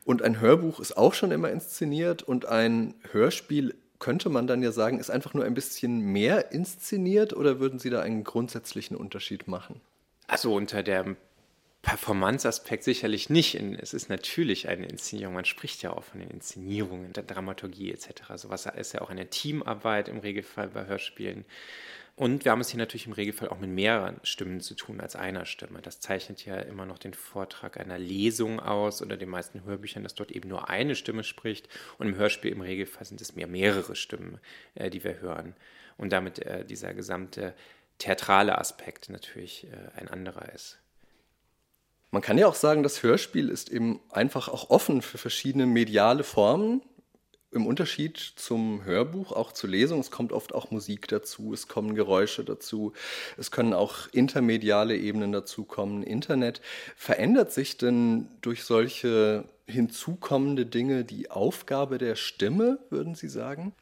Und 0.04 0.22
ein 0.22 0.40
Hörbuch 0.42 0.80
ist 0.80 0.98
auch 0.98 1.14
schon 1.14 1.32
immer 1.32 1.50
inszeniert 1.50 2.24
und 2.24 2.46
ein 2.46 2.94
Hörspiel 3.12 3.76
könnte 4.00 4.30
man 4.30 4.48
dann 4.48 4.62
ja 4.62 4.72
sagen, 4.72 5.00
ist 5.00 5.10
einfach 5.10 5.34
nur 5.34 5.46
ein 5.46 5.54
bisschen 5.54 6.00
mehr 6.00 6.52
inszeniert 6.52 7.34
oder 7.34 7.60
würden 7.60 7.80
Sie 7.80 7.90
da 7.90 8.02
einen 8.02 8.24
grundsätzlichen 8.24 8.96
Unterschied 8.96 9.48
machen? 9.48 9.82
Also 10.28 10.54
unter 10.54 10.84
dem 10.84 11.16
Performance-Aspekt 11.82 12.84
sicherlich 12.84 13.30
nicht. 13.30 13.56
Es 13.56 13.94
ist 13.94 14.10
natürlich 14.10 14.68
eine 14.68 14.88
Inszenierung. 14.88 15.34
Man 15.36 15.46
spricht 15.46 15.82
ja 15.84 15.94
auch 15.94 16.04
von 16.04 16.20
den 16.20 16.30
Inszenierungen, 16.30 17.14
der 17.14 17.24
Dramaturgie 17.24 17.92
etc. 17.92 18.10
Sowas 18.36 18.66
ist 18.66 18.94
ja 18.94 19.02
auch 19.02 19.10
eine 19.10 19.30
Teamarbeit 19.30 20.10
im 20.10 20.20
Regelfall 20.20 20.68
bei 20.68 20.86
Hörspielen. 20.86 21.46
Und 22.18 22.46
wir 22.46 22.52
haben 22.52 22.62
es 22.62 22.70
hier 22.70 22.80
natürlich 22.80 23.06
im 23.06 23.14
Regelfall 23.14 23.50
auch 23.50 23.60
mit 23.60 23.70
mehreren 23.70 24.20
Stimmen 24.24 24.60
zu 24.60 24.74
tun 24.74 25.00
als 25.02 25.16
einer 25.16 25.46
Stimme. 25.46 25.84
Das 25.84 26.00
zeichnet 26.00 26.44
ja 26.46 26.56
immer 26.56 26.88
noch 26.88 26.98
den 26.98 27.14
Vortrag 27.14 27.80
einer 27.80 28.00
Lesung 28.00 28.60
aus 28.60 29.04
oder 29.04 29.18
den 29.18 29.30
meisten 29.30 29.64
Hörbüchern, 29.64 30.02
dass 30.02 30.16
dort 30.16 30.32
eben 30.32 30.50
nur 30.50 30.68
eine 30.68 30.96
Stimme 30.96 31.24
spricht. 31.24 31.70
Und 32.00 32.08
im 32.08 32.16
Hörspiel 32.16 32.52
im 32.52 32.62
Regelfall 32.62 33.06
sind 33.06 33.22
es 33.22 33.36
mehr 33.36 33.46
mehrere 33.46 33.96
Stimmen, 33.96 34.40
äh, 34.74 34.90
die 34.90 35.04
wir 35.04 35.22
hören. 35.22 35.56
Und 35.96 36.12
damit 36.12 36.40
äh, 36.40 36.66
dieser 36.66 36.96
gesamte 36.96 37.54
theatrale 38.00 38.58
Aspekt 38.58 39.10
natürlich 39.10 39.68
äh, 39.68 40.00
ein 40.00 40.08
anderer 40.08 40.52
ist. 40.56 40.80
Man 42.10 42.24
kann 42.24 42.40
ja 42.40 42.48
auch 42.48 42.56
sagen, 42.56 42.82
das 42.82 43.04
Hörspiel 43.04 43.48
ist 43.48 43.70
eben 43.70 44.00
einfach 44.10 44.48
auch 44.48 44.72
offen 44.72 45.04
für 45.04 45.20
verschiedene 45.20 45.68
mediale 45.68 46.24
Formen 46.24 46.82
im 47.52 47.66
Unterschied 47.66 48.18
zum 48.18 48.84
Hörbuch, 48.84 49.32
auch 49.32 49.52
zur 49.52 49.70
Lesung, 49.70 50.00
es 50.00 50.12
kommt 50.12 50.32
oft 50.32 50.54
auch 50.54 50.72
Musik 50.72 51.08
dazu, 51.08 51.54
es 51.54 51.68
kommen 51.68 51.96
Geräusche 51.96 52.44
dazu, 52.44 52.94
es 53.38 53.52
können 53.52 53.74
auch 53.74 54.08
intermediale 54.12 54.98
Ebenen 54.98 55.32
dazukommen, 55.32 56.04
Internet. 56.04 56.62
Verändert 56.96 57.54
sich 57.54 57.78
denn 57.78 58.28
durch 58.42 58.64
solche 58.64 59.46
hinzukommende 59.66 60.66
Dinge 60.66 61.06
die 61.06 61.32
Aufgabe 61.32 61.98
der 61.98 62.16
Stimme, 62.16 62.80
würden 62.90 63.16
Sie 63.16 63.30
sagen? 63.30 63.74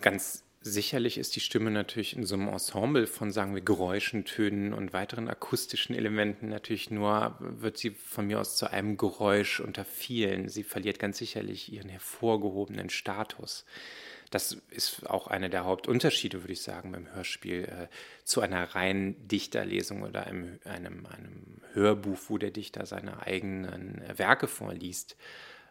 Ganz 0.00 0.44
Sicherlich 0.62 1.16
ist 1.16 1.36
die 1.36 1.40
Stimme 1.40 1.70
natürlich 1.70 2.14
in 2.14 2.26
so 2.26 2.34
einem 2.34 2.48
Ensemble 2.48 3.06
von, 3.06 3.30
sagen 3.30 3.54
wir, 3.54 3.62
Geräuschen, 3.62 4.26
Tönen 4.26 4.74
und 4.74 4.92
weiteren 4.92 5.28
akustischen 5.28 5.94
Elementen 5.94 6.50
natürlich 6.50 6.90
nur, 6.90 7.34
wird 7.40 7.78
sie 7.78 7.92
von 7.92 8.26
mir 8.26 8.40
aus 8.40 8.58
zu 8.58 8.70
einem 8.70 8.98
Geräusch 8.98 9.60
unter 9.60 9.86
vielen. 9.86 10.50
Sie 10.50 10.62
verliert 10.62 10.98
ganz 10.98 11.16
sicherlich 11.16 11.72
ihren 11.72 11.88
hervorgehobenen 11.88 12.90
Status. 12.90 13.64
Das 14.30 14.58
ist 14.68 15.08
auch 15.08 15.28
einer 15.28 15.48
der 15.48 15.64
Hauptunterschiede, 15.64 16.42
würde 16.42 16.52
ich 16.52 16.62
sagen, 16.62 16.92
beim 16.92 17.10
Hörspiel 17.14 17.64
äh, 17.64 17.86
zu 18.24 18.42
einer 18.42 18.62
reinen 18.74 19.28
Dichterlesung 19.28 20.02
oder 20.02 20.26
einem, 20.26 20.58
einem, 20.64 21.06
einem 21.06 21.62
Hörbuch, 21.72 22.18
wo 22.28 22.36
der 22.36 22.50
Dichter 22.50 22.84
seine 22.84 23.22
eigenen 23.26 24.02
Werke 24.14 24.46
vorliest. 24.46 25.16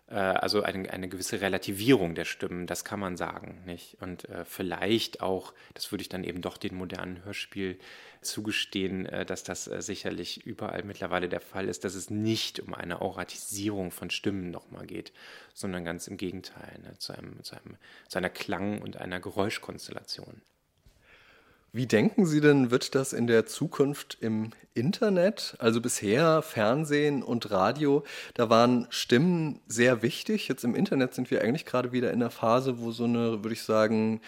Äh, 0.10 0.16
also 0.16 0.64
eine, 0.64 0.90
eine 0.90 1.08
gewisse 1.08 1.42
Relativierung 1.42 2.16
der 2.16 2.26
Stimmen, 2.26 2.68
das 2.68 2.84
kann 2.84 3.00
man 3.00 3.18
sagen. 3.18 3.62
Nicht? 3.66 3.98
Und 4.02 4.28
äh, 4.30 4.46
vielleicht 4.46 5.22
auch, 5.22 5.54
das 5.74 5.92
würde 5.92 6.02
ich 6.02 6.10
dann 6.10 6.24
eben 6.24 6.42
doch 6.42 6.58
den 6.58 6.76
modernen 6.76 7.24
Hörspiel 7.24 7.80
zugestehen, 8.22 9.06
äh, 9.06 9.26
dass 9.26 9.44
das 9.44 9.68
äh, 9.68 9.82
sicherlich 9.82 10.46
überall 10.46 10.84
mittlerweile 10.84 11.30
der 11.30 11.42
Fall 11.42 11.70
ist, 11.70 11.84
dass 11.84 11.96
es 11.96 12.10
nicht 12.10 12.60
um 12.60 12.74
eine 12.74 13.02
Auratisierung 13.02 13.92
von 13.92 14.10
Stimmen 14.10 14.52
nochmal 14.52 14.86
geht, 14.86 15.14
sondern 15.54 15.86
ganz 15.86 16.08
im 16.08 16.18
Gegenteil, 16.18 16.80
ne? 16.82 16.98
zu, 16.98 17.14
einem, 17.14 17.42
zu, 17.44 17.56
einem, 17.56 17.78
zu 18.08 18.18
einer 18.18 18.30
Klang- 18.30 18.82
und 18.82 18.98
einer 18.98 19.20
Geräuschkonstellation. 19.20 20.42
Wie 21.72 21.86
denken 21.86 22.26
Sie 22.26 22.42
denn, 22.42 22.72
wird 22.72 22.96
das 22.96 23.14
in 23.14 23.28
der 23.28 23.46
Zukunft 23.46 24.18
im 24.22 24.52
Internet, 24.74 25.56
also 25.60 25.82
bisher 25.82 26.42
Fernsehen 26.42 27.22
und 27.22 27.52
Radio, 27.52 28.04
da 28.34 28.50
waren 28.50 28.88
Stimmen 28.90 29.60
sehr 29.68 30.02
wichtig. 30.02 30.48
Jetzt 30.48 30.64
im 30.64 30.74
Internet 30.74 31.14
sind 31.14 31.30
wir 31.30 31.42
eigentlich 31.42 31.66
gerade 31.66 31.92
wieder 31.92 32.12
in 32.12 32.22
einer 32.22 32.32
Phase, 32.32 32.80
wo 32.80 32.92
so 32.92 33.04
eine, 33.04 33.44
würde 33.44 33.54
ich 33.54 33.62
sagen, 33.62 34.22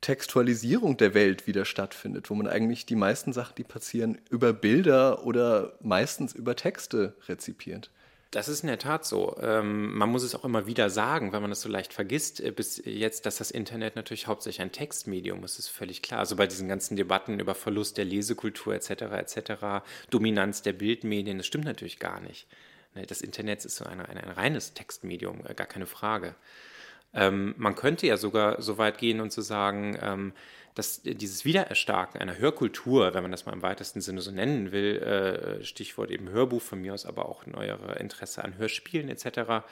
Textualisierung 0.00 0.96
der 0.96 1.14
Welt 1.14 1.46
wieder 1.46 1.64
stattfindet, 1.64 2.30
wo 2.30 2.34
man 2.34 2.48
eigentlich 2.48 2.86
die 2.86 2.96
meisten 2.96 3.32
Sachen, 3.32 3.54
die 3.56 3.64
passieren, 3.64 4.18
über 4.30 4.52
Bilder 4.52 5.24
oder 5.24 5.74
meistens 5.80 6.32
über 6.34 6.56
Texte 6.56 7.16
rezipiert. 7.28 7.90
Das 8.30 8.48
ist 8.48 8.60
in 8.60 8.66
der 8.66 8.78
Tat 8.78 9.06
so. 9.06 9.38
Ähm, 9.40 9.96
man 9.96 10.10
muss 10.10 10.22
es 10.22 10.34
auch 10.34 10.44
immer 10.44 10.66
wieder 10.66 10.90
sagen, 10.90 11.32
weil 11.32 11.40
man 11.40 11.48
das 11.48 11.62
so 11.62 11.68
leicht 11.68 11.94
vergisst. 11.94 12.40
Äh, 12.40 12.50
bis 12.50 12.82
jetzt, 12.84 13.24
dass 13.24 13.38
das 13.38 13.50
Internet 13.50 13.96
natürlich 13.96 14.26
hauptsächlich 14.26 14.60
ein 14.60 14.72
Textmedium 14.72 15.42
ist, 15.44 15.58
ist 15.58 15.68
völlig 15.68 16.02
klar. 16.02 16.20
Also 16.20 16.36
bei 16.36 16.46
diesen 16.46 16.68
ganzen 16.68 16.96
Debatten 16.96 17.40
über 17.40 17.54
Verlust 17.54 17.96
der 17.96 18.04
Lesekultur 18.04 18.74
etc. 18.74 18.90
etc., 18.90 19.86
Dominanz 20.10 20.60
der 20.60 20.74
Bildmedien, 20.74 21.38
das 21.38 21.46
stimmt 21.46 21.64
natürlich 21.64 21.98
gar 21.98 22.20
nicht. 22.20 22.46
Ne, 22.94 23.06
das 23.06 23.22
Internet 23.22 23.64
ist 23.64 23.76
so 23.76 23.86
ein, 23.86 24.00
ein, 24.00 24.18
ein 24.18 24.30
reines 24.30 24.74
Textmedium, 24.74 25.40
äh, 25.46 25.54
gar 25.54 25.66
keine 25.66 25.86
Frage. 25.86 26.34
Ähm, 27.14 27.54
man 27.56 27.74
könnte 27.74 28.06
ja 28.06 28.18
sogar 28.18 28.60
so 28.60 28.76
weit 28.76 28.98
gehen 28.98 29.20
und 29.20 29.30
zu 29.30 29.40
sagen, 29.40 29.98
ähm, 30.02 30.32
dass 30.78 31.02
dieses 31.02 31.44
Wiedererstarken 31.44 32.20
einer 32.20 32.38
Hörkultur, 32.38 33.12
wenn 33.12 33.22
man 33.22 33.32
das 33.32 33.46
mal 33.46 33.52
im 33.52 33.62
weitesten 33.62 34.00
Sinne 34.00 34.20
so 34.20 34.30
nennen 34.30 34.70
will, 34.70 34.98
äh, 34.98 35.64
Stichwort 35.64 36.12
eben 36.12 36.30
Hörbuch 36.30 36.62
von 36.62 36.80
mir 36.80 36.94
aus, 36.94 37.04
aber 37.04 37.28
auch 37.28 37.46
neuere 37.46 37.98
Interesse 37.98 38.44
an 38.44 38.56
Hörspielen 38.58 39.08
etc., 39.08 39.64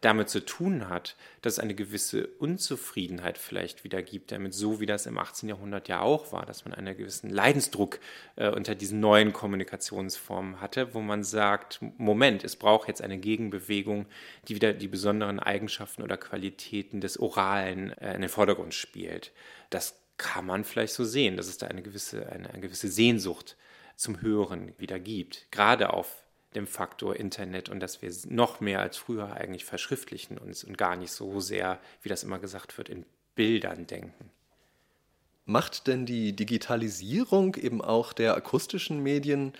damit 0.00 0.28
zu 0.28 0.44
tun 0.44 0.88
hat, 0.88 1.14
dass 1.42 1.52
es 1.52 1.58
eine 1.60 1.76
gewisse 1.76 2.26
Unzufriedenheit 2.26 3.38
vielleicht 3.38 3.84
wieder 3.84 4.02
gibt, 4.02 4.32
damit 4.32 4.52
so 4.52 4.80
wie 4.80 4.86
das 4.86 5.06
im 5.06 5.18
18. 5.18 5.48
Jahrhundert 5.48 5.86
ja 5.86 6.00
auch 6.00 6.32
war, 6.32 6.46
dass 6.46 6.64
man 6.64 6.74
einen 6.74 6.96
gewissen 6.96 7.30
Leidensdruck 7.30 8.00
äh, 8.34 8.48
unter 8.48 8.74
diesen 8.74 8.98
neuen 8.98 9.32
Kommunikationsformen 9.32 10.60
hatte, 10.60 10.94
wo 10.94 11.00
man 11.00 11.22
sagt, 11.22 11.78
Moment, 11.96 12.42
es 12.42 12.56
braucht 12.56 12.88
jetzt 12.88 13.02
eine 13.02 13.18
Gegenbewegung, 13.18 14.06
die 14.48 14.56
wieder 14.56 14.72
die 14.72 14.88
besonderen 14.88 15.38
Eigenschaften 15.38 16.02
oder 16.02 16.16
Qualitäten 16.16 17.00
des 17.00 17.20
Oralen 17.20 17.92
äh, 17.98 18.14
in 18.14 18.22
den 18.22 18.30
Vordergrund 18.30 18.74
spielt. 18.74 19.30
Das 19.68 19.99
kann 20.20 20.44
man 20.44 20.64
vielleicht 20.64 20.92
so 20.92 21.04
sehen, 21.04 21.38
dass 21.38 21.48
es 21.48 21.56
da 21.56 21.66
eine 21.66 21.82
gewisse, 21.82 22.30
eine, 22.30 22.50
eine 22.50 22.60
gewisse 22.60 22.88
Sehnsucht 22.88 23.56
zum 23.96 24.20
Hören 24.20 24.74
wieder 24.78 24.98
gibt, 24.98 25.50
gerade 25.50 25.94
auf 25.94 26.24
dem 26.54 26.66
Faktor 26.66 27.16
Internet 27.16 27.70
und 27.70 27.80
dass 27.80 28.02
wir 28.02 28.12
noch 28.28 28.60
mehr 28.60 28.80
als 28.80 28.98
früher 28.98 29.32
eigentlich 29.32 29.64
verschriftlichen 29.64 30.36
uns 30.36 30.62
und 30.62 30.76
gar 30.76 30.96
nicht 30.96 31.12
so 31.12 31.40
sehr, 31.40 31.80
wie 32.02 32.10
das 32.10 32.22
immer 32.22 32.38
gesagt 32.38 32.76
wird, 32.76 32.90
in 32.90 33.06
Bildern 33.34 33.86
denken. 33.86 34.30
Macht 35.46 35.86
denn 35.86 36.04
die 36.04 36.36
Digitalisierung 36.36 37.54
eben 37.56 37.80
auch 37.80 38.12
der 38.12 38.36
akustischen 38.36 39.02
Medien 39.02 39.54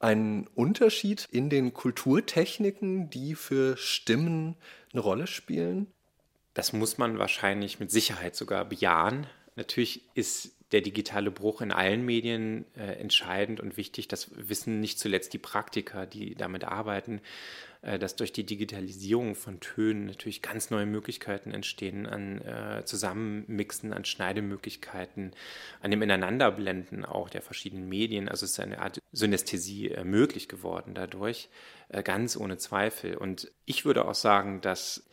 einen 0.00 0.46
Unterschied 0.48 1.26
in 1.30 1.48
den 1.48 1.72
Kulturtechniken, 1.72 3.08
die 3.08 3.34
für 3.34 3.78
Stimmen 3.78 4.56
eine 4.92 5.00
Rolle 5.00 5.26
spielen? 5.26 5.86
Das 6.52 6.74
muss 6.74 6.98
man 6.98 7.18
wahrscheinlich 7.18 7.80
mit 7.80 7.90
Sicherheit 7.90 8.36
sogar 8.36 8.64
bejahen. 8.64 9.26
Natürlich 9.56 10.02
ist 10.14 10.54
der 10.72 10.80
digitale 10.80 11.30
Bruch 11.30 11.60
in 11.60 11.70
allen 11.70 12.04
Medien 12.04 12.64
äh, 12.76 12.94
entscheidend 12.98 13.60
und 13.60 13.76
wichtig. 13.76 14.08
Das 14.08 14.30
wissen 14.34 14.80
nicht 14.80 14.98
zuletzt 14.98 15.32
die 15.32 15.38
Praktiker, 15.38 16.04
die 16.04 16.34
damit 16.34 16.64
arbeiten, 16.64 17.20
äh, 17.82 17.98
dass 17.98 18.16
durch 18.16 18.32
die 18.32 18.44
Digitalisierung 18.44 19.36
von 19.36 19.60
Tönen 19.60 20.06
natürlich 20.06 20.42
ganz 20.42 20.70
neue 20.70 20.86
Möglichkeiten 20.86 21.52
entstehen 21.52 22.06
an 22.06 22.40
äh, 22.40 22.84
Zusammenmixen, 22.84 23.92
an 23.92 24.04
Schneidemöglichkeiten, 24.04 25.32
an 25.80 25.90
dem 25.92 26.02
Ineinanderblenden 26.02 27.04
auch 27.04 27.28
der 27.28 27.42
verschiedenen 27.42 27.88
Medien. 27.88 28.28
Also 28.28 28.44
es 28.44 28.52
ist 28.52 28.60
eine 28.60 28.80
Art 28.80 28.98
Synästhesie 29.12 29.90
äh, 29.90 30.02
möglich 30.02 30.48
geworden 30.48 30.94
dadurch, 30.94 31.50
äh, 31.88 32.02
ganz 32.02 32.36
ohne 32.36 32.56
Zweifel. 32.56 33.16
Und 33.16 33.52
ich 33.64 33.84
würde 33.84 34.08
auch 34.08 34.16
sagen, 34.16 34.60
dass 34.60 35.04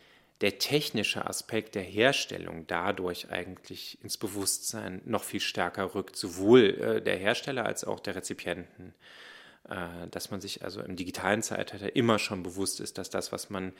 der 0.42 0.58
technische 0.58 1.26
Aspekt 1.26 1.74
der 1.74 1.82
Herstellung 1.82 2.66
dadurch 2.66 3.30
eigentlich 3.30 3.98
ins 4.02 4.18
Bewusstsein 4.18 5.00
noch 5.04 5.24
viel 5.24 5.40
stärker 5.40 5.94
rückt, 5.94 6.16
sowohl 6.16 6.62
äh, 6.80 7.02
der 7.02 7.16
Hersteller 7.16 7.64
als 7.64 7.84
auch 7.84 8.00
der 8.00 8.16
Rezipienten. 8.16 8.94
Äh, 9.68 10.08
dass 10.10 10.30
man 10.32 10.40
sich 10.40 10.64
also 10.64 10.80
im 10.80 10.96
digitalen 10.96 11.42
Zeitalter 11.42 11.94
immer 11.94 12.18
schon 12.18 12.42
bewusst 12.42 12.80
ist, 12.80 12.98
dass 12.98 13.10
das, 13.10 13.30
was 13.30 13.48
man 13.48 13.72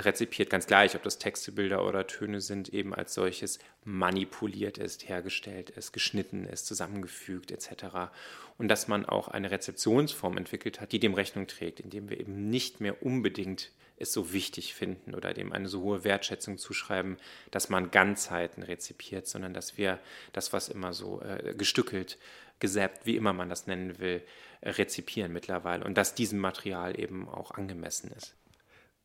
rezipiert, 0.00 0.50
ganz 0.50 0.66
gleich, 0.66 0.96
ob 0.96 1.04
das 1.04 1.18
Texte, 1.18 1.52
Bilder 1.52 1.86
oder 1.86 2.08
Töne 2.08 2.40
sind, 2.40 2.68
eben 2.70 2.92
als 2.92 3.14
solches 3.14 3.60
manipuliert 3.84 4.76
ist, 4.76 5.08
hergestellt 5.08 5.70
ist, 5.70 5.92
geschnitten 5.92 6.44
ist, 6.44 6.66
zusammengefügt 6.66 7.52
etc. 7.52 8.10
Und 8.58 8.66
dass 8.66 8.88
man 8.88 9.06
auch 9.06 9.28
eine 9.28 9.52
Rezeptionsform 9.52 10.36
entwickelt 10.36 10.80
hat, 10.80 10.90
die 10.90 10.98
dem 10.98 11.14
Rechnung 11.14 11.46
trägt, 11.46 11.78
indem 11.78 12.10
wir 12.10 12.18
eben 12.18 12.50
nicht 12.50 12.80
mehr 12.80 13.04
unbedingt 13.04 13.70
es 13.96 14.12
so 14.12 14.32
wichtig 14.32 14.74
finden 14.74 15.14
oder 15.14 15.34
dem 15.34 15.52
eine 15.52 15.68
so 15.68 15.82
hohe 15.82 16.04
Wertschätzung 16.04 16.58
zuschreiben, 16.58 17.16
dass 17.50 17.68
man 17.68 17.90
Ganzheiten 17.90 18.62
rezipiert, 18.62 19.26
sondern 19.26 19.54
dass 19.54 19.78
wir 19.78 20.00
das, 20.32 20.52
was 20.52 20.68
immer 20.68 20.92
so 20.92 21.20
äh, 21.22 21.54
gestückelt, 21.54 22.18
gesäbt, 22.58 23.06
wie 23.06 23.16
immer 23.16 23.32
man 23.32 23.48
das 23.48 23.66
nennen 23.66 23.98
will, 23.98 24.22
äh, 24.60 24.70
rezipieren 24.70 25.32
mittlerweile 25.32 25.84
und 25.84 25.96
dass 25.96 26.14
diesem 26.14 26.38
Material 26.38 26.98
eben 26.98 27.28
auch 27.28 27.52
angemessen 27.52 28.10
ist. 28.16 28.34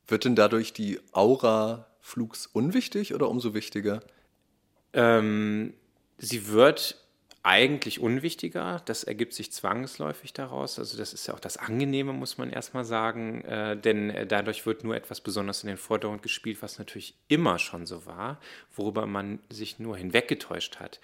Wird 0.08 0.26
denn 0.26 0.36
dadurch 0.36 0.74
die 0.74 1.00
Aura 1.12 1.88
Flugs 2.00 2.48
unwichtig 2.48 3.14
oder 3.14 3.30
umso 3.30 3.54
wichtiger? 3.54 4.02
Ähm, 4.94 5.74
sie 6.18 6.48
wird 6.48 6.98
eigentlich 7.44 8.00
unwichtiger. 8.00 8.82
Das 8.86 9.04
ergibt 9.04 9.34
sich 9.34 9.52
zwangsläufig 9.52 10.34
daraus. 10.34 10.78
Also 10.80 10.98
das 10.98 11.14
ist 11.14 11.28
ja 11.28 11.34
auch 11.34 11.40
das 11.40 11.58
Angenehme, 11.58 12.14
muss 12.14 12.38
man 12.38 12.50
erstmal 12.50 12.86
sagen, 12.86 13.44
äh, 13.46 13.78
denn 13.78 14.10
äh, 14.10 14.26
dadurch 14.26 14.66
wird 14.66 14.84
nur 14.84 14.96
etwas 14.96 15.22
besonders 15.22 15.64
in 15.64 15.68
den 15.68 15.78
Vordergrund 15.78 16.22
gespielt, 16.22 16.62
was 16.62 16.80
natürlich 16.80 17.16
immer 17.28 17.60
schon 17.60 17.86
so 17.86 18.06
war, 18.06 18.40
worüber 18.76 19.06
man 19.06 19.40
sich 19.50 19.80
nur 19.80 19.98
hinweggetäuscht 19.98 20.78
hat. 20.80 21.00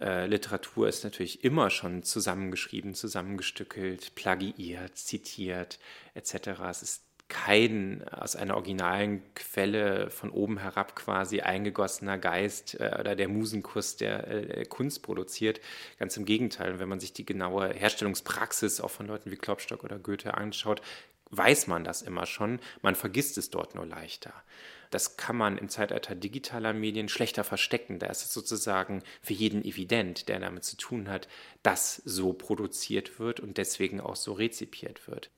Äh, 0.00 0.26
Literatur 0.26 0.88
ist 0.88 1.04
natürlich 1.04 1.44
immer 1.44 1.68
schon 1.68 2.02
zusammengeschrieben, 2.02 2.94
zusammengestückelt, 2.94 4.14
plagiiert, 4.14 4.96
zitiert 4.96 5.78
etc. 6.14 6.48
Es 6.70 6.82
ist 6.82 7.02
kein 7.32 8.06
aus 8.08 8.36
einer 8.36 8.56
originalen 8.56 9.22
Quelle 9.34 10.10
von 10.10 10.28
oben 10.28 10.58
herab 10.58 10.94
quasi 10.94 11.40
eingegossener 11.40 12.18
Geist 12.18 12.78
äh, 12.78 12.94
oder 13.00 13.16
der 13.16 13.28
Musenkuss 13.28 13.96
der 13.96 14.28
äh, 14.28 14.64
Kunst 14.66 15.02
produziert. 15.02 15.58
Ganz 15.98 16.14
im 16.18 16.26
Gegenteil, 16.26 16.78
wenn 16.78 16.90
man 16.90 17.00
sich 17.00 17.14
die 17.14 17.24
genaue 17.24 17.72
Herstellungspraxis 17.72 18.82
auch 18.82 18.90
von 18.90 19.06
Leuten 19.06 19.30
wie 19.30 19.36
Klopstock 19.36 19.82
oder 19.82 19.98
Goethe 19.98 20.34
anschaut, 20.34 20.82
weiß 21.30 21.68
man 21.68 21.84
das 21.84 22.02
immer 22.02 22.26
schon, 22.26 22.60
man 22.82 22.94
vergisst 22.94 23.38
es 23.38 23.48
dort 23.48 23.74
nur 23.74 23.86
leichter. 23.86 24.34
Das 24.90 25.16
kann 25.16 25.36
man 25.36 25.56
im 25.56 25.70
Zeitalter 25.70 26.14
digitaler 26.14 26.74
Medien 26.74 27.08
schlechter 27.08 27.44
verstecken. 27.44 27.98
Da 27.98 28.08
ist 28.08 28.26
es 28.26 28.34
sozusagen 28.34 29.02
für 29.22 29.32
jeden 29.32 29.64
evident, 29.64 30.28
der 30.28 30.38
damit 30.38 30.64
zu 30.64 30.76
tun 30.76 31.08
hat, 31.08 31.28
dass 31.62 31.96
so 32.04 32.34
produziert 32.34 33.18
wird 33.18 33.40
und 33.40 33.56
deswegen 33.56 34.02
auch 34.02 34.16
so 34.16 34.34
rezipiert 34.34 35.08
wird. 35.08 35.30